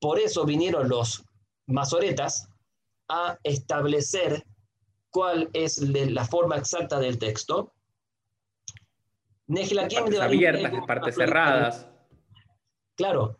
Por 0.00 0.20
eso 0.20 0.44
vinieron 0.44 0.88
los 0.88 1.24
masoretas 1.66 2.48
a 3.08 3.38
establecer 3.42 4.44
cuál 5.10 5.48
es 5.52 5.78
la 5.78 6.24
forma 6.24 6.56
exacta 6.56 6.98
del 6.98 7.18
texto. 7.18 7.72
Partes 9.46 10.20
abiertas, 10.20 10.72
partes 10.86 11.14
cerradas. 11.14 11.88
Claro. 12.96 13.38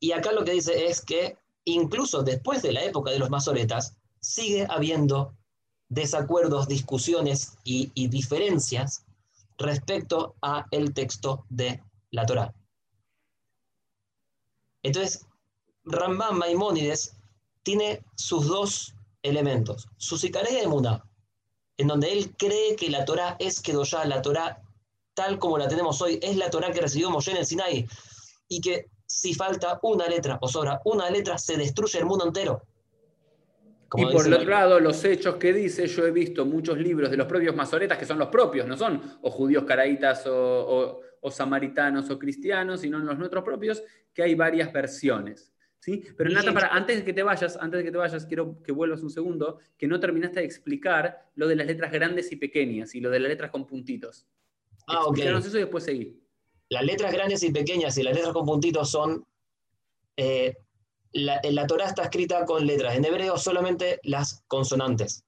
Y 0.00 0.12
acá 0.12 0.32
lo 0.32 0.44
que 0.44 0.52
dice 0.52 0.86
es 0.86 1.00
que 1.00 1.38
incluso 1.64 2.22
después 2.22 2.62
de 2.62 2.72
la 2.72 2.84
época 2.84 3.10
de 3.10 3.18
los 3.18 3.30
masoretas, 3.30 3.96
sigue 4.20 4.66
habiendo 4.68 5.34
desacuerdos, 5.88 6.68
discusiones 6.68 7.56
y, 7.64 7.90
y 7.94 8.08
diferencias 8.08 9.04
respecto 9.58 10.34
a 10.42 10.66
el 10.70 10.92
texto 10.94 11.44
de 11.48 11.82
la 12.10 12.26
Torá. 12.26 12.54
Entonces, 14.82 15.26
Rambam 15.84 16.38
Maimónides 16.38 17.16
tiene 17.62 18.02
sus 18.16 18.46
dos 18.46 18.94
elementos. 19.24 19.88
Su 19.96 20.16
sicarea 20.16 20.60
de 20.60 20.68
Muna, 20.68 21.04
en 21.76 21.88
donde 21.88 22.12
él 22.12 22.32
cree 22.38 22.76
que 22.76 22.90
la 22.90 23.04
Torah 23.04 23.36
es 23.40 23.60
ya 23.62 24.04
la 24.04 24.22
Torah 24.22 24.62
tal 25.14 25.38
como 25.38 25.58
la 25.58 25.66
tenemos 25.66 26.00
hoy, 26.02 26.18
es 26.22 26.36
la 26.36 26.50
Torah 26.50 26.70
que 26.70 26.80
recibió 26.80 27.10
Moshe 27.10 27.32
en 27.32 27.38
el 27.38 27.46
Sinai, 27.46 27.86
y 28.48 28.60
que 28.60 28.86
si 29.06 29.34
falta 29.34 29.78
una 29.82 30.08
letra 30.08 30.38
o 30.40 30.48
sobra 30.48 30.80
una 30.84 31.10
letra, 31.10 31.38
se 31.38 31.56
destruye 31.56 31.98
el 31.98 32.04
mundo 32.04 32.26
entero. 32.26 32.62
y 33.96 34.06
por 34.06 34.26
el 34.26 34.34
otro 34.34 34.50
lado, 34.50 34.80
los 34.80 35.04
hechos 35.04 35.36
que 35.36 35.52
dice, 35.52 35.86
yo 35.86 36.04
he 36.04 36.10
visto 36.10 36.44
muchos 36.44 36.76
libros 36.78 37.10
de 37.10 37.16
los 37.16 37.26
propios 37.26 37.54
masoretas, 37.54 37.96
que 37.96 38.06
son 38.06 38.18
los 38.18 38.28
propios, 38.28 38.66
no 38.66 38.76
son 38.76 39.18
o 39.22 39.30
judíos 39.30 39.64
caraítas 39.64 40.26
o, 40.26 41.00
o 41.20 41.30
samaritanos 41.30 42.10
o 42.10 42.18
cristianos, 42.18 42.80
sino 42.80 42.98
los 42.98 43.16
nuestros 43.16 43.44
propios, 43.44 43.82
que 44.12 44.24
hay 44.24 44.34
varias 44.34 44.72
versiones 44.72 45.53
¿Sí? 45.84 46.02
Pero 46.16 46.30
para, 46.54 46.68
antes 46.68 46.96
de 46.96 47.04
que 47.04 47.12
te 47.12 47.22
vayas, 47.22 47.58
antes 47.60 47.76
de 47.76 47.84
que 47.84 47.92
te 47.92 47.98
vayas, 47.98 48.24
quiero 48.24 48.62
que 48.62 48.72
vuelvas 48.72 49.02
un 49.02 49.10
segundo, 49.10 49.58
que 49.76 49.86
no 49.86 50.00
terminaste 50.00 50.40
de 50.40 50.46
explicar 50.46 51.30
lo 51.34 51.46
de 51.46 51.56
las 51.56 51.66
letras 51.66 51.92
grandes 51.92 52.32
y 52.32 52.36
pequeñas 52.36 52.94
y 52.94 53.02
lo 53.02 53.10
de 53.10 53.20
las 53.20 53.28
letras 53.28 53.50
con 53.50 53.66
puntitos. 53.66 54.26
Ah, 54.86 55.04
ok. 55.04 55.18
eso 55.18 55.58
y 55.58 55.60
después 55.60 55.84
seguí. 55.84 56.18
Las 56.70 56.84
letras 56.84 57.12
grandes 57.12 57.42
y 57.42 57.52
pequeñas 57.52 57.98
y 57.98 58.02
las 58.02 58.14
letras 58.14 58.32
con 58.32 58.46
puntitos 58.46 58.90
son. 58.90 59.26
Eh, 60.16 60.56
la, 61.12 61.38
la 61.50 61.66
Torah 61.66 61.88
está 61.88 62.04
escrita 62.04 62.46
con 62.46 62.66
letras. 62.66 62.96
En 62.96 63.04
hebreo 63.04 63.36
solamente 63.36 64.00
las 64.04 64.42
consonantes. 64.46 65.22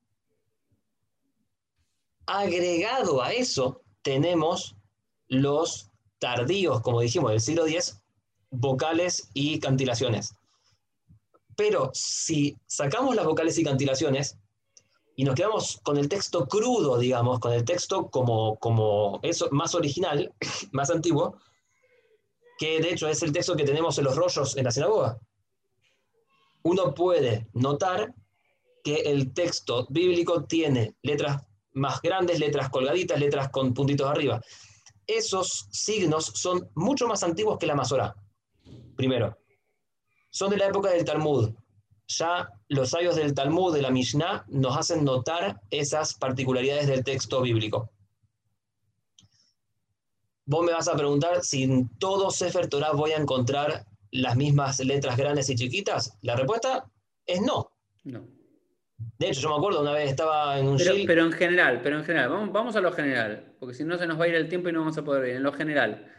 Agregado 2.25 3.23
a 3.23 3.35
eso, 3.35 3.83
tenemos 4.01 4.75
los 5.29 5.91
tardíos, 6.19 6.81
como 6.81 7.03
dijimos, 7.03 7.31
del 7.31 7.41
siglo 7.43 7.67
X, 7.67 8.03
vocales 8.49 9.29
y 9.35 9.61
cantilaciones. 9.61 10.35
Pero 11.57 11.91
si 11.95 12.57
sacamos 12.67 13.17
las 13.17 13.25
vocales 13.25 13.59
y 13.59 13.65
cantilaciones 13.65 14.39
y 15.17 15.25
nos 15.25 15.35
quedamos 15.35 15.81
con 15.83 15.97
el 15.97 16.09
texto 16.09 16.47
crudo, 16.47 16.99
digamos, 16.99 17.41
con 17.41 17.53
el 17.53 17.65
texto 17.65 18.11
como, 18.11 18.59
como 18.59 19.19
eso, 19.23 19.49
más 19.51 19.75
original, 19.75 20.33
más 20.73 20.91
antiguo, 20.91 21.39
que 22.59 22.81
de 22.81 22.91
hecho 22.91 23.09
es 23.09 23.23
el 23.23 23.33
texto 23.33 23.57
que 23.57 23.65
tenemos 23.65 23.97
en 23.99 24.05
los 24.05 24.17
rollos 24.17 24.57
en 24.57 24.65
la 24.65 24.71
sinagoga, 24.71 25.19
uno 26.63 26.95
puede 26.95 27.47
notar 27.53 28.13
que 28.83 28.97
el 28.97 29.33
texto 29.33 29.87
bíblico 29.89 30.45
tiene 30.45 30.97
letras 31.03 31.43
más 31.73 32.01
grandes, 32.03 32.41
letras 32.41 32.71
colgaditas, 32.71 33.21
letras 33.21 33.51
con 33.51 33.73
puntitos 33.73 34.09
arriba. 34.09 34.41
Esos 35.07 35.69
signos 35.71 36.33
son 36.35 36.69
mucho 36.75 37.07
más 37.07 37.23
antiguos 37.23 37.59
que 37.59 37.67
la 37.67 37.75
Masorá. 37.75 38.15
Primero, 38.97 39.37
son 40.37 40.51
de 40.51 40.59
la 40.59 40.66
época 40.66 40.91
del 40.91 41.03
Talmud. 41.03 41.51
Ya 42.09 42.51
los 42.68 42.91
sabios 42.91 43.16
del 43.16 43.32
Talmud, 43.32 43.74
de 43.74 43.80
la 43.80 43.91
Mishnah, 43.91 44.45
nos 44.49 44.76
hacen 44.76 45.03
notar 45.03 45.62
esas 45.70 46.12
particularidades 46.12 46.89
del 46.89 47.03
texto 47.03 47.41
bíblico. 47.41 47.91
Vos 50.45 50.62
me 50.66 50.72
vas 50.72 50.89
a 50.89 50.95
preguntar 50.95 51.43
si 51.43 51.62
en 51.62 51.89
todo 51.99 52.30
Sefer 52.30 52.68
Torah 52.68 52.93
voy 52.93 53.12
a 53.12 53.16
encontrar 53.16 53.87
las 54.11 54.37
mismas 54.37 54.78
letras 54.80 55.16
grandes 55.16 55.49
y 55.49 55.55
chiquitas. 55.55 56.18
La 56.20 56.37
respuesta 56.37 56.84
es 57.24 57.41
no. 57.41 57.72
No. 58.05 58.28
De 59.18 59.28
hecho, 59.28 59.41
yo 59.41 59.49
me 59.49 59.57
acuerdo 59.57 59.80
una 59.80 59.93
vez 59.93 60.11
estaba 60.11 60.59
en 60.59 60.68
un 60.68 60.76
Pero, 60.76 60.95
pero 61.07 61.24
en 61.24 61.32
general, 61.32 61.80
pero 61.82 61.97
en 61.97 62.05
general, 62.05 62.28
vamos, 62.28 62.53
vamos, 62.53 62.76
a 62.76 62.82
lo 62.82 62.93
general, 62.93 63.55
porque 63.59 63.74
si 63.74 63.84
no 63.84 63.97
se 63.97 64.07
nos 64.07 64.20
va 64.20 64.24
a 64.24 64.28
ir 64.28 64.34
el 64.34 64.51
tiempo 64.51 64.68
y 64.68 64.72
no 64.72 64.80
vamos 64.80 64.99
a 64.99 65.03
poder 65.03 65.22
ver. 65.22 65.37
En 65.37 65.43
lo 65.43 65.53
general, 65.55 66.12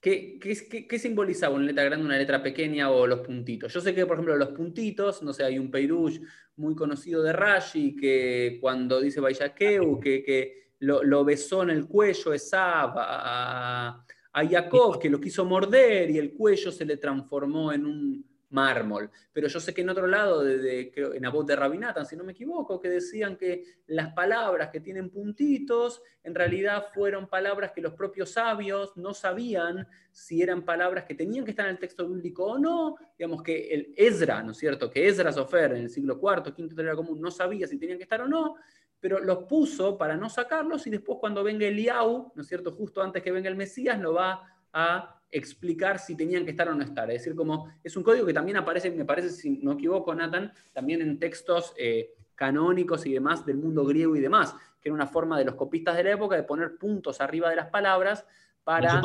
¿Qué, 0.00 0.38
qué, 0.38 0.98
simbolizaba 0.98 1.54
una 1.54 1.64
letra 1.64 1.84
grande, 1.84 2.04
una 2.04 2.18
letra 2.18 2.42
pequeña 2.42 2.90
o 2.90 3.06
los 3.06 3.20
puntitos? 3.20 3.72
Yo 3.72 3.80
sé 3.80 3.94
que, 3.94 4.06
por 4.06 4.14
ejemplo, 4.16 4.36
los 4.36 4.50
puntitos, 4.50 5.22
no 5.22 5.32
sé, 5.32 5.44
hay 5.44 5.58
un 5.58 5.70
Peirush 5.70 6.20
muy 6.56 6.74
conocido 6.74 7.22
de 7.22 7.32
Rashi 7.32 7.96
que 7.96 8.58
cuando 8.60 9.00
dice 9.00 9.20
Bayakeu, 9.20 9.98
que, 9.98 10.22
que 10.22 10.70
lo, 10.80 11.24
besó 11.24 11.62
en 11.62 11.70
el 11.70 11.86
cuello 11.86 12.32
Esab 12.32 12.92
a, 12.96 14.04
a 14.32 14.46
Jacob, 14.48 15.00
que 15.00 15.10
lo 15.10 15.20
quiso 15.20 15.44
morder 15.44 16.10
y 16.10 16.18
el 16.18 16.34
cuello 16.34 16.70
se 16.70 16.84
le 16.84 16.98
transformó 16.98 17.72
en 17.72 17.86
un 17.86 18.35
mármol. 18.50 19.10
Pero 19.32 19.48
yo 19.48 19.60
sé 19.60 19.74
que 19.74 19.80
en 19.80 19.88
otro 19.88 20.06
lado, 20.06 20.42
de, 20.42 20.92
en 21.14 21.26
Abot 21.26 21.46
de 21.46 21.56
Rabinatan, 21.56 22.06
si 22.06 22.16
no 22.16 22.24
me 22.24 22.32
equivoco, 22.32 22.80
que 22.80 22.88
decían 22.88 23.36
que 23.36 23.64
las 23.86 24.12
palabras 24.12 24.70
que 24.70 24.80
tienen 24.80 25.10
puntitos, 25.10 26.02
en 26.22 26.34
realidad 26.34 26.86
fueron 26.94 27.28
palabras 27.28 27.72
que 27.72 27.80
los 27.80 27.94
propios 27.94 28.32
sabios 28.32 28.96
no 28.96 29.14
sabían 29.14 29.86
si 30.10 30.42
eran 30.42 30.64
palabras 30.64 31.04
que 31.04 31.14
tenían 31.14 31.44
que 31.44 31.50
estar 31.50 31.66
en 31.66 31.72
el 31.72 31.78
texto 31.78 32.08
bíblico 32.08 32.44
o 32.44 32.58
no. 32.58 32.96
Digamos 33.18 33.42
que 33.42 33.68
el 33.68 33.94
Ezra, 33.96 34.42
¿no 34.42 34.52
es 34.52 34.58
cierto? 34.58 34.90
Que 34.90 35.08
Ezra 35.08 35.32
Sofer 35.32 35.72
en 35.72 35.84
el 35.84 35.90
siglo 35.90 36.20
IV, 36.20 36.52
V 36.56 36.82
era 36.82 36.94
común, 36.94 37.20
no 37.20 37.30
sabía 37.30 37.66
si 37.66 37.78
tenían 37.78 37.98
que 37.98 38.04
estar 38.04 38.20
o 38.20 38.28
no, 38.28 38.56
pero 39.00 39.20
los 39.20 39.44
puso 39.44 39.98
para 39.98 40.16
no 40.16 40.28
sacarlos 40.28 40.86
y 40.86 40.90
después 40.90 41.18
cuando 41.20 41.44
venga 41.44 41.66
Eliau, 41.66 42.32
¿no 42.34 42.42
es 42.42 42.48
cierto? 42.48 42.72
Justo 42.72 43.02
antes 43.02 43.22
que 43.22 43.30
venga 43.30 43.48
el 43.48 43.56
Mesías, 43.56 44.00
lo 44.00 44.14
va 44.14 44.42
a 44.72 45.15
explicar 45.30 45.98
si 45.98 46.16
tenían 46.16 46.44
que 46.44 46.52
estar 46.52 46.68
o 46.68 46.74
no 46.74 46.82
estar. 46.82 47.10
Es 47.10 47.22
decir, 47.22 47.34
como 47.36 47.68
es 47.82 47.96
un 47.96 48.02
código 48.02 48.26
que 48.26 48.32
también 48.34 48.56
aparece, 48.56 48.90
me 48.90 49.04
parece, 49.04 49.30
si 49.30 49.58
no 49.58 49.70
me 49.70 49.74
equivoco, 49.74 50.14
Nathan, 50.14 50.52
también 50.72 51.02
en 51.02 51.18
textos 51.18 51.74
eh, 51.76 52.14
canónicos 52.34 53.06
y 53.06 53.12
demás 53.12 53.44
del 53.44 53.58
mundo 53.58 53.84
griego 53.84 54.16
y 54.16 54.20
demás, 54.20 54.54
que 54.80 54.88
era 54.88 54.94
una 54.94 55.06
forma 55.06 55.38
de 55.38 55.44
los 55.44 55.54
copistas 55.54 55.96
de 55.96 56.04
la 56.04 56.12
época 56.12 56.36
de 56.36 56.42
poner 56.42 56.76
puntos 56.78 57.20
arriba 57.20 57.50
de 57.50 57.56
las 57.56 57.68
palabras 57.70 58.24
para... 58.64 59.02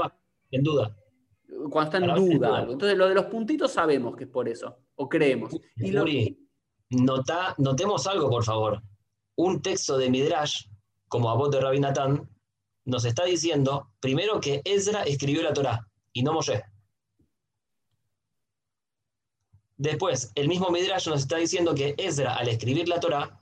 En 0.52 0.64
duda. 0.64 0.96
Cuando 1.70 1.82
está 1.84 1.98
en 1.98 2.16
duda, 2.16 2.62
Entonces, 2.62 2.98
lo 2.98 3.10
de 3.10 3.16
los 3.16 3.26
puntitos 3.26 3.72
sabemos 3.72 4.16
que 4.16 4.24
es 4.24 4.30
por 4.30 4.48
eso, 4.48 4.78
o 4.96 5.10
creemos. 5.10 5.54
Y 5.76 6.38
nota, 6.90 7.56
notemos 7.58 8.08
algo, 8.08 8.30
por 8.30 8.44
favor. 8.44 8.82
Un 9.36 9.62
texto 9.62 9.98
de 9.98 10.10
Midrash, 10.10 10.66
como 11.08 11.30
Abot 11.30 11.52
de 11.52 11.60
Rabinatán, 11.60 12.30
nos 12.86 13.06
está 13.06 13.26
diciendo, 13.26 13.92
primero, 14.00 14.40
que 14.40 14.62
Ezra 14.64 15.04
escribió 15.04 15.44
la 15.44 15.54
Torá 15.54 15.91
y 16.14 16.24
no 16.24 16.34
Moshe. 16.34 16.64
Después, 19.78 20.32
el 20.36 20.48
mismo 20.48 20.70
Midrash 20.70 21.08
nos 21.08 21.22
está 21.22 21.38
diciendo 21.38 21.74
que 21.74 21.96
Ezra, 21.98 22.36
al 22.36 22.48
escribir 22.48 22.88
la 22.88 23.00
Torah, 23.00 23.40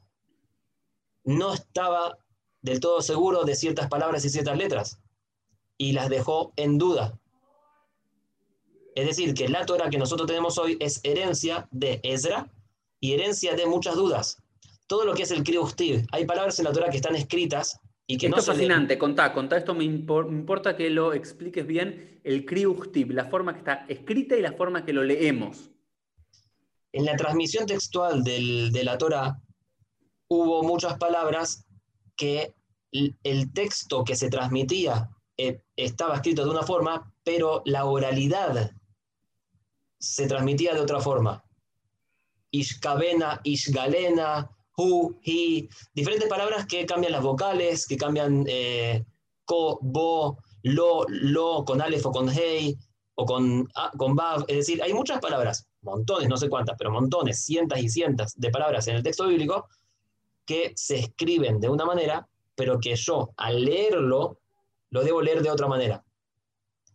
no 1.25 1.53
estaba 1.53 2.17
del 2.61 2.79
todo 2.79 3.01
seguro 3.01 3.43
de 3.43 3.55
ciertas 3.55 3.87
palabras 3.89 4.23
y 4.23 4.29
ciertas 4.29 4.57
letras, 4.57 5.01
y 5.77 5.91
las 5.91 6.09
dejó 6.09 6.53
en 6.55 6.77
duda. 6.77 7.19
Es 8.95 9.05
decir, 9.05 9.33
que 9.33 9.49
la 9.49 9.65
Torah 9.65 9.89
que 9.89 9.97
nosotros 9.97 10.27
tenemos 10.27 10.57
hoy 10.57 10.77
es 10.79 11.01
herencia 11.03 11.67
de 11.71 11.99
Ezra 12.03 12.49
y 12.99 13.13
herencia 13.13 13.55
de 13.55 13.65
muchas 13.65 13.95
dudas. 13.95 14.41
Todo 14.87 15.05
lo 15.05 15.13
que 15.13 15.23
es 15.23 15.31
el 15.31 15.43
Kriustiv, 15.43 16.07
hay 16.11 16.25
palabras 16.25 16.57
en 16.59 16.65
la 16.65 16.71
Torah 16.71 16.89
que 16.89 16.97
están 16.97 17.15
escritas 17.15 17.79
esto 18.15 18.37
es 18.37 18.45
fascinante, 18.45 18.97
contá, 18.97 19.33
contá 19.33 19.57
esto, 19.57 19.75
me, 19.75 19.83
importa 19.83 20.75
que 20.75 20.89
lo 20.89 21.13
expliques 21.13 21.65
bien, 21.65 22.19
el 22.23 22.45
kriuchtib, 22.45 23.11
la 23.11 23.25
forma 23.25 23.53
que 23.53 23.59
está 23.59 23.85
escrita 23.87 24.35
y 24.35 24.41
la 24.41 24.53
forma 24.53 24.83
que 24.83 24.93
lo 24.93 25.03
leemos. 25.03 25.69
En 26.91 27.05
la 27.05 27.15
transmisión 27.15 27.67
textual 27.67 28.23
de 28.23 28.81
la 28.83 28.97
Torah 28.97 29.39
hubo 30.27 30.63
muchas 30.63 30.97
palabras 30.97 31.65
que 32.15 32.53
el 32.91 33.53
texto 33.53 34.03
que 34.03 34.15
se 34.15 34.29
transmitía 34.29 35.09
eh, 35.37 35.61
estaba 35.75 36.15
escrito 36.15 36.43
de 36.43 36.51
una 36.51 36.63
forma, 36.63 37.13
pero 37.23 37.61
la 37.65 37.85
oralidad 37.85 38.71
se 39.99 40.27
transmitía 40.27 40.73
de 40.73 40.81
otra 40.81 40.99
forma. 40.99 41.43
Ishkabena, 42.51 43.41
Ishgalena, 43.43 44.49
he, 45.23 45.67
diferentes 45.93 46.29
palabras 46.29 46.65
que 46.65 46.85
cambian 46.85 47.11
las 47.11 47.23
vocales, 47.23 47.87
que 47.87 47.97
cambian 47.97 48.45
eh, 48.47 49.03
ko, 49.45 49.79
bo, 49.81 50.37
lo, 50.63 51.05
lo, 51.07 51.65
con 51.65 51.81
alef 51.81 52.05
o 52.05 52.11
con 52.11 52.29
hey, 52.29 52.77
o 53.15 53.25
con, 53.25 53.67
con 53.97 54.15
bav. 54.15 54.45
Es 54.47 54.57
decir, 54.57 54.81
hay 54.81 54.93
muchas 54.93 55.19
palabras, 55.19 55.67
montones, 55.81 56.29
no 56.29 56.37
sé 56.37 56.49
cuántas, 56.49 56.75
pero 56.77 56.91
montones, 56.91 57.43
cientos 57.43 57.79
y 57.79 57.89
cientos 57.89 58.33
de 58.35 58.49
palabras 58.49 58.87
en 58.87 58.95
el 58.95 59.03
texto 59.03 59.27
bíblico 59.27 59.67
que 60.45 60.73
se 60.75 60.99
escriben 60.99 61.59
de 61.59 61.69
una 61.69 61.85
manera, 61.85 62.27
pero 62.55 62.79
que 62.79 62.95
yo 62.95 63.31
al 63.37 63.63
leerlo 63.63 64.39
lo 64.89 65.03
debo 65.03 65.21
leer 65.21 65.41
de 65.41 65.51
otra 65.51 65.67
manera. 65.67 66.03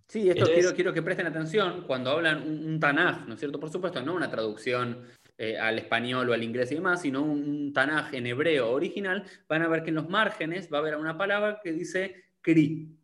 Sí, 0.08 0.28
esto 0.28 0.46
quiero, 0.46 0.74
quiero 0.74 0.92
que 0.92 1.02
presten 1.02 1.26
atención 1.26 1.84
cuando 1.86 2.10
hablan 2.10 2.42
un, 2.42 2.66
un 2.66 2.80
Tanaj, 2.80 3.26
¿no 3.26 3.34
es 3.34 3.40
cierto? 3.40 3.58
Por 3.58 3.70
supuesto, 3.70 4.02
no 4.02 4.14
una 4.14 4.30
traducción 4.30 5.06
eh, 5.36 5.58
al 5.58 5.80
español 5.80 6.30
o 6.30 6.32
al 6.32 6.44
inglés 6.44 6.70
y 6.70 6.76
demás, 6.76 7.02
sino 7.02 7.22
un, 7.22 7.72
tanaje 7.72 8.18
en 8.18 8.26
hebreo 8.28 8.70
original, 8.70 9.24
van 9.48 9.62
a 9.62 9.68
ver 9.68 9.82
que 9.82 9.88
en 9.88 9.96
los 9.96 10.08
márgenes 10.08 10.72
va 10.72 10.78
a 10.78 10.80
haber 10.80 10.94
una 10.94 11.18
palabra 11.18 11.58
que 11.60 11.72
dice 11.72 12.26
kri, 12.40 12.96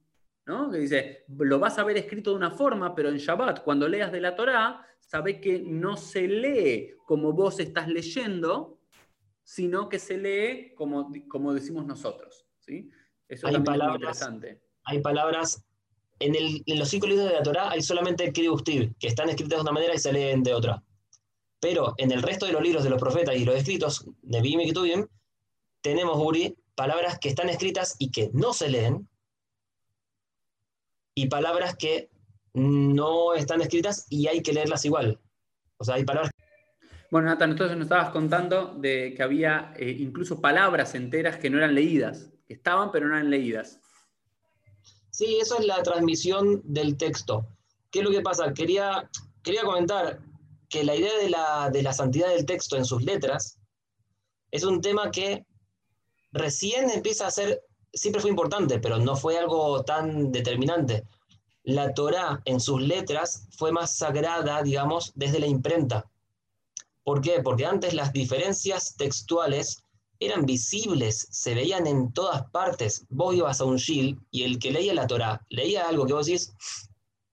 ¿no? 0.46 0.70
que 0.70 0.78
dice, 0.78 1.24
lo 1.26 1.58
vas 1.58 1.80
a 1.80 1.84
ver 1.84 1.96
escrito 1.96 2.30
de 2.30 2.36
una 2.36 2.52
forma, 2.52 2.94
pero 2.94 3.08
en 3.08 3.16
Shabbat, 3.16 3.64
cuando 3.64 3.88
leas 3.88 4.12
de 4.12 4.20
la 4.20 4.36
Torá, 4.36 4.86
sabe 5.00 5.40
que 5.40 5.58
no 5.58 5.96
se 5.96 6.28
lee 6.28 6.92
como 7.04 7.32
vos 7.32 7.58
estás 7.58 7.88
leyendo, 7.88 8.78
sino 9.42 9.88
que 9.88 9.98
se 9.98 10.16
lee 10.16 10.72
como, 10.76 11.10
como 11.26 11.52
decimos 11.52 11.84
nosotros. 11.84 12.46
¿sí? 12.60 12.90
Eso 13.26 13.48
hay 13.48 13.54
palabras, 13.54 13.80
es 13.80 13.88
muy 13.88 13.96
interesante. 13.96 14.60
Hay 14.84 15.00
palabras, 15.00 15.64
en, 16.20 16.36
en, 16.36 16.78
los 16.78 16.88
cinco 16.88 17.08
libros 17.08 17.26
de 17.26 17.34
la 17.34 17.42
Torá 17.42 17.70
hay 17.72 17.82
solamente 17.82 18.32
Kri 18.32 18.48
que 19.00 19.08
están 19.08 19.28
escritas 19.28 19.58
de 19.58 19.62
una 19.62 19.72
manera 19.72 19.96
y 19.96 19.98
se 19.98 20.12
leen 20.12 20.44
de 20.44 20.54
otra. 20.54 20.80
Pero 21.60 21.94
en 21.98 22.10
el 22.10 22.22
resto 22.22 22.46
de 22.46 22.52
los 22.52 22.62
libros 22.62 22.82
de 22.82 22.90
los 22.90 23.00
profetas 23.00 23.36
y 23.36 23.44
los 23.44 23.54
escritos 23.54 24.06
de 24.22 24.40
Bim 24.40 24.60
y 24.60 24.66
Ketubim, 24.66 25.06
tenemos, 25.82 26.18
Uri, 26.18 26.56
palabras 26.74 27.18
que 27.18 27.28
están 27.28 27.48
escritas 27.48 27.96
y 27.98 28.10
que 28.10 28.30
no 28.32 28.52
se 28.52 28.70
leen, 28.70 29.08
y 31.14 31.26
palabras 31.26 31.76
que 31.76 32.08
no 32.54 33.34
están 33.34 33.60
escritas 33.60 34.06
y 34.08 34.26
hay 34.26 34.42
que 34.42 34.52
leerlas 34.52 34.84
igual. 34.84 35.20
O 35.76 35.84
sea, 35.84 35.96
hay 35.96 36.04
palabras. 36.04 36.32
Bueno, 37.10 37.28
Nathan, 37.28 37.50
entonces 37.50 37.76
nos 37.76 37.86
estabas 37.86 38.10
contando 38.10 38.74
de 38.76 39.14
que 39.14 39.22
había 39.22 39.74
eh, 39.76 39.96
incluso 39.98 40.40
palabras 40.40 40.94
enteras 40.94 41.36
que 41.36 41.50
no 41.50 41.58
eran 41.58 41.74
leídas, 41.74 42.30
que 42.46 42.54
estaban 42.54 42.90
pero 42.92 43.08
no 43.08 43.16
eran 43.16 43.30
leídas. 43.30 43.80
Sí, 45.10 45.38
eso 45.40 45.58
es 45.58 45.66
la 45.66 45.82
transmisión 45.82 46.62
del 46.64 46.96
texto. 46.96 47.46
¿Qué 47.90 47.98
es 47.98 48.04
lo 48.04 48.10
que 48.10 48.20
pasa? 48.20 48.54
Quería, 48.54 49.10
quería 49.42 49.62
comentar, 49.62 50.20
que 50.70 50.84
la 50.84 50.94
idea 50.94 51.18
de 51.18 51.28
la, 51.28 51.68
de 51.70 51.82
la 51.82 51.92
santidad 51.92 52.28
del 52.28 52.46
texto 52.46 52.76
en 52.76 52.84
sus 52.84 53.02
letras 53.02 53.58
es 54.52 54.64
un 54.64 54.80
tema 54.80 55.10
que 55.10 55.44
recién 56.32 56.88
empieza 56.90 57.26
a 57.26 57.30
ser, 57.30 57.62
siempre 57.92 58.22
fue 58.22 58.30
importante, 58.30 58.78
pero 58.78 58.98
no 58.98 59.16
fue 59.16 59.36
algo 59.36 59.82
tan 59.82 60.30
determinante. 60.30 61.04
La 61.64 61.92
Torá 61.92 62.40
en 62.44 62.60
sus 62.60 62.80
letras 62.80 63.48
fue 63.50 63.72
más 63.72 63.96
sagrada, 63.96 64.62
digamos, 64.62 65.12
desde 65.14 65.40
la 65.40 65.46
imprenta. 65.46 66.08
¿Por 67.02 67.20
qué? 67.20 67.42
Porque 67.42 67.66
antes 67.66 67.92
las 67.92 68.12
diferencias 68.12 68.94
textuales 68.96 69.82
eran 70.20 70.46
visibles, 70.46 71.26
se 71.30 71.54
veían 71.54 71.86
en 71.86 72.12
todas 72.12 72.48
partes. 72.50 73.06
Vos 73.08 73.34
ibas 73.34 73.60
a 73.60 73.64
un 73.64 73.76
shil 73.76 74.20
y 74.30 74.44
el 74.44 74.58
que 74.58 74.70
leía 74.70 74.94
la 74.94 75.06
Torá 75.06 75.44
leía 75.48 75.88
algo 75.88 76.06
que 76.06 76.12
vos 76.12 76.26
decís, 76.26 76.52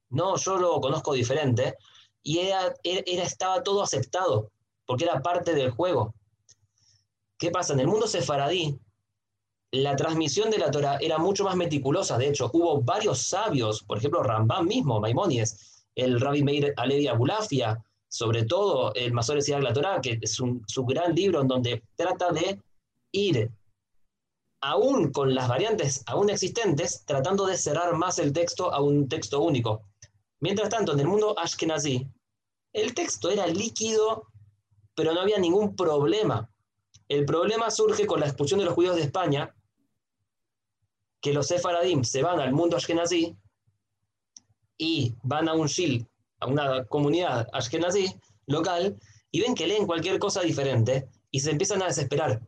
no, 0.10 0.38
yo 0.38 0.58
lo 0.58 0.82
conozco 0.82 1.14
diferente, 1.14 1.76
y 2.28 2.40
era, 2.40 2.76
estaba 2.84 3.64
todo 3.64 3.82
aceptado, 3.82 4.52
porque 4.86 5.06
era 5.06 5.22
parte 5.22 5.54
del 5.54 5.72
juego. 5.72 6.14
¿Qué 7.40 7.52
pasa? 7.52 7.72
En 7.72 7.80
el 7.80 7.88
mundo 7.88 8.06
sefaradí, 8.06 8.78
la 9.72 9.96
transmisión 9.96 10.52
de 10.52 10.58
la 10.58 10.70
Torah 10.70 10.98
era 11.00 11.20
mucho 11.20 11.46
más 11.46 11.56
meticulosa. 11.56 12.18
De 12.18 12.28
hecho, 12.28 12.50
hubo 12.52 12.82
varios 12.82 13.20
sabios, 13.20 13.82
por 13.82 14.00
ejemplo, 14.00 14.24
Rambam 14.24 14.68
mismo, 14.68 15.00
Maimónides, 15.00 15.86
el 15.96 16.20
Rabbi 16.20 16.44
Meir 16.44 16.74
Alevi 16.76 17.08
Abulafia, 17.08 17.82
sobre 18.10 18.44
todo 18.44 18.94
el 18.94 19.14
Masore 19.14 19.42
Sidag 19.42 19.64
la 19.64 19.72
Torah, 19.72 20.02
que 20.02 20.20
es 20.22 20.38
un, 20.42 20.62
su 20.68 20.84
gran 20.84 21.16
libro 21.16 21.40
en 21.40 21.48
donde 21.48 21.84
trata 21.96 22.34
de 22.34 22.60
ir, 23.14 23.50
aún 24.60 25.14
con 25.14 25.34
las 25.34 25.48
variantes 25.48 26.04
aún 26.08 26.30
existentes, 26.30 27.06
tratando 27.06 27.46
de 27.46 27.58
cerrar 27.58 27.96
más 27.96 28.20
el 28.20 28.34
texto 28.34 28.74
a 28.74 28.82
un 28.82 29.08
texto 29.08 29.42
único. 29.42 29.84
Mientras 30.42 30.68
tanto, 30.68 30.92
en 30.92 31.00
el 31.00 31.08
mundo 31.08 31.34
Ashkenazi, 31.38 32.06
el 32.78 32.94
texto 32.94 33.32
era 33.32 33.48
líquido, 33.48 34.28
pero 34.94 35.12
no 35.12 35.22
había 35.22 35.40
ningún 35.40 35.76
problema. 35.76 36.48
El 37.10 37.26
problema 37.26 37.72
surge 37.72 38.06
con 38.06 38.20
la 38.20 38.28
expulsión 38.28 38.60
de 38.60 38.66
los 38.66 38.76
judíos 38.76 38.96
de 38.96 39.02
España, 39.02 39.56
que 41.20 41.34
los 41.34 41.48
sefaradim 41.48 42.04
se 42.04 42.22
van 42.22 42.40
al 42.40 42.54
mundo 42.54 42.78
ashkenazí 42.78 43.36
y 44.78 45.16
van 45.24 45.50
a 45.50 45.56
un 45.56 45.66
shil, 45.66 46.08
a 46.40 46.46
una 46.46 46.86
comunidad 46.86 47.48
ashkenazí 47.52 48.14
local, 48.46 48.96
y 49.32 49.42
ven 49.42 49.56
que 49.56 49.66
leen 49.66 49.88
cualquier 49.88 50.20
cosa 50.20 50.42
diferente 50.42 51.10
y 51.32 51.40
se 51.40 51.50
empiezan 51.50 51.82
a 51.82 51.88
desesperar. 51.88 52.42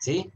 ¿Sí? 0.00 0.32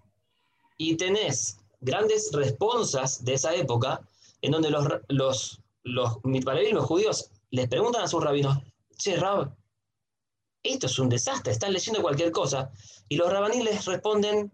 Y 0.76 0.96
tenés 0.96 1.56
grandes 1.80 2.30
responsas 2.32 3.24
de 3.24 3.34
esa 3.34 3.54
época 3.54 4.06
en 4.42 4.52
donde 4.52 4.70
los, 4.70 4.86
los, 5.08 5.62
los, 5.82 6.18
los 6.22 6.84
judíos 6.84 7.30
les 7.50 7.68
preguntan 7.68 8.02
a 8.02 8.08
sus 8.08 8.22
rabinos, 8.22 8.58
che, 8.96 9.16
Rab, 9.16 9.54
esto 10.62 10.86
es 10.86 10.98
un 10.98 11.08
desastre, 11.08 11.52
están 11.52 11.72
leyendo 11.72 12.02
cualquier 12.02 12.30
cosa. 12.30 12.70
Y 13.08 13.16
los 13.16 13.32
rabaníes 13.32 13.64
les 13.64 13.84
responden, 13.84 14.52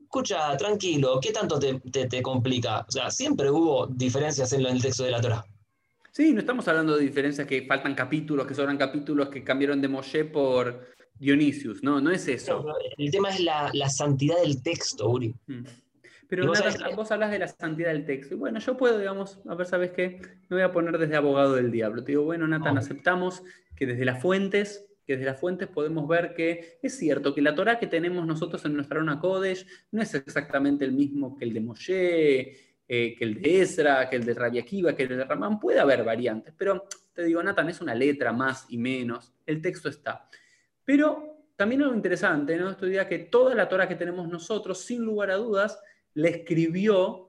escucha, 0.00 0.56
tranquilo, 0.56 1.18
¿qué 1.20 1.32
tanto 1.32 1.58
te, 1.58 2.22
complica? 2.22 2.84
O 2.88 2.90
sea, 2.90 3.10
siempre 3.10 3.50
hubo 3.50 3.86
diferencias 3.86 4.52
en 4.52 4.64
el 4.64 4.80
texto 4.80 5.04
de 5.04 5.10
la 5.10 5.20
Torah. 5.20 5.44
Sí, 6.12 6.32
no 6.32 6.40
estamos 6.40 6.66
hablando 6.68 6.96
de 6.96 7.04
diferencias 7.04 7.46
que 7.46 7.66
faltan 7.66 7.94
capítulos, 7.94 8.46
que 8.46 8.54
sobran 8.54 8.78
capítulos 8.78 9.28
que 9.28 9.44
cambiaron 9.44 9.82
de 9.82 9.88
Moshe 9.88 10.24
por 10.24 10.86
Dionisius, 11.18 11.82
no, 11.82 12.00
no 12.00 12.10
es 12.10 12.26
eso. 12.28 12.64
el 12.96 13.10
tema 13.10 13.30
es 13.30 13.40
la, 13.40 13.90
santidad 13.90 14.40
del 14.40 14.62
texto, 14.62 15.08
Uri. 15.08 15.34
Mm. 15.46 15.64
Pero 16.28 16.46
vos, 16.46 16.60
vos, 16.96 17.10
hablas 17.10 17.30
de 17.30 17.38
la 17.38 17.48
santidad 17.48 17.92
del 17.92 18.04
texto. 18.04 18.34
Y 18.34 18.38
bueno, 18.38 18.58
yo 18.58 18.76
puedo, 18.76 18.98
digamos, 18.98 19.40
a 19.48 19.54
ver, 19.54 19.66
¿sabes 19.66 19.92
qué? 19.92 20.20
Me 20.48 20.56
voy 20.56 20.62
a 20.62 20.72
poner 20.72 20.98
desde 20.98 21.16
abogado 21.16 21.54
del 21.54 21.70
diablo. 21.70 22.02
Te 22.02 22.12
digo, 22.12 22.24
bueno, 22.24 22.46
Nathan, 22.48 22.78
aceptamos 22.78 23.42
que 23.76 23.86
desde 23.86 24.04
las 24.04 24.20
fuentes, 24.20 24.86
que 25.06 25.14
desde 25.14 25.26
las 25.26 25.38
fuentes 25.38 25.68
podemos 25.68 26.08
ver 26.08 26.34
que 26.34 26.78
es 26.82 26.98
cierto 26.98 27.32
que 27.34 27.42
la 27.42 27.54
Torah 27.54 27.78
que 27.78 27.86
tenemos 27.86 28.26
nosotros 28.26 28.64
en 28.64 28.74
nuestra 28.74 28.96
Arona 28.96 29.20
Kodesh 29.20 29.66
no 29.92 30.02
es 30.02 30.14
exactamente 30.14 30.84
el 30.84 30.92
mismo 30.92 31.36
que 31.36 31.44
el 31.44 31.54
de 31.54 31.60
Moshe, 31.60 32.40
eh, 32.88 33.14
que 33.16 33.24
el 33.24 33.40
de 33.40 33.60
Ezra, 33.62 34.08
que 34.10 34.16
el 34.16 34.24
de 34.24 34.34
Rabbi 34.34 34.58
Akiva, 34.58 34.96
que 34.96 35.04
el 35.04 35.10
de 35.10 35.24
Ramán. 35.24 35.60
Puede 35.60 35.78
haber 35.78 36.02
variantes, 36.02 36.54
pero 36.56 36.86
te 37.12 37.24
digo, 37.24 37.42
Nathan, 37.42 37.68
es 37.68 37.80
una 37.80 37.94
letra 37.94 38.32
más 38.32 38.66
y 38.68 38.78
menos. 38.78 39.32
El 39.46 39.62
texto 39.62 39.88
está. 39.88 40.28
Pero 40.84 41.36
también 41.56 41.82
algo 41.82 41.94
interesante, 41.94 42.56
¿no? 42.56 42.70
Esto 42.70 42.86
que 43.08 43.18
toda 43.30 43.54
la 43.54 43.68
Torah 43.68 43.88
que 43.88 43.94
tenemos 43.94 44.28
nosotros, 44.28 44.80
sin 44.82 45.02
lugar 45.02 45.30
a 45.30 45.36
dudas, 45.36 45.80
le 46.16 46.30
escribió 46.30 47.28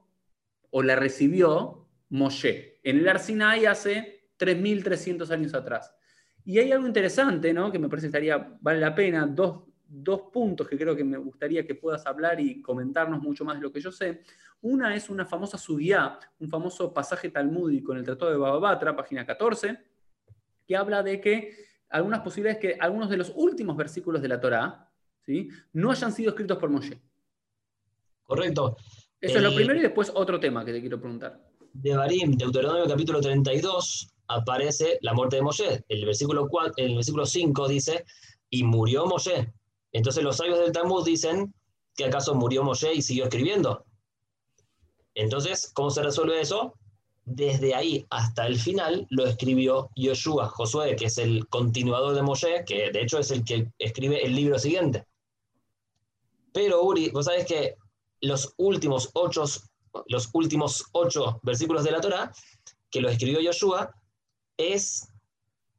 o 0.69 0.81
la 0.81 0.95
recibió 0.95 1.85
Moshe 2.09 2.79
en 2.83 2.99
el 2.99 3.09
Arsinai 3.09 3.65
hace 3.65 4.29
3.300 4.39 5.29
años 5.29 5.53
atrás. 5.53 5.93
Y 6.45 6.57
hay 6.59 6.71
algo 6.71 6.87
interesante, 6.87 7.53
¿no? 7.53 7.69
que 7.69 7.79
me 7.79 7.89
parece 7.89 8.05
que 8.05 8.09
estaría, 8.09 8.57
vale 8.61 8.79
la 8.79 8.95
pena, 8.95 9.27
dos, 9.27 9.63
puntos 10.31 10.69
que 10.69 10.77
creo 10.77 10.95
que 10.95 11.03
me 11.03 11.17
gustaría 11.17 11.65
que 11.65 11.75
puedas 11.75 12.05
hablar 12.05 12.39
y 12.39 12.61
comentarnos 12.61 13.21
mucho 13.21 13.43
más 13.43 13.57
de 13.57 13.63
lo 13.63 13.73
que 13.73 13.81
yo 13.81 13.91
sé. 13.91 14.23
Una 14.61 14.95
es 14.95 15.09
una 15.09 15.25
famosa 15.25 15.57
subiá, 15.57 16.17
un 16.39 16.47
famoso 16.47 16.93
pasaje 16.93 17.29
talmúdico 17.29 17.91
en 17.91 17.99
el 17.99 18.05
Tratado 18.05 18.31
de 18.31 18.37
Bababatra, 18.37 18.95
página 18.95 19.25
14, 19.25 19.77
que 20.65 20.77
habla 20.77 21.03
de 21.03 21.19
que 21.19 21.53
algunas 21.89 22.21
posibilidades 22.21 22.61
que 22.61 22.77
algunos 22.79 23.09
de 23.09 23.17
los 23.17 23.33
últimos 23.35 23.75
versículos 23.75 24.21
de 24.21 24.29
la 24.29 24.39
Torá 24.39 24.89
¿sí? 25.25 25.49
no 25.73 25.91
hayan 25.91 26.13
sido 26.13 26.29
escritos 26.29 26.57
por 26.57 26.69
Moshe. 26.69 27.01
Correcto. 28.27 28.77
Eso 29.19 29.37
es 29.37 29.43
lo 29.43 29.55
primero 29.55 29.79
y 29.79 29.83
después 29.83 30.11
otro 30.13 30.39
tema 30.39 30.63
que 30.63 30.73
te 30.73 30.81
quiero 30.81 30.99
preguntar. 30.99 31.41
De 31.73 31.95
Barim, 31.95 32.33
Deuteronomio 32.33 32.87
capítulo 32.87 33.19
32, 33.19 34.13
aparece 34.27 34.99
la 35.01 35.13
muerte 35.13 35.37
de 35.37 35.41
Moshe. 35.41 35.83
El 35.87 36.05
versículo, 36.05 36.47
4, 36.47 36.73
el 36.77 36.95
versículo 36.95 37.25
5 37.25 37.67
dice, 37.67 38.05
y 38.49 38.63
murió 38.63 39.05
Moshe. 39.05 39.51
Entonces 39.91 40.23
los 40.23 40.37
sabios 40.37 40.59
del 40.59 40.71
Talmud 40.71 41.05
dicen 41.05 41.53
que 41.95 42.05
acaso 42.05 42.35
murió 42.35 42.63
Moshe 42.63 42.93
y 42.93 43.01
siguió 43.01 43.23
escribiendo. 43.23 43.85
Entonces, 45.15 45.71
¿cómo 45.73 45.89
se 45.89 46.03
resuelve 46.03 46.41
eso? 46.41 46.75
Desde 47.25 47.73
ahí 47.73 48.05
hasta 48.09 48.45
el 48.45 48.57
final 48.59 49.07
lo 49.09 49.25
escribió 49.25 49.89
Yoshua, 49.95 50.47
Josué, 50.47 50.95
que 50.95 51.05
es 51.05 51.17
el 51.17 51.47
continuador 51.47 52.13
de 52.13 52.21
Moshe, 52.21 52.63
que 52.65 52.91
de 52.91 53.01
hecho 53.01 53.19
es 53.19 53.31
el 53.31 53.43
que 53.43 53.71
escribe 53.79 54.23
el 54.23 54.35
libro 54.35 54.59
siguiente. 54.59 55.05
Pero 56.53 56.83
Uri, 56.83 57.09
vos 57.09 57.25
sabés 57.25 57.45
que 57.45 57.75
los 58.21 58.53
últimos 58.57 59.09
ocho, 59.13 59.43
los 60.07 60.29
últimos 60.33 60.85
ocho 60.91 61.39
versículos 61.43 61.83
de 61.83 61.91
la 61.91 62.01
Torah, 62.01 62.31
que 62.89 63.01
lo 63.01 63.09
escribió 63.09 63.39
Yoshua, 63.39 63.91
es, 64.57 65.07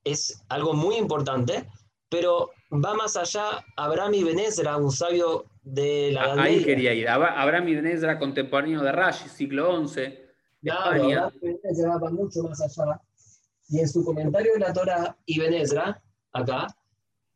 es 0.05 0.43
algo 0.49 0.74
muy 0.74 0.97
importante, 0.97 1.68
pero 2.09 2.51
va 2.72 2.95
más 2.95 3.16
allá. 3.16 3.64
Abraham 3.76 4.14
y 4.14 4.24
Benezra, 4.24 4.76
un 4.76 4.93
sabio 4.93 5.47
de 5.62 6.12
la 6.12 6.24
ah, 6.24 6.43
Ahí 6.43 6.64
quería 6.64 6.95
ir. 6.95 7.09
Abraham 7.09 7.68
y 7.68 7.74
Benezra, 7.76 8.18
contemporáneo 8.18 8.82
de 8.82 8.93
Rashi, 8.93 9.28
siglo 9.28 9.86
XI. 9.86 10.14
Claro, 10.62 11.05
Abraham 11.05 11.32
y 11.41 11.47
Benezra 11.47 11.99
va 11.99 12.11
mucho 12.11 12.43
más 12.43 12.61
allá. 12.61 13.01
Y 13.68 13.80
en 13.80 13.89
su 13.89 14.05
comentario 14.05 14.55
de 14.55 14.61
la 14.61 14.72
Torah 14.72 15.16
y 15.26 15.39
Benezra, 15.39 16.03
acá, 16.32 16.66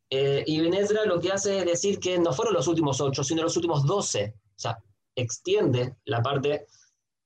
eh, 0.08 0.44
y 0.46 0.60
Benezra 0.60 1.04
lo 1.06 1.20
que 1.20 1.32
hace 1.32 1.58
es 1.58 1.64
decir 1.64 1.98
que 1.98 2.18
no 2.18 2.32
fueron 2.32 2.54
los 2.54 2.68
últimos 2.68 3.00
ocho, 3.00 3.24
sino 3.24 3.42
los 3.42 3.56
últimos 3.56 3.86
doce. 3.86 4.34
O 4.56 4.58
sea, 4.58 4.78
extiende 5.16 5.96
la 6.04 6.22
parte, 6.22 6.66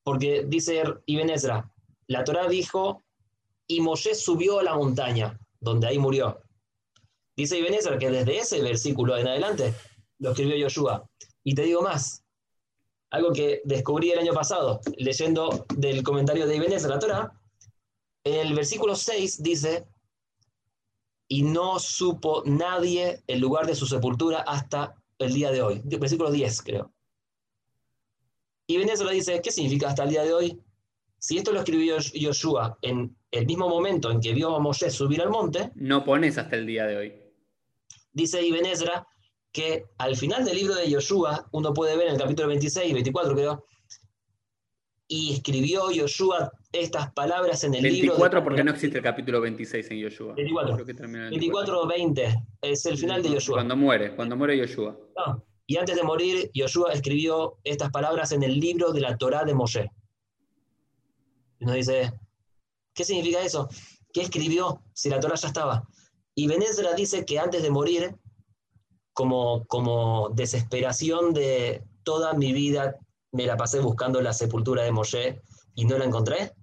porque 0.03 0.45
dice 0.47 0.83
Ibn 1.07 1.31
Ezra, 1.31 1.71
la 2.07 2.25
Torah 2.25 2.49
dijo, 2.49 3.03
y 3.67 3.81
Moshe 3.81 4.15
subió 4.15 4.61
a 4.61 4.63
la 4.63 4.77
montaña, 4.77 5.39
donde 5.61 5.89
ahí 5.89 5.99
murió. 5.99 6.41
Dice 7.37 7.59
Ibn 7.59 7.75
Ezra 7.75 7.99
que 7.99 8.11
desde 8.11 8.39
ese 8.39 8.63
versículo 8.63 9.17
en 9.17 9.29
adelante 9.29 9.75
lo 10.19 10.31
escribió 10.31 10.57
Yoshua. 10.57 11.09
Y 11.45 11.55
te 11.55 11.63
digo 11.63 11.83
más, 11.83 12.25
algo 13.11 13.33
que 13.33 13.61
descubrí 13.65 14.11
el 14.11 14.19
año 14.19 14.33
pasado, 14.33 14.81
leyendo 14.97 15.67
del 15.77 16.03
comentario 16.03 16.47
de 16.47 16.57
Ibn 16.57 16.73
Ezra, 16.73 16.91
la 16.91 16.99
Torah, 16.99 17.41
en 18.25 18.35
el 18.35 18.55
versículo 18.55 18.97
6 18.97 19.43
dice, 19.43 19.87
y 21.29 21.43
no 21.43 21.79
supo 21.79 22.43
nadie 22.45 23.23
el 23.27 23.41
lugar 23.41 23.67
de 23.67 23.75
su 23.75 23.87
sepultura 23.87 24.41
hasta 24.41 24.95
el 25.19 25.33
día 25.33 25.51
de 25.51 25.63
hoy. 25.63 25.81
Versículo 25.85 26.31
10, 26.31 26.63
creo. 26.63 26.93
Y 28.67 28.79
Venezuela 28.79 29.13
dice, 29.13 29.41
¿qué 29.43 29.51
significa 29.51 29.89
hasta 29.89 30.05
el 30.05 30.11
día 30.11 30.25
de 30.25 30.33
hoy? 30.33 30.61
Si 31.19 31.39
esto 31.39 31.53
lo 31.53 31.61
escribió 31.61 31.99
Yoshua 31.99 32.79
en 32.83 33.17
el 33.31 33.47
mismo 33.47 33.69
momento 33.69 34.11
en 34.11 34.21
que 34.21 34.33
vio 34.33 34.55
a 34.55 34.61
Moshe 34.61 34.91
subir 34.91 35.23
al 35.23 35.31
monte, 35.31 35.71
no 35.75 36.05
pones 36.05 36.39
hasta 36.39 36.57
el 36.57 36.67
día 36.67 36.87
de 36.87 36.97
hoy. 36.97 37.15
Dice 38.13 38.45
Ibn 38.45 38.67
que 39.53 39.87
al 39.99 40.17
final 40.17 40.45
del 40.45 40.57
libro 40.57 40.75
de 40.75 40.91
Yoshua, 40.91 41.49
uno 41.53 41.73
puede 41.73 41.97
ver 41.97 42.09
en 42.09 42.15
el 42.15 42.21
capítulo 42.21 42.49
26, 42.49 42.93
24 42.93 43.35
creo, 43.35 43.65
y 45.09 45.35
escribió 45.35 45.91
Yoshua 45.91 46.53
estas 46.73 47.13
palabras 47.13 47.65
en 47.65 47.75
el 47.75 47.83
libro. 47.83 48.15
24 48.15 48.45
porque 48.45 48.65
no 48.65 48.73
existe 48.73 48.99
el 48.99 49.05
capítulo 49.05 49.41
26 49.41 49.91
en 49.93 49.99
Yoshua. 49.99 50.35
24. 50.35 50.85
24 50.85 51.87
20 51.87 52.35
es 52.63 52.87
el 52.87 52.99
final 52.99 53.23
de 53.23 53.31
Yoshua. 53.31 53.57
Cuando 53.57 53.77
muere, 53.77 54.15
cuando 54.15 54.37
muere 54.37 54.59
Yoshua. 54.59 54.99
No, 55.17 55.45
y 55.67 55.77
antes 55.77 55.97
de 55.97 56.03
morir, 56.03 56.51
Yoshua 56.55 56.93
escribió 56.93 57.59
estas 57.65 57.91
palabras 57.91 58.33
en 58.33 58.43
el 58.43 58.59
libro 58.59 58.93
de 58.93 59.01
la 59.01 59.17
Torá 59.17 59.45
de 59.45 59.55
Moshe. 59.55 59.91
Y 61.59 61.65
nos 61.65 61.75
dice, 61.75 62.13
¿qué 62.95 63.05
significa 63.05 63.41
eso? 63.41 63.69
¿qué 64.17 64.23
escribió 64.23 64.81
si 64.95 65.11
la 65.11 65.21
Torah 65.21 65.35
ya 65.35 65.49
estaba? 65.49 65.87
Y 66.35 66.47
Benezra 66.47 66.95
dice 66.95 67.27
que 67.27 67.39
antes 67.39 67.63
de 67.63 67.69
morir, 67.69 68.17
como, 69.13 69.67
como 69.67 70.31
desesperación 70.31 71.35
de 71.35 71.83
toda 72.03 72.33
mi 72.33 72.55
vida, 72.55 72.97
me 73.33 73.45
la 73.45 73.59
pasé 73.59 73.79
buscando 73.81 74.23
la 74.23 74.33
sepultura 74.33 74.85
de 74.85 74.93
Moshe 74.93 75.43
y 75.75 75.85
no 75.85 75.99
la 75.99 76.07
encontré. 76.07 76.55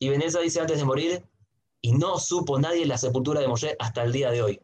Y 0.00 0.08
Benezra 0.08 0.40
dice 0.40 0.58
antes 0.58 0.78
de 0.78 0.84
morir, 0.84 1.22
y 1.80 1.92
no 1.92 2.18
supo 2.18 2.58
nadie 2.58 2.84
la 2.86 2.98
sepultura 2.98 3.40
de 3.40 3.46
Moshe 3.46 3.76
hasta 3.78 4.02
el 4.02 4.10
día 4.10 4.32
de 4.32 4.42
hoy. 4.42 4.60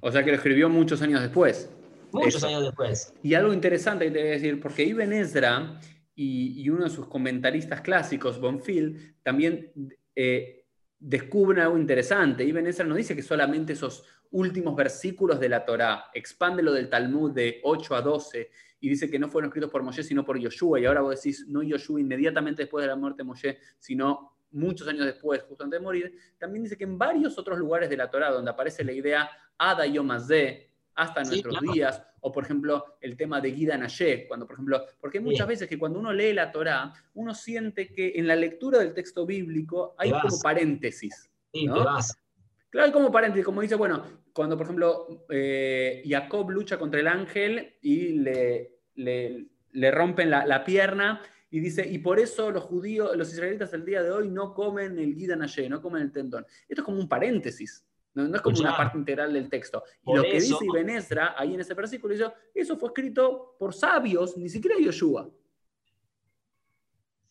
O 0.00 0.10
sea 0.10 0.24
que 0.24 0.30
lo 0.30 0.36
escribió 0.38 0.68
muchos 0.68 1.02
años 1.02 1.20
después. 1.20 1.70
Muchos 2.12 2.44
años 2.44 2.62
después. 2.62 3.14
Y 3.22 3.34
algo 3.34 3.52
interesante 3.52 4.06
que 4.06 4.10
te 4.10 4.18
voy 4.18 4.28
a 4.28 4.32
decir, 4.32 4.60
porque 4.60 4.84
Ibn 4.84 5.12
Ezra 5.12 5.80
y, 6.14 6.68
uno 6.68 6.84
de 6.84 6.90
sus 6.90 7.06
comentaristas 7.06 7.80
clásicos, 7.80 8.38
Bonfil, 8.40 9.16
también 9.22 9.72
eh, 10.14 10.66
descubren 10.98 11.60
algo 11.60 11.78
interesante. 11.78 12.44
Ibn 12.44 12.66
Ezra 12.66 12.84
no 12.84 12.94
dice 12.94 13.16
que 13.16 13.22
solamente 13.22 13.72
esos 13.72 14.04
últimos 14.30 14.74
versículos 14.74 15.40
de 15.40 15.48
la 15.48 15.64
Torá, 15.64 16.06
expande 16.14 16.62
lo 16.62 16.72
del 16.72 16.88
Talmud 16.88 17.32
de 17.32 17.60
8 17.64 17.94
a 17.94 18.02
12 18.02 18.50
y 18.80 18.88
dice 18.88 19.10
que 19.10 19.18
no 19.18 19.28
fueron 19.28 19.48
escritos 19.48 19.70
por 19.70 19.82
Moshe, 19.82 20.02
sino 20.02 20.24
por 20.24 20.38
Yoshua. 20.38 20.80
Y 20.80 20.86
ahora 20.86 21.02
vos 21.02 21.16
decís, 21.16 21.46
no 21.48 21.62
Yoshua 21.62 22.00
inmediatamente 22.00 22.62
después 22.62 22.82
de 22.82 22.88
la 22.88 22.96
muerte 22.96 23.18
de 23.18 23.24
Moshe, 23.24 23.58
sino 23.78 24.36
muchos 24.50 24.88
años 24.88 25.06
después, 25.06 25.42
justo 25.42 25.64
antes 25.64 25.78
de 25.78 25.84
morir. 25.84 26.18
También 26.38 26.64
dice 26.64 26.76
que 26.76 26.84
en 26.84 26.98
varios 26.98 27.38
otros 27.38 27.58
lugares 27.58 27.88
de 27.88 27.96
la 27.96 28.10
Torá, 28.10 28.30
donde 28.30 28.50
aparece 28.50 28.84
la 28.84 28.92
idea 28.92 29.30
Ada 29.58 29.86
Yomazé, 29.86 30.71
hasta 30.94 31.22
nuestros 31.22 31.60
días, 31.60 32.02
o 32.20 32.32
por 32.32 32.44
ejemplo 32.44 32.96
el 33.00 33.16
tema 33.16 33.40
de 33.40 33.50
Guida 33.50 33.76
Nayé, 33.76 34.26
cuando 34.26 34.46
por 34.46 34.54
ejemplo, 34.54 34.84
porque 35.00 35.18
hay 35.18 35.24
muchas 35.24 35.46
veces 35.46 35.68
que 35.68 35.78
cuando 35.78 35.98
uno 35.98 36.12
lee 36.12 36.32
la 36.32 36.52
Torá, 36.52 36.92
uno 37.14 37.34
siente 37.34 37.92
que 37.92 38.12
en 38.16 38.26
la 38.26 38.36
lectura 38.36 38.78
del 38.78 38.94
texto 38.94 39.26
bíblico 39.26 39.94
hay 39.98 40.10
como 40.10 40.40
paréntesis. 40.40 41.30
Claro, 41.52 42.86
hay 42.86 42.92
como 42.92 43.12
paréntesis, 43.12 43.44
como 43.44 43.60
dice, 43.60 43.74
bueno, 43.74 44.02
cuando 44.32 44.56
por 44.56 44.64
ejemplo 44.64 45.26
eh, 45.28 46.02
Jacob 46.06 46.50
lucha 46.50 46.78
contra 46.78 47.00
el 47.00 47.06
ángel 47.06 47.76
y 47.82 48.12
le, 48.12 48.78
le, 48.94 49.90
rompen 49.90 50.30
la, 50.30 50.64
pierna, 50.64 51.20
y 51.50 51.60
dice, 51.60 51.86
y 51.86 51.98
por 51.98 52.18
eso 52.18 52.50
los 52.50 52.62
judíos, 52.62 53.14
los 53.14 53.30
israelitas 53.30 53.74
el 53.74 53.84
día 53.84 54.02
de 54.02 54.10
hoy 54.10 54.30
no 54.30 54.54
comen 54.54 54.98
el 54.98 55.14
Guida 55.14 55.36
Nayé, 55.36 55.68
no 55.68 55.82
comen 55.82 56.02
el 56.02 56.12
tendón. 56.12 56.46
Esto 56.66 56.80
es 56.80 56.82
como 56.82 56.98
un 56.98 57.08
paréntesis. 57.08 57.84
No, 58.14 58.36
es 58.36 58.42
como 58.42 58.58
una 58.58 58.76
parte 58.76 58.98
integral 58.98 59.32
del 59.32 59.48
texto. 59.48 59.82
Y 60.06 60.14
lo 60.14 60.22
que 60.22 60.34
dice 60.34 60.54
Ibn 60.60 60.90
ahí 61.36 61.54
en 61.54 61.60
ese 61.60 61.74
versículo, 61.74 62.12
dice, 62.12 62.30
eso 62.54 62.76
fue 62.76 62.88
escrito 62.88 63.56
por 63.58 63.72
sabios, 63.72 64.36
ni 64.36 64.48
siquiera 64.48 64.76
Yoshua. 64.78 65.30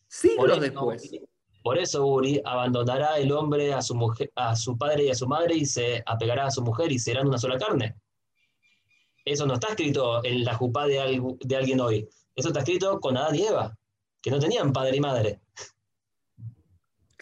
Siglos 0.08 0.60
después. 0.60 1.10
Por 1.62 1.78
eso 1.78 2.04
Uri 2.04 2.42
abandonará 2.44 3.18
el 3.18 3.30
hombre 3.30 3.72
a 3.72 3.80
su, 3.80 3.94
mujer, 3.94 4.32
a 4.34 4.56
su 4.56 4.76
padre 4.76 5.04
y 5.04 5.10
a 5.10 5.14
su 5.14 5.28
madre 5.28 5.54
y 5.54 5.64
se 5.64 6.02
apegará 6.04 6.46
a 6.46 6.50
su 6.50 6.60
mujer 6.62 6.90
y 6.90 6.98
serán 6.98 7.28
una 7.28 7.38
sola 7.38 7.56
carne. 7.56 7.94
Eso 9.24 9.46
no 9.46 9.54
está 9.54 9.68
escrito 9.68 10.24
en 10.24 10.44
la 10.44 10.54
jupá 10.54 10.86
de, 10.86 11.22
de 11.40 11.56
alguien 11.56 11.80
hoy. 11.80 12.08
Eso 12.34 12.48
está 12.48 12.60
escrito 12.60 12.98
con 12.98 13.16
Adán 13.16 13.36
y 13.36 13.44
Eva, 13.44 13.78
que 14.20 14.32
no 14.32 14.40
tenían 14.40 14.72
padre 14.72 14.96
y 14.96 15.00
madre. 15.00 15.40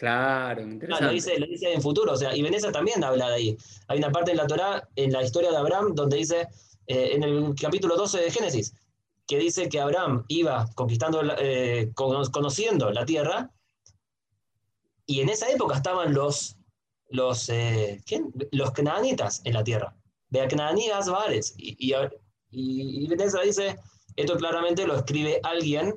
Claro, 0.00 0.62
interesante. 0.62 1.04
lo, 1.04 1.12
dice, 1.12 1.38
lo 1.38 1.46
dice 1.46 1.74
en 1.74 1.82
futuro, 1.82 2.12
o 2.12 2.16
sea, 2.16 2.34
y 2.34 2.40
Venecia 2.40 2.72
también 2.72 3.04
habla 3.04 3.28
de 3.28 3.34
ahí. 3.34 3.58
Hay 3.86 3.98
una 3.98 4.10
parte 4.10 4.30
en 4.30 4.38
la 4.38 4.46
Torá, 4.46 4.88
en 4.96 5.12
la 5.12 5.22
historia 5.22 5.50
de 5.50 5.58
Abraham, 5.58 5.94
donde 5.94 6.16
dice, 6.16 6.48
eh, 6.86 7.10
en 7.12 7.22
el 7.22 7.54
capítulo 7.54 7.96
12 7.96 8.18
de 8.18 8.30
Génesis, 8.30 8.72
que 9.26 9.36
dice 9.36 9.68
que 9.68 9.78
Abraham 9.78 10.24
iba 10.28 10.66
conquistando, 10.74 11.20
eh, 11.36 11.92
conociendo 11.94 12.90
la 12.90 13.04
tierra, 13.04 13.50
y 15.04 15.20
en 15.20 15.28
esa 15.28 15.50
época 15.50 15.76
estaban 15.76 16.14
los, 16.14 16.56
los, 17.10 17.50
eh, 17.50 18.00
¿quién? 18.06 18.32
los 18.52 18.70
canaanitas 18.70 19.42
en 19.44 19.52
la 19.52 19.64
tierra. 19.64 19.94
De 20.30 20.48
Canaanitas 20.48 21.10
Bares. 21.10 21.52
Y, 21.58 21.76
y, 21.78 21.94
y, 22.52 23.06
dice, 23.44 23.76
esto 24.16 24.36
claramente 24.38 24.86
lo 24.86 24.96
escribe 24.96 25.40
alguien 25.42 25.94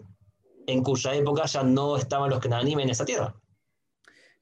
en 0.67 0.83
cuya 0.83 1.15
época 1.15 1.45
ya 1.45 1.63
no 1.63 1.95
estaban 1.95 2.29
los 2.29 2.39
canaanitas 2.39 2.83
en 2.83 2.89
esa 2.89 3.05
tierra. 3.05 3.33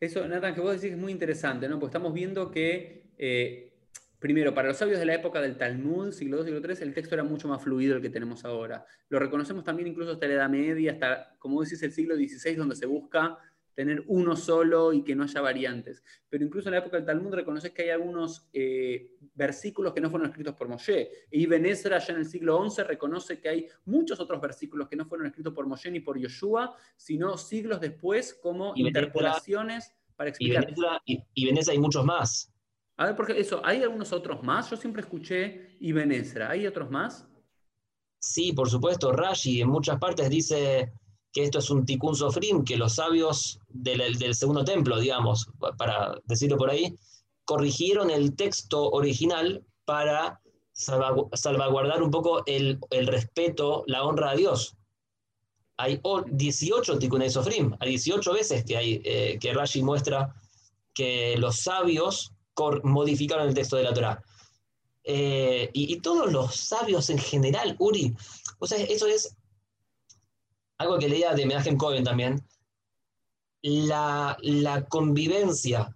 Eso, 0.01 0.27
Nathan, 0.27 0.55
que 0.55 0.61
vos 0.61 0.73
decís 0.73 0.95
es 0.95 0.97
muy 0.97 1.11
interesante, 1.11 1.69
¿no? 1.69 1.77
Porque 1.77 1.91
estamos 1.91 2.11
viendo 2.11 2.49
que, 2.49 3.11
eh, 3.19 3.71
primero, 4.17 4.51
para 4.51 4.69
los 4.69 4.77
sabios 4.77 4.97
de 4.97 5.05
la 5.05 5.13
época 5.13 5.39
del 5.39 5.57
Talmud, 5.57 6.11
siglo 6.11 6.37
II, 6.39 6.45
siglo 6.45 6.67
III, 6.67 6.81
el 6.81 6.93
texto 6.95 7.13
era 7.13 7.23
mucho 7.23 7.47
más 7.47 7.61
fluido 7.61 7.95
el 7.95 8.01
que 8.01 8.09
tenemos 8.09 8.43
ahora. 8.43 8.83
Lo 9.09 9.19
reconocemos 9.19 9.63
también 9.63 9.87
incluso 9.87 10.13
hasta 10.13 10.25
la 10.25 10.33
Edad 10.33 10.49
Media, 10.49 10.93
hasta, 10.93 11.35
como 11.37 11.61
decís, 11.61 11.83
el 11.83 11.91
siglo 11.91 12.15
XVI, 12.15 12.55
donde 12.55 12.75
se 12.75 12.87
busca 12.87 13.37
tener 13.73 14.03
uno 14.07 14.35
solo 14.35 14.93
y 14.93 15.03
que 15.03 15.15
no 15.15 15.23
haya 15.23 15.41
variantes. 15.41 16.03
Pero 16.29 16.43
incluso 16.43 16.69
en 16.69 16.73
la 16.73 16.79
época 16.79 16.97
del 16.97 17.05
Talmud 17.05 17.33
reconoces 17.33 17.71
que 17.71 17.83
hay 17.83 17.89
algunos 17.89 18.49
eh, 18.53 19.17
versículos 19.33 19.93
que 19.93 20.01
no 20.01 20.09
fueron 20.09 20.29
escritos 20.29 20.55
por 20.55 20.67
Moshe. 20.67 21.09
Y 21.31 21.43
Ibn 21.43 21.65
Ezra 21.65 21.99
ya 21.99 22.13
en 22.13 22.19
el 22.19 22.25
siglo 22.25 22.69
XI 22.69 22.83
reconoce 22.83 23.39
que 23.39 23.49
hay 23.49 23.67
muchos 23.85 24.19
otros 24.19 24.41
versículos 24.41 24.87
que 24.87 24.95
no 24.95 25.05
fueron 25.05 25.27
escritos 25.27 25.53
por 25.53 25.67
Moshe 25.67 25.91
ni 25.91 25.99
por 25.99 26.17
Yoshua, 26.17 26.75
sino 26.95 27.37
siglos 27.37 27.79
después 27.79 28.33
como 28.33 28.73
interpolaciones 28.75 29.93
para 30.15 30.29
explicar. 30.29 30.73
Y, 31.05 31.23
y 31.33 31.69
hay 31.69 31.79
muchos 31.79 32.05
más. 32.05 32.53
A 32.97 33.05
ver, 33.07 33.15
porque 33.15 33.39
eso, 33.39 33.61
¿hay 33.65 33.81
algunos 33.81 34.13
otros 34.13 34.43
más? 34.43 34.69
Yo 34.69 34.77
siempre 34.77 35.01
escuché 35.01 35.75
Ibn 35.79 36.11
Ezra. 36.11 36.51
¿Hay 36.51 36.67
otros 36.67 36.91
más? 36.91 37.27
Sí, 38.19 38.53
por 38.53 38.69
supuesto. 38.69 39.11
Rashi 39.11 39.61
en 39.61 39.69
muchas 39.69 39.97
partes 39.97 40.29
dice 40.29 40.93
que 41.31 41.43
esto 41.43 41.59
es 41.59 41.69
un 41.69 41.85
tikkun 41.85 42.15
sofrim, 42.15 42.63
que 42.63 42.77
los 42.77 42.95
sabios 42.95 43.59
del, 43.69 44.17
del, 44.17 44.35
segundo 44.35 44.63
templo, 44.63 44.99
digamos, 44.99 45.47
para 45.77 46.19
decirlo 46.25 46.57
por 46.57 46.69
ahí, 46.69 46.95
corrigieron 47.45 48.09
el 48.09 48.35
texto 48.35 48.89
original 48.89 49.63
para 49.85 50.41
salvaguardar 50.73 52.01
un 52.01 52.11
poco 52.11 52.43
el, 52.45 52.79
el 52.89 53.07
respeto, 53.07 53.83
la 53.87 54.03
honra 54.03 54.31
a 54.31 54.35
Dios. 54.35 54.75
Hay 55.77 55.99
18 56.31 56.99
tikkunei 56.99 57.29
sofrim, 57.29 57.75
hay 57.79 57.89
18 57.89 58.33
veces 58.33 58.65
que, 58.65 58.77
hay, 58.77 59.01
eh, 59.03 59.37
que 59.39 59.53
Rashi 59.53 59.81
muestra 59.81 60.35
que 60.93 61.37
los 61.37 61.61
sabios 61.61 62.33
modificaron 62.83 63.47
el 63.47 63.53
texto 63.53 63.77
de 63.77 63.83
la 63.83 63.93
Torah. 63.93 64.23
Eh, 65.03 65.69
y, 65.73 65.93
y, 65.93 65.99
todos 65.99 66.31
los 66.31 66.55
sabios 66.55 67.09
en 67.09 67.17
general, 67.17 67.75
Uri, 67.79 68.13
o 68.59 68.67
sea, 68.67 68.77
eso 68.77 69.07
es 69.07 69.35
algo 70.81 70.97
que 70.97 71.09
leía 71.09 71.33
de 71.33 71.45
Menachem 71.45 71.77
Cohen 71.77 72.03
también, 72.03 72.43
la, 73.61 74.37
convivencia 74.89 75.95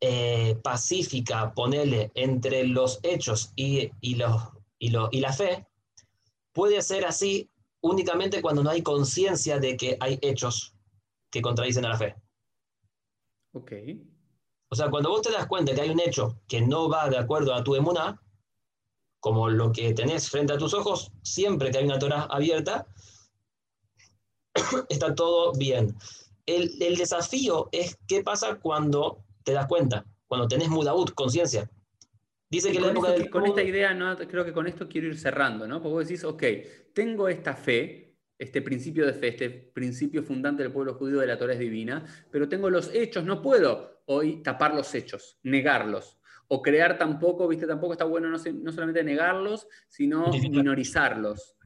eh, 0.00 0.56
pacífica, 0.62 1.52
ponele, 1.52 2.10
entre 2.14 2.66
los 2.66 3.00
hechos 3.02 3.52
y, 3.56 3.90
los, 4.14 4.42
y, 4.78 4.92
y 5.10 5.20
la 5.20 5.32
fe, 5.32 5.66
puede 6.52 6.80
ser 6.82 7.04
así 7.04 7.50
únicamente 7.82 8.42
cuando 8.42 8.62
no 8.62 8.70
hay 8.70 8.82
conciencia 8.82 9.58
de 9.58 9.76
que 9.76 9.96
hay 10.00 10.18
hechos 10.22 10.74
que 11.30 11.42
contradicen 11.42 11.84
a 11.86 11.90
la 11.90 11.98
fe. 11.98 12.16
Ok. 13.52 13.72
O 14.68 14.76
sea, 14.76 14.88
cuando 14.90 15.10
vos 15.10 15.22
te 15.22 15.32
das 15.32 15.46
cuenta 15.46 15.74
que 15.74 15.80
hay 15.80 15.90
un 15.90 16.00
hecho 16.00 16.40
que 16.46 16.60
no 16.60 16.88
va 16.88 17.08
de 17.08 17.18
acuerdo 17.18 17.54
a 17.54 17.64
tu 17.64 17.74
emuná, 17.74 18.20
como 19.18 19.48
lo 19.48 19.72
que 19.72 19.92
tenés 19.92 20.30
frente 20.30 20.52
a 20.52 20.58
tus 20.58 20.74
ojos, 20.74 21.10
siempre 21.22 21.70
que 21.70 21.78
hay 21.78 21.84
una 21.84 21.98
Torah 21.98 22.22
abierta, 22.30 22.86
está 24.88 25.14
todo 25.14 25.52
bien. 25.52 25.94
El, 26.46 26.96
desafío 26.96 27.68
es 27.72 27.96
qué 28.08 28.22
pasa 28.22 28.56
cuando 28.56 29.24
te 29.44 29.52
das 29.52 29.66
cuenta, 29.66 30.04
cuando 30.26 30.48
tenés 30.48 30.68
mudaut, 30.68 31.12
conciencia. 31.14 31.70
Dice 32.50 32.72
que, 32.72 33.30
con, 33.30 33.46
esta 33.46 33.62
idea, 33.62 33.94
no, 33.94 34.16
creo 34.16 34.44
que 34.44 34.52
con 34.52 34.66
esto 34.66 34.88
quiero 34.88 35.06
ir 35.06 35.18
cerrando, 35.18 35.68
¿no? 35.68 35.80
Porque 35.80 35.92
vos 35.92 36.08
decís, 36.08 36.24
ok, 36.24 36.42
tengo 36.92 37.28
esta 37.28 37.54
fe, 37.54 38.16
este 38.36 38.60
principio 38.60 39.06
de 39.06 39.12
fe, 39.12 39.28
este 39.28 39.50
principio 39.50 40.24
fundante 40.24 40.64
del 40.64 40.72
pueblo 40.72 40.94
judío 40.94 41.20
de 41.20 41.28
la 41.28 41.38
Torah 41.38 41.52
es 41.52 41.60
divina, 41.60 42.04
pero 42.32 42.48
tengo 42.48 42.68
los 42.68 42.92
hechos, 42.92 43.24
no 43.24 43.40
puedo 43.40 44.02
hoy 44.06 44.42
tapar 44.42 44.74
los 44.74 44.92
hechos, 44.96 45.38
negarlos. 45.44 46.18
O 46.48 46.60
crear 46.60 46.98
tampoco, 46.98 47.46
viste, 47.46 47.68
tampoco 47.68 47.92
está 47.92 48.04
bueno 48.04 48.28
no, 48.28 48.36
no 48.36 48.72
solamente 48.72 49.04
negarlos, 49.04 49.68
sino 49.88 50.32
minorizarlos. 50.32 51.56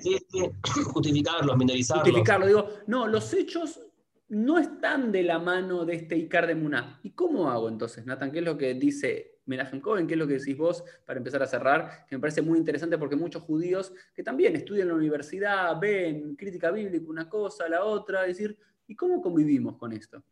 ¿Sí? 0.00 0.20
Sí, 0.28 0.50
justificarlos, 0.84 1.56
minorizarlos. 1.56 2.04
Justificarlo, 2.04 2.46
digo, 2.46 2.68
no, 2.86 3.06
los 3.06 3.32
hechos 3.32 3.80
no 4.28 4.58
están 4.58 5.12
de 5.12 5.22
la 5.22 5.38
mano 5.38 5.84
de 5.84 5.94
este 5.94 6.16
Icar 6.16 6.46
de 6.46 6.54
Muná. 6.54 7.00
¿Y 7.02 7.10
cómo 7.10 7.50
hago 7.50 7.68
entonces, 7.68 8.06
Nathan? 8.06 8.32
¿Qué 8.32 8.38
es 8.38 8.44
lo 8.44 8.56
que 8.56 8.74
dice 8.74 9.40
Menachem 9.46 9.80
Cohen? 9.80 10.06
¿Qué 10.06 10.14
es 10.14 10.18
lo 10.18 10.26
que 10.26 10.38
decís 10.38 10.56
vos 10.56 10.84
para 11.06 11.18
empezar 11.18 11.42
a 11.42 11.46
cerrar? 11.46 12.06
Que 12.08 12.16
me 12.16 12.20
parece 12.20 12.42
muy 12.42 12.58
interesante 12.58 12.96
porque 12.98 13.16
muchos 13.16 13.42
judíos 13.42 13.92
que 14.14 14.22
también 14.22 14.56
estudian 14.56 14.84
en 14.84 14.88
la 14.88 14.94
universidad, 14.94 15.78
ven 15.78 16.34
crítica 16.36 16.70
bíblica, 16.70 17.10
una 17.10 17.28
cosa, 17.28 17.68
la 17.68 17.84
otra, 17.84 18.22
decir, 18.22 18.56
¿y 18.86 18.96
cómo 18.96 19.20
convivimos 19.20 19.76
con 19.76 19.92
esto? 19.92 20.22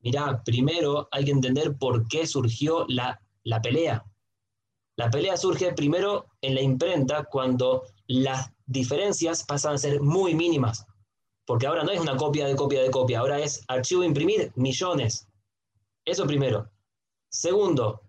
Mirá, 0.00 0.42
primero 0.44 1.08
hay 1.10 1.24
que 1.24 1.30
entender 1.30 1.76
por 1.78 2.06
qué 2.08 2.26
surgió 2.26 2.84
la, 2.88 3.20
la 3.44 3.60
pelea. 3.60 4.04
La 4.96 5.10
pelea 5.10 5.36
surge 5.36 5.72
primero 5.72 6.26
en 6.40 6.54
la 6.54 6.62
imprenta 6.62 7.24
cuando 7.24 7.84
las 8.08 8.55
diferencias 8.66 9.44
pasan 9.44 9.74
a 9.74 9.78
ser 9.78 10.00
muy 10.00 10.34
mínimas, 10.34 10.86
porque 11.46 11.66
ahora 11.66 11.84
no 11.84 11.92
es 11.92 12.00
una 12.00 12.16
copia 12.16 12.46
de 12.46 12.56
copia 12.56 12.82
de 12.82 12.90
copia, 12.90 13.20
ahora 13.20 13.40
es 13.40 13.64
archivo 13.68 14.02
imprimir 14.02 14.52
millones. 14.56 15.28
Eso 16.04 16.26
primero. 16.26 16.70
Segundo, 17.28 18.02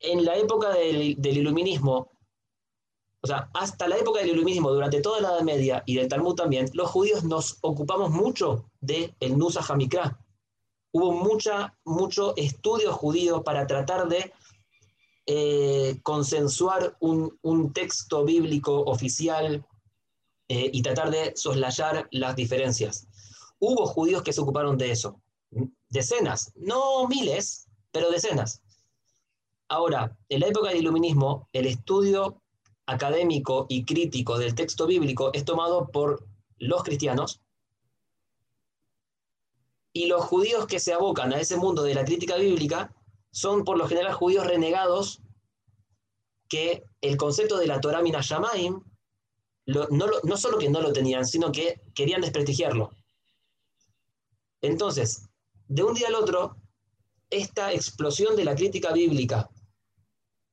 en 0.00 0.24
la 0.24 0.36
época 0.36 0.70
del, 0.70 1.18
iluminismo, 1.24 2.10
o 3.20 3.26
sea, 3.26 3.48
hasta 3.54 3.88
la 3.88 3.96
época 3.96 4.20
del 4.20 4.30
iluminismo, 4.30 4.70
durante 4.70 5.00
toda 5.00 5.20
la 5.20 5.30
Edad 5.30 5.42
Media 5.42 5.82
y 5.86 5.96
del 5.96 6.08
Talmud 6.08 6.34
también, 6.34 6.68
los 6.74 6.90
judíos 6.90 7.24
nos 7.24 7.58
ocupamos 7.62 8.10
mucho 8.10 8.70
del 8.80 9.14
el 9.20 9.38
Nusa 9.38 9.64
Hamikra. 9.66 10.18
Hubo 10.92 11.12
mucha, 11.12 11.76
mucho 11.84 12.36
estudio 12.36 12.92
judío 12.92 13.42
para 13.42 13.66
tratar 13.66 14.08
de 14.08 14.32
eh, 15.26 15.98
consensuar 16.02 16.96
un, 17.00 17.72
texto 17.72 18.24
bíblico 18.24 18.82
oficial 18.82 19.66
eh, 20.48 20.70
y 20.72 20.82
tratar 20.82 21.10
de 21.10 21.32
soslayar 21.34 22.08
las 22.10 22.36
diferencias. 22.36 23.06
Hubo 23.58 23.86
judíos 23.86 24.22
que 24.22 24.32
se 24.32 24.40
ocuparon 24.40 24.76
de 24.76 24.90
eso, 24.90 25.20
decenas, 25.88 26.52
no 26.56 27.08
miles, 27.08 27.66
pero 27.90 28.10
decenas. 28.10 28.60
Ahora, 29.68 30.16
en 30.28 30.40
la 30.40 30.48
época 30.48 30.68
del 30.68 30.78
iluminismo, 30.78 31.48
el 31.52 31.66
estudio 31.66 32.42
académico 32.86 33.66
y 33.68 33.84
crítico 33.84 34.38
del 34.38 34.54
texto 34.54 34.86
bíblico 34.86 35.30
es 35.32 35.44
tomado 35.44 35.88
por 35.88 36.26
los 36.58 36.82
cristianos 36.82 37.40
y 39.94 40.06
los 40.06 40.24
judíos 40.24 40.66
que 40.66 40.80
se 40.80 40.92
abocan 40.92 41.32
a 41.32 41.40
ese 41.40 41.56
mundo 41.56 41.82
de 41.82 41.94
la 41.94 42.04
crítica 42.04 42.36
bíblica 42.36 42.94
son 43.34 43.64
por 43.64 43.76
lo 43.76 43.88
general 43.88 44.12
judíos 44.12 44.46
renegados 44.46 45.20
que 46.48 46.84
el 47.00 47.16
concepto 47.16 47.58
de 47.58 47.66
la 47.66 47.80
Torah 47.80 48.00
Minashamaim 48.00 48.80
no, 49.66 49.88
no 50.22 50.36
solo 50.36 50.58
que 50.58 50.68
no 50.68 50.80
lo 50.80 50.92
tenían, 50.92 51.26
sino 51.26 51.50
que 51.50 51.80
querían 51.94 52.20
desprestigiarlo. 52.20 52.90
Entonces, 54.60 55.28
de 55.66 55.82
un 55.82 55.94
día 55.94 56.08
al 56.08 56.14
otro, 56.14 56.56
esta 57.28 57.72
explosión 57.72 58.36
de 58.36 58.44
la 58.44 58.54
crítica 58.54 58.92
bíblica 58.92 59.50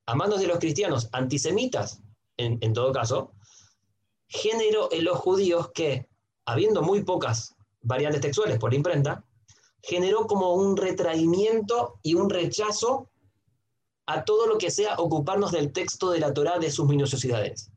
a 0.08 0.16
manos 0.16 0.40
de 0.40 0.48
los 0.48 0.58
cristianos 0.58 1.08
antisemitas, 1.12 2.02
en, 2.38 2.74
todo 2.74 2.92
caso, 2.92 3.34
generó 4.28 4.92
en 4.92 5.04
los 5.04 5.20
judíos 5.20 5.70
que, 5.72 6.10
habiendo 6.46 6.82
muy 6.82 7.04
pocas 7.04 7.56
variantes 7.82 8.22
textuales 8.22 8.58
por 8.58 8.74
imprenta, 8.74 9.24
generó 9.82 10.28
como 10.28 10.54
un 10.54 10.78
retraimiento 10.78 12.00
y 12.04 12.16
un 12.16 12.30
rechazo 12.30 13.10
a 14.06 14.24
todo 14.26 14.48
lo 14.48 14.58
que 14.58 14.72
sea 14.72 14.96
ocuparnos 14.98 15.52
del 15.52 15.72
texto 15.72 16.12
de 16.12 16.20
la 16.20 16.34
Torá 16.34 16.60
de 16.60 16.72
sus 16.72 16.88
minuciosidades 16.88 17.72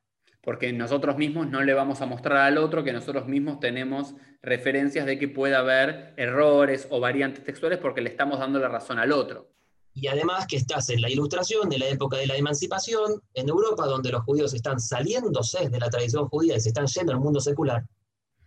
porque 0.44 0.72
nosotros 0.72 1.16
mismos 1.16 1.48
no 1.48 1.62
le 1.62 1.72
vamos 1.72 2.02
a 2.02 2.06
mostrar 2.06 2.36
al 2.36 2.58
otro 2.58 2.84
que 2.84 2.92
nosotros 2.92 3.26
mismos 3.26 3.60
tenemos 3.60 4.14
referencias 4.42 5.06
de 5.06 5.18
que 5.18 5.26
pueda 5.26 5.60
haber 5.60 6.12
errores 6.18 6.86
o 6.90 7.00
variantes 7.00 7.42
textuales 7.42 7.78
porque 7.78 8.02
le 8.02 8.10
estamos 8.10 8.38
dando 8.38 8.58
la 8.58 8.68
razón 8.68 8.98
al 8.98 9.12
otro. 9.12 9.50
Y 9.94 10.08
además 10.08 10.46
que 10.46 10.56
estás 10.56 10.90
en 10.90 11.00
la 11.00 11.08
ilustración 11.08 11.68
de 11.70 11.78
la 11.78 11.88
época 11.88 12.18
de 12.18 12.26
la 12.26 12.36
emancipación 12.36 13.22
en 13.32 13.48
Europa, 13.48 13.86
donde 13.86 14.10
los 14.10 14.22
judíos 14.24 14.52
están 14.52 14.80
saliéndose 14.80 15.70
de 15.70 15.78
la 15.78 15.88
tradición 15.88 16.28
judía 16.28 16.56
y 16.56 16.60
se 16.60 16.68
están 16.68 16.86
yendo 16.86 17.12
al 17.12 17.20
mundo 17.20 17.40
secular, 17.40 17.82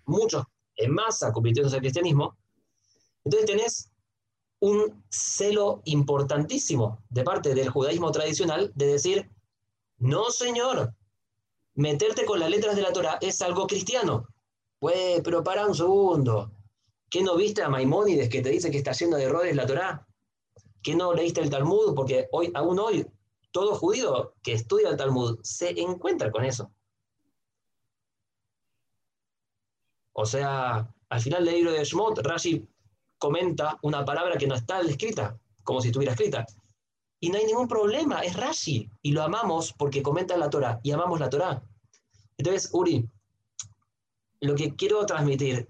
muchos 0.05 0.43
en 0.75 0.93
masa 0.93 1.31
convirtiéndose 1.31 1.77
al 1.77 1.81
cristianismo, 1.81 2.37
entonces 3.27 3.45
tenés 3.45 3.91
un 4.59 5.03
celo 5.09 5.81
importantísimo 5.83 7.03
de 7.09 7.23
parte 7.23 7.53
del 7.53 7.69
judaísmo 7.69 8.09
tradicional 8.09 8.71
de 8.73 8.87
decir, 8.87 9.29
no 9.97 10.31
señor, 10.31 10.95
meterte 11.75 12.25
con 12.25 12.39
las 12.39 12.49
letras 12.49 12.77
de 12.77 12.83
la 12.83 12.93
Torah 12.93 13.17
es 13.19 13.41
algo 13.41 13.67
cristiano. 13.67 14.27
Pues, 14.79 15.19
pero 15.23 15.43
para 15.43 15.67
un 15.67 15.75
segundo. 15.75 16.51
¿Qué 17.09 17.21
no 17.21 17.35
viste 17.35 17.61
a 17.61 17.69
Maimónides 17.69 18.29
que 18.29 18.41
te 18.41 18.49
dice 18.49 18.71
que 18.71 18.77
está 18.77 18.93
lleno 18.93 19.17
de 19.17 19.23
errores 19.23 19.55
la 19.55 19.67
Torah? 19.67 20.07
¿Qué 20.81 20.95
no 20.95 21.13
leíste 21.13 21.41
el 21.41 21.49
Talmud? 21.49 21.95
Porque 21.95 22.29
hoy, 22.31 22.49
aún 22.53 22.79
hoy, 22.79 23.05
todo 23.51 23.75
judío 23.75 24.35
que 24.41 24.53
estudia 24.53 24.89
el 24.89 24.97
Talmud 24.97 25.39
se 25.43 25.69
encuentra 25.81 26.31
con 26.31 26.45
eso. 26.45 26.71
O 30.13 30.25
sea, 30.25 30.93
al 31.09 31.21
final 31.21 31.43
del 31.43 31.55
libro 31.55 31.71
de 31.73 31.83
Shmot, 31.83 32.19
Rashi 32.19 32.65
comenta 33.17 33.77
una 33.81 34.05
palabra 34.05 34.37
que 34.37 34.47
no 34.47 34.55
está 34.55 34.81
escrita, 34.81 35.37
como 35.63 35.81
si 35.81 35.87
estuviera 35.87 36.13
escrita. 36.13 36.45
Y 37.19 37.29
no 37.29 37.37
hay 37.37 37.45
ningún 37.45 37.67
problema, 37.67 38.21
es 38.21 38.35
Rashi. 38.35 38.89
Y 39.01 39.11
lo 39.11 39.23
amamos 39.23 39.73
porque 39.73 40.03
comenta 40.03 40.37
la 40.37 40.49
Torah 40.49 40.79
y 40.83 40.91
amamos 40.91 41.19
la 41.19 41.29
Torah. 41.29 41.63
Entonces, 42.37 42.69
Uri, 42.73 43.09
lo 44.41 44.55
que 44.55 44.75
quiero 44.75 45.05
transmitir 45.05 45.67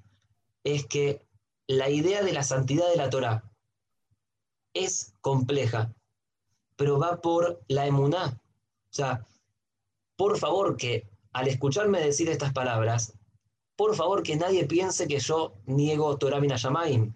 es 0.64 0.86
que 0.86 1.26
la 1.68 1.90
idea 1.90 2.24
de 2.24 2.34
la 2.34 2.44
santidad 2.44 2.90
de 2.90 2.98
la 2.98 3.10
Torah 3.10 3.44
es 4.74 5.14
compleja, 5.22 5.94
pero 6.76 7.00
va 7.00 7.22
por 7.22 7.62
la 7.68 7.88
emuná. 7.88 8.40
O 8.90 8.94
sea, 8.94 9.26
por 10.16 10.38
favor 10.38 10.76
que 10.78 11.10
al 11.34 11.48
escucharme 11.48 12.00
decir 12.02 12.30
estas 12.30 12.52
palabras, 12.52 13.14
por 13.76 13.96
favor 13.96 14.24
que 14.24 14.36
nadie 14.36 14.66
piense 14.66 15.08
que 15.08 15.20
yo 15.20 15.54
niego 15.66 16.18
Torah 16.18 16.40
Minayamaim. 16.40 17.16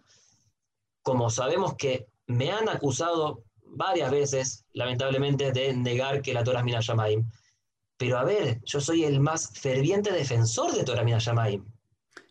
Como 1.02 1.30
sabemos 1.30 1.76
que 1.76 2.08
me 2.28 2.52
han 2.52 2.70
acusado 2.70 3.44
varias 3.64 4.12
veces, 4.12 4.66
lamentablemente, 4.74 5.52
de 5.52 5.74
negar 5.74 6.22
que 6.22 6.34
la 6.34 6.44
Torah 6.44 6.60
es 6.60 6.66
Minayamaim. 6.66 7.26
Pero 7.98 8.18
a 8.18 8.24
ver, 8.24 8.62
yo 8.64 8.82
soy 8.82 9.04
el 9.04 9.20
más 9.20 9.52
ferviente 9.60 10.12
defensor 10.12 10.74
de 10.74 10.84
Torah 10.84 11.04
Minayamaim. 11.04 11.64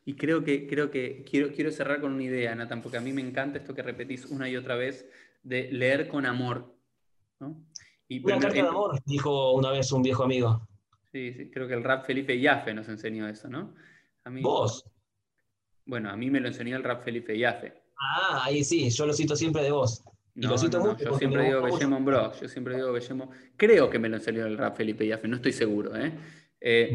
Y 0.04 0.14
creo 0.14 0.42
que, 0.42 0.66
creo 0.66 0.90
que 0.90 1.24
quiero, 1.24 1.52
quiero 1.52 1.70
cerrar 1.70 2.00
con 2.00 2.12
una 2.12 2.22
idea, 2.22 2.54
Nathan, 2.54 2.82
porque 2.82 2.96
a 2.96 3.00
mí 3.00 3.12
me 3.12 3.20
encanta 3.20 3.58
esto 3.58 3.74
que 3.74 3.82
repetís 3.82 4.26
una 4.26 4.48
y 4.48 4.56
otra 4.56 4.74
vez, 4.74 5.06
de 5.42 5.70
leer 5.70 6.08
con 6.08 6.26
amor. 6.26 6.74
¿no? 7.38 7.64
Y, 8.08 8.24
una 8.24 8.38
carta 8.38 8.54
de 8.54 8.68
amor, 8.68 9.00
dijo 9.04 9.52
una 9.52 9.70
vez 9.70 9.92
un 9.92 10.02
viejo 10.02 10.24
amigo. 10.24 10.66
Sí, 11.12 11.32
sí, 11.32 11.50
creo 11.50 11.68
que 11.68 11.74
el 11.74 11.84
rap 11.84 12.04
Felipe 12.04 12.38
Yafe 12.40 12.74
nos 12.74 12.88
enseñó 12.88 13.28
eso, 13.28 13.48
¿no? 13.48 13.74
A 14.24 14.30
mí, 14.30 14.42
¿Vos? 14.42 14.84
Bueno, 15.84 16.10
a 16.10 16.16
mí 16.16 16.30
me 16.30 16.40
lo 16.40 16.48
enseñó 16.48 16.76
el 16.76 16.84
rap 16.84 17.02
Felipe 17.04 17.36
Yafe. 17.36 17.79
Ah, 18.00 18.42
ahí 18.44 18.64
sí, 18.64 18.88
yo 18.90 19.06
lo 19.06 19.12
cito 19.12 19.36
siempre 19.36 19.62
de 19.62 19.70
vos. 19.70 20.02
No, 20.34 20.56
yo 20.56 21.18
siempre 21.18 21.44
digo 21.44 21.62
Bellemon 21.62 22.04
Bros. 22.04 22.40
Yo 22.40 22.48
siempre 22.48 22.76
digo 22.76 22.92
Bellemon. 22.92 23.28
Creo 23.56 23.90
que 23.90 23.98
me 23.98 24.08
lo 24.08 24.16
enseñó 24.16 24.46
el 24.46 24.56
rap 24.56 24.76
Felipe 24.76 25.06
Yafe, 25.06 25.28
no 25.28 25.36
estoy 25.36 25.52
seguro. 25.52 25.94
¿eh? 25.96 26.12
eh 26.60 26.94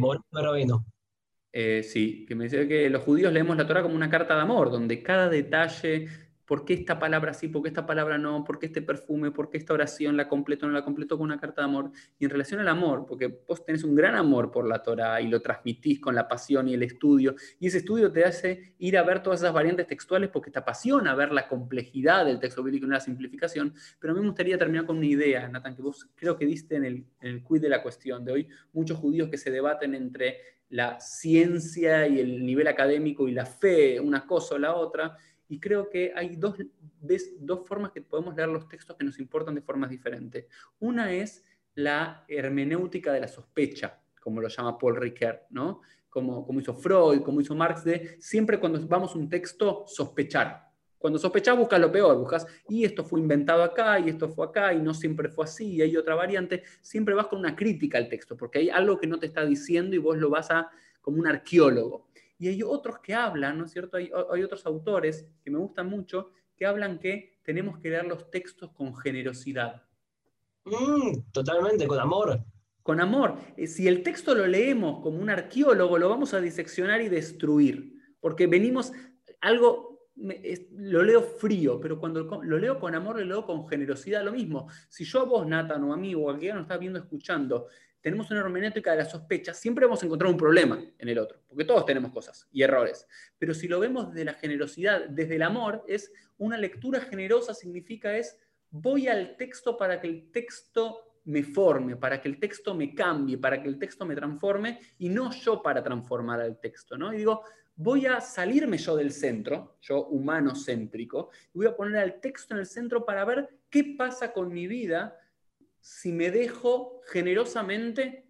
eh, 1.58 1.84
sí, 1.84 2.26
que 2.28 2.36
me 2.36 2.46
dice 2.46 2.68
que 2.68 2.90
los 2.90 3.04
judíos 3.04 3.32
leemos 3.32 3.56
la 3.56 3.66
Torah 3.66 3.82
como 3.82 3.96
una 3.96 4.10
carta 4.10 4.36
de 4.36 4.42
amor, 4.42 4.72
donde 4.72 5.02
cada 5.02 5.30
detalle 5.30 6.10
¿Por 6.46 6.64
qué 6.64 6.74
esta 6.74 7.00
palabra 7.00 7.34
sí? 7.34 7.48
¿Por 7.48 7.64
qué 7.64 7.70
esta 7.70 7.86
palabra 7.86 8.18
no? 8.18 8.44
¿Por 8.44 8.60
qué 8.60 8.68
este 8.68 8.82
perfume? 8.82 9.32
¿Por 9.32 9.50
qué 9.50 9.58
esta 9.58 9.74
oración 9.74 10.16
la 10.16 10.28
completo 10.28 10.66
o 10.66 10.70
no 10.70 10.76
la 10.76 10.84
completo 10.84 11.18
con 11.18 11.26
una 11.26 11.40
carta 11.40 11.62
de 11.62 11.66
amor? 11.66 11.92
Y 12.20 12.26
en 12.26 12.32
relación 12.32 12.60
al 12.60 12.68
amor, 12.68 13.06
porque 13.08 13.42
vos 13.48 13.66
tenés 13.66 13.84
un 13.84 13.96
gran 13.96 14.16
amor 14.16 14.52
por 14.52 14.68
la 14.68 14.84
Torah 14.84 15.20
y 15.22 15.28
lo 15.28 15.42
transmitís 15.42 16.00
con 16.00 16.14
la 16.14 16.28
pasión 16.28 16.68
y 16.68 16.74
el 16.74 16.84
estudio, 16.84 17.36
y 17.60 17.68
ese 17.68 17.80
estudio 17.80 18.12
te 18.12 18.26
hace 18.26 18.76
ir 18.78 18.98
a 18.98 19.04
ver 19.04 19.24
todas 19.24 19.42
esas 19.42 19.54
variantes 19.54 19.88
textuales 19.88 20.30
porque 20.30 20.52
te 20.52 20.60
apasiona 20.60 21.16
ver 21.16 21.32
la 21.32 21.48
complejidad 21.48 22.26
del 22.26 22.40
texto 22.40 22.64
bíblico 22.64 22.86
y 22.86 22.90
una 22.90 23.00
simplificación. 23.00 23.74
Pero 24.00 24.14
a 24.14 24.16
mí 24.16 24.22
me 24.22 24.28
gustaría 24.28 24.58
terminar 24.58 24.86
con 24.86 24.98
una 24.98 25.06
idea, 25.06 25.48
Nathan, 25.48 25.76
que 25.76 25.82
vos 25.82 26.08
creo 26.16 26.38
que 26.38 26.46
diste 26.46 26.76
en 26.76 26.86
el, 26.86 27.06
en 27.22 27.32
el 27.32 27.44
quiz 27.44 27.62
de 27.62 27.70
la 27.70 27.82
cuestión 27.82 28.24
de 28.24 28.32
hoy, 28.32 28.48
muchos 28.74 28.98
judíos 28.98 29.30
que 29.30 29.38
se 29.38 29.52
debaten 29.52 29.96
entre 29.96 30.40
la 30.70 31.00
ciencia 31.00 32.08
y 32.08 32.20
el 32.20 32.46
nivel 32.46 32.68
académico 32.68 33.28
y 33.28 33.32
la 33.32 33.46
fe, 33.46 34.00
una 34.00 34.26
cosa 34.26 34.56
o 34.56 34.58
la 34.58 34.76
otra, 34.76 35.16
y 35.48 35.60
creo 35.60 35.90
que 35.90 36.12
hay 36.16 36.36
dos, 36.36 36.56
dos 37.40 37.68
formas 37.68 37.92
que 37.92 38.02
podemos 38.02 38.36
leer 38.36 38.50
los 38.50 38.68
textos 38.68 38.96
que 38.98 39.06
nos 39.06 39.20
importan 39.20 39.56
de 39.56 39.62
formas 39.62 39.90
diferentes. 39.90 40.46
Una 40.80 41.12
es 41.12 41.44
la 41.76 42.26
hermenéutica 42.28 43.12
de 43.12 43.20
la 43.20 43.28
sospecha, 43.28 44.02
como 44.22 44.42
lo 44.42 44.48
llama 44.48 44.78
Paul 44.78 44.96
Ricoeur, 44.96 45.42
¿no? 45.50 45.82
Como, 46.10 46.46
como 46.46 46.62
hizo 46.62 46.74
Freud, 46.74 47.22
como 47.22 47.42
hizo 47.42 47.54
Marx, 47.54 47.84
de 47.84 48.18
siempre 48.20 48.60
cuando 48.60 48.86
vamos 48.88 49.14
a 49.14 49.18
un 49.18 49.30
texto, 49.30 49.84
sospechar. 49.86 50.66
Cuando 50.98 51.20
sospechas, 51.20 51.56
buscas 51.56 51.80
lo 51.80 51.92
peor, 51.92 52.18
buscas, 52.18 52.48
y 52.68 52.84
esto 52.84 53.04
fue 53.04 53.20
inventado 53.20 53.62
acá, 53.62 54.00
y 54.00 54.10
esto 54.10 54.30
fue 54.30 54.48
acá, 54.48 54.74
y 54.74 54.82
no 54.82 54.94
siempre 54.94 55.30
fue 55.30 55.46
así, 55.46 55.76
y 55.76 55.82
hay 55.84 55.96
otra 55.98 56.16
variante. 56.16 56.64
Siempre 56.82 57.14
vas 57.14 57.28
con 57.28 57.38
una 57.38 57.56
crítica 57.56 58.00
al 58.00 58.10
texto, 58.10 58.36
porque 58.36 58.60
hay 58.60 58.70
algo 58.70 58.98
que 58.98 59.06
no 59.06 59.20
te 59.20 59.28
está 59.28 59.46
diciendo 59.46 59.96
y 59.96 60.00
vos 60.00 60.18
lo 60.18 60.30
vas 60.30 60.50
a 60.50 60.72
como 61.02 61.20
un 61.20 61.28
arqueólogo. 61.28 62.08
Y 62.38 62.48
hay 62.48 62.64
otros 62.64 63.00
que 63.00 63.14
hablan, 63.14 63.58
¿no 63.58 63.66
es 63.66 63.72
cierto? 63.72 63.98
Hay, 63.98 64.12
otros 64.12 64.66
autores 64.66 65.28
que 65.44 65.52
me 65.52 65.58
gustan 65.58 65.88
mucho 65.88 66.32
que 66.56 66.66
hablan 66.66 67.00
que 67.00 67.40
tenemos 67.44 67.80
que 67.80 67.90
leer 67.90 68.06
los 68.06 68.30
textos 68.32 68.72
con 68.72 68.96
generosidad. 68.96 69.84
Mm, 70.66 71.32
totalmente, 71.32 71.88
con 71.88 72.00
amor. 72.00 72.40
Con 72.82 73.00
amor. 73.00 73.38
Eh, 73.58 73.68
si 73.68 73.88
el 73.88 74.04
texto 74.04 74.34
lo 74.34 74.48
leemos 74.48 75.02
como 75.02 75.20
un 75.20 75.30
arqueólogo, 75.30 75.98
lo 75.98 76.10
vamos 76.10 76.34
a 76.34 76.42
diseccionar 76.42 77.02
y 77.02 77.10
destruir. 77.10 77.94
Porque 78.20 78.48
venimos, 78.48 78.92
algo, 79.42 80.10
lo 80.16 81.04
leo 81.04 81.22
frío, 81.22 81.80
pero 81.80 82.00
cuando 82.00 82.24
lo 82.44 82.58
leo 82.58 82.80
con 82.80 82.96
amor, 82.96 83.20
lo 83.20 83.26
leo 83.26 83.46
con 83.46 83.68
generosidad, 83.68 84.24
lo 84.24 84.32
mismo. 84.32 84.68
Si 84.90 85.04
yo 85.04 85.22
a 85.22 85.26
vos, 85.26 85.48
Nathan, 85.48 85.84
o 85.84 85.94
a 85.94 85.98
mí, 85.98 86.16
o 86.16 86.30
a 86.30 86.38
quien 86.38 86.56
nos 86.56 86.64
está 86.64 86.78
viendo, 86.78 87.00
escuchando, 87.00 87.68
tenemos 88.06 88.30
una 88.30 88.42
hermenéutica 88.42 88.92
de 88.92 88.98
la 88.98 89.06
sospecha, 89.06 89.52
siempre 89.52 89.84
vamos 89.84 90.04
a 90.04 90.06
encontrar 90.06 90.30
un 90.30 90.38
problema 90.38 90.80
en 91.00 91.10
el 91.10 91.18
otro, 91.18 91.40
porque 91.48 91.66
todos 91.66 91.88
tenemos 91.88 92.12
cosas 92.12 92.48
y 92.52 92.62
errores. 92.62 93.08
Pero 93.40 93.56
si 93.56 93.68
lo 93.68 93.80
vemos 93.80 94.10
desde 94.10 94.26
la 94.26 94.36
generosidad, 94.36 95.10
desde 95.10 95.38
el 95.38 95.42
amor, 95.42 95.84
es 95.88 96.14
una 96.38 96.56
lectura 96.56 97.02
generosa, 97.02 97.56
significa 97.56 98.16
es 98.16 98.38
voy 98.70 99.08
al 99.08 99.36
texto 99.38 99.76
para 99.76 100.00
que 100.00 100.06
el 100.06 100.30
texto 100.32 101.20
me 101.24 101.42
forme, 101.42 101.96
para 101.96 102.22
que 102.22 102.28
el 102.28 102.40
texto 102.40 102.76
me 102.76 102.94
cambie, 102.94 103.40
para 103.40 103.60
que 103.60 103.68
el 103.68 103.80
texto 103.80 104.06
me 104.06 104.14
transforme 104.14 104.80
y 105.00 105.10
no 105.10 105.32
yo 105.32 105.64
para 105.64 105.82
transformar 105.82 106.42
al 106.42 106.60
texto, 106.60 107.00
¿no? 107.00 107.12
Y 107.12 107.18
digo, 107.18 107.42
voy 107.76 108.06
a 108.06 108.22
salirme 108.22 108.78
yo 108.78 108.96
del 108.96 109.12
centro, 109.12 109.80
yo 109.82 110.06
humano 110.10 110.54
céntrico, 110.54 111.32
voy 111.56 111.66
a 111.66 111.76
poner 111.76 111.98
al 111.98 112.22
texto 112.22 112.54
en 112.54 112.60
el 112.60 112.68
centro 112.68 113.04
para 113.04 113.26
ver 113.26 113.50
qué 113.68 113.96
pasa 113.98 114.32
con 114.32 114.54
mi 114.54 114.68
vida 114.68 115.18
si 115.86 116.12
me 116.12 116.32
dejo 116.32 117.00
generosamente 117.06 118.26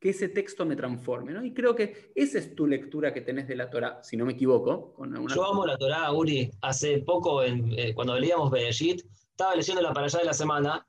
que 0.00 0.10
ese 0.10 0.28
texto 0.28 0.66
me 0.66 0.74
transforme. 0.74 1.30
¿no? 1.32 1.44
Y 1.44 1.54
creo 1.54 1.76
que 1.76 2.10
esa 2.16 2.40
es 2.40 2.56
tu 2.56 2.66
lectura 2.66 3.14
que 3.14 3.20
tenés 3.20 3.46
de 3.46 3.54
la 3.54 3.70
Torah, 3.70 4.02
si 4.02 4.16
no 4.16 4.24
me 4.24 4.32
equivoco. 4.32 4.92
Con 4.92 5.28
Yo 5.28 5.44
amo 5.44 5.64
la 5.64 5.78
Torah, 5.78 6.10
Uri. 6.12 6.50
Hace 6.62 6.98
poco, 6.98 7.44
eh, 7.44 7.92
cuando 7.94 8.18
leíamos 8.18 8.50
Bereshit, 8.50 9.06
estaba 9.30 9.54
leyendo 9.54 9.82
la 9.82 9.92
para 9.92 10.06
allá 10.06 10.18
de 10.18 10.24
la 10.24 10.34
semana 10.34 10.84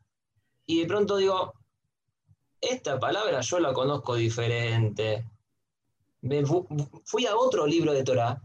y 0.65 0.79
de 0.79 0.88
pronto 0.88 1.17
digo, 1.17 1.53
esta 2.59 2.99
palabra 2.99 3.41
yo 3.41 3.59
la 3.59 3.71
conozco 3.71 4.15
diferente. 4.15 5.23
fui 7.03 7.27
a 7.27 7.36
otro 7.38 7.67
libro 7.67 7.93
de 7.93 8.03
Torah 8.03 8.41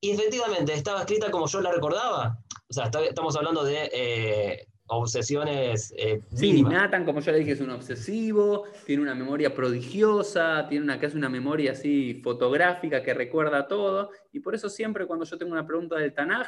y 0.00 0.12
efectivamente 0.12 0.72
estaba 0.72 1.00
escrita 1.00 1.30
como 1.30 1.46
yo 1.46 1.60
la 1.60 1.70
recordaba. 1.70 2.42
O 2.66 2.72
sea, 2.72 2.90
estamos 3.06 3.36
hablando 3.36 3.62
de 3.62 3.90
eh, 3.92 4.71
obsesiones. 4.86 5.94
Eh, 5.96 6.22
sí, 6.34 6.62
Nathan, 6.62 7.04
como 7.04 7.20
yo 7.20 7.32
le 7.32 7.38
dije, 7.38 7.52
es 7.52 7.60
un 7.60 7.70
obsesivo, 7.70 8.64
tiene 8.84 9.02
una 9.02 9.14
memoria 9.14 9.54
prodigiosa, 9.54 10.66
tiene 10.68 10.84
una, 10.84 10.94
hace 10.94 11.16
una 11.16 11.28
memoria 11.28 11.72
así 11.72 12.20
fotográfica 12.22 13.02
que 13.02 13.14
recuerda 13.14 13.66
todo. 13.68 14.10
Y 14.32 14.40
por 14.40 14.54
eso 14.54 14.68
siempre 14.68 15.06
cuando 15.06 15.24
yo 15.24 15.38
tengo 15.38 15.52
una 15.52 15.66
pregunta 15.66 15.96
del 15.96 16.12
Tanaj, 16.12 16.46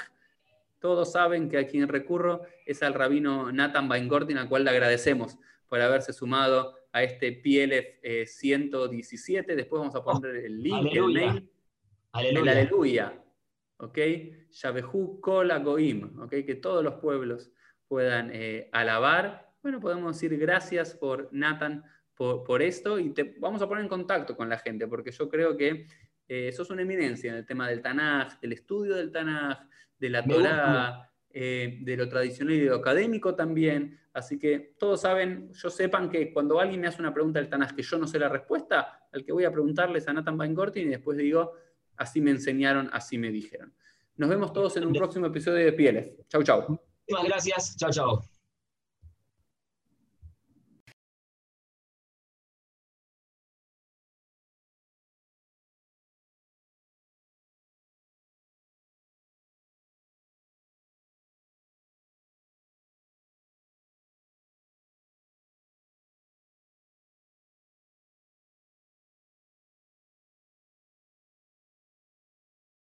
todos 0.79 1.13
saben 1.13 1.49
que 1.49 1.59
a 1.59 1.67
quien 1.67 1.89
recurro 1.89 2.43
es 2.67 2.83
al 2.83 2.95
rabino 2.95 3.51
Nathan 3.51 3.91
Weingortin, 3.91 4.37
al 4.37 4.49
cual 4.49 4.65
le 4.65 4.71
agradecemos 4.71 5.39
por 5.69 5.81
haberse 5.81 6.13
sumado 6.13 6.77
a 6.93 7.03
este 7.03 7.33
PLF 7.33 8.29
117. 8.29 9.53
Eh, 9.53 9.57
Después 9.57 9.81
vamos 9.81 9.95
a 9.95 10.05
poner 10.05 10.37
el 10.37 10.63
link, 10.63 10.95
el 10.95 11.05
mail. 11.07 11.51
Aleluya. 12.13 12.53
El 12.53 12.59
aleluya. 12.59 13.25
¿Ok? 13.79 13.99
Yabehu 14.51 15.21
Kola 15.21 15.59
Goim. 15.59 16.21
¿Ok? 16.21 16.31
Que 16.47 16.55
todos 16.57 16.85
los 16.85 16.95
pueblos 16.95 17.51
puedan 17.95 18.31
eh, 18.33 18.69
alabar. 18.73 19.53
Bueno, 19.63 19.79
podemos 19.79 20.17
decir 20.17 20.37
gracias 20.37 20.95
por 20.95 21.29
Nathan 21.31 21.85
por, 22.17 22.61
esto 22.61 22.99
y 22.99 23.11
te 23.11 23.37
vamos 23.39 23.63
a 23.63 23.69
poner 23.69 23.85
en 23.85 23.89
contacto 23.89 24.37
con 24.37 24.49
la 24.49 24.59
gente, 24.59 24.89
porque 24.89 25.13
yo 25.13 25.29
creo 25.29 25.57
que 25.57 25.87
eh, 26.27 26.51
sos 26.51 26.71
una 26.71 26.83
eminencia 26.83 27.31
en 27.31 27.37
el 27.37 27.47
tema 27.47 27.69
del 27.69 27.81
Tanaj, 27.81 28.41
del 28.41 28.53
estudio 28.53 28.97
del 28.97 29.13
Tanaj, 29.13 29.61
de 29.97 30.11
la 30.11 30.25
Torah, 30.25 31.09
eh, 31.31 31.79
de 31.83 31.97
lo 31.97 32.09
tradicional 32.09 32.55
y 32.55 32.61
de 32.63 32.71
lo 32.71 32.77
académico 32.79 33.37
también. 33.37 33.97
Así 34.13 34.41
que 34.41 34.75
todos 34.77 35.03
saben, 35.03 35.53
yo 35.53 35.71
sepan 35.71 36.11
que 36.11 36.33
cuando 36.33 36.59
alguien 36.59 36.81
me 36.81 36.89
hace 36.89 37.01
una 37.01 37.15
pregunta 37.15 37.39
del 37.39 37.49
Tanaj 37.49 37.77
que 37.77 37.83
yo 37.83 37.97
no 37.97 38.09
sé 38.09 38.19
la 38.19 38.29
respuesta, 38.29 39.07
al 39.13 39.25
que 39.25 39.31
voy 39.31 39.45
a 39.45 39.53
preguntarle 39.53 39.99
es 39.99 40.09
a 40.09 40.13
Nathan 40.13 40.37
Weingortin 40.37 40.89
y 40.89 40.91
después 40.91 41.17
digo, 41.17 41.53
así 41.97 42.21
me 42.21 42.33
enseñaron, 42.33 42.91
así 42.93 43.19
me 43.19 43.31
dijeron. 43.31 43.73
Nos 44.17 44.29
vemos 44.29 44.53
todos 44.53 44.77
en 44.79 44.85
un 44.85 44.93
próximo 44.93 45.27
episodio 45.27 45.65
de 45.65 45.73
Pieles. 45.73 46.11
Chau, 46.29 46.43
chau. 46.43 46.81
Muchas 47.09 47.27
gracias. 47.27 47.77
Chao, 47.77 47.91
chao. 47.91 48.34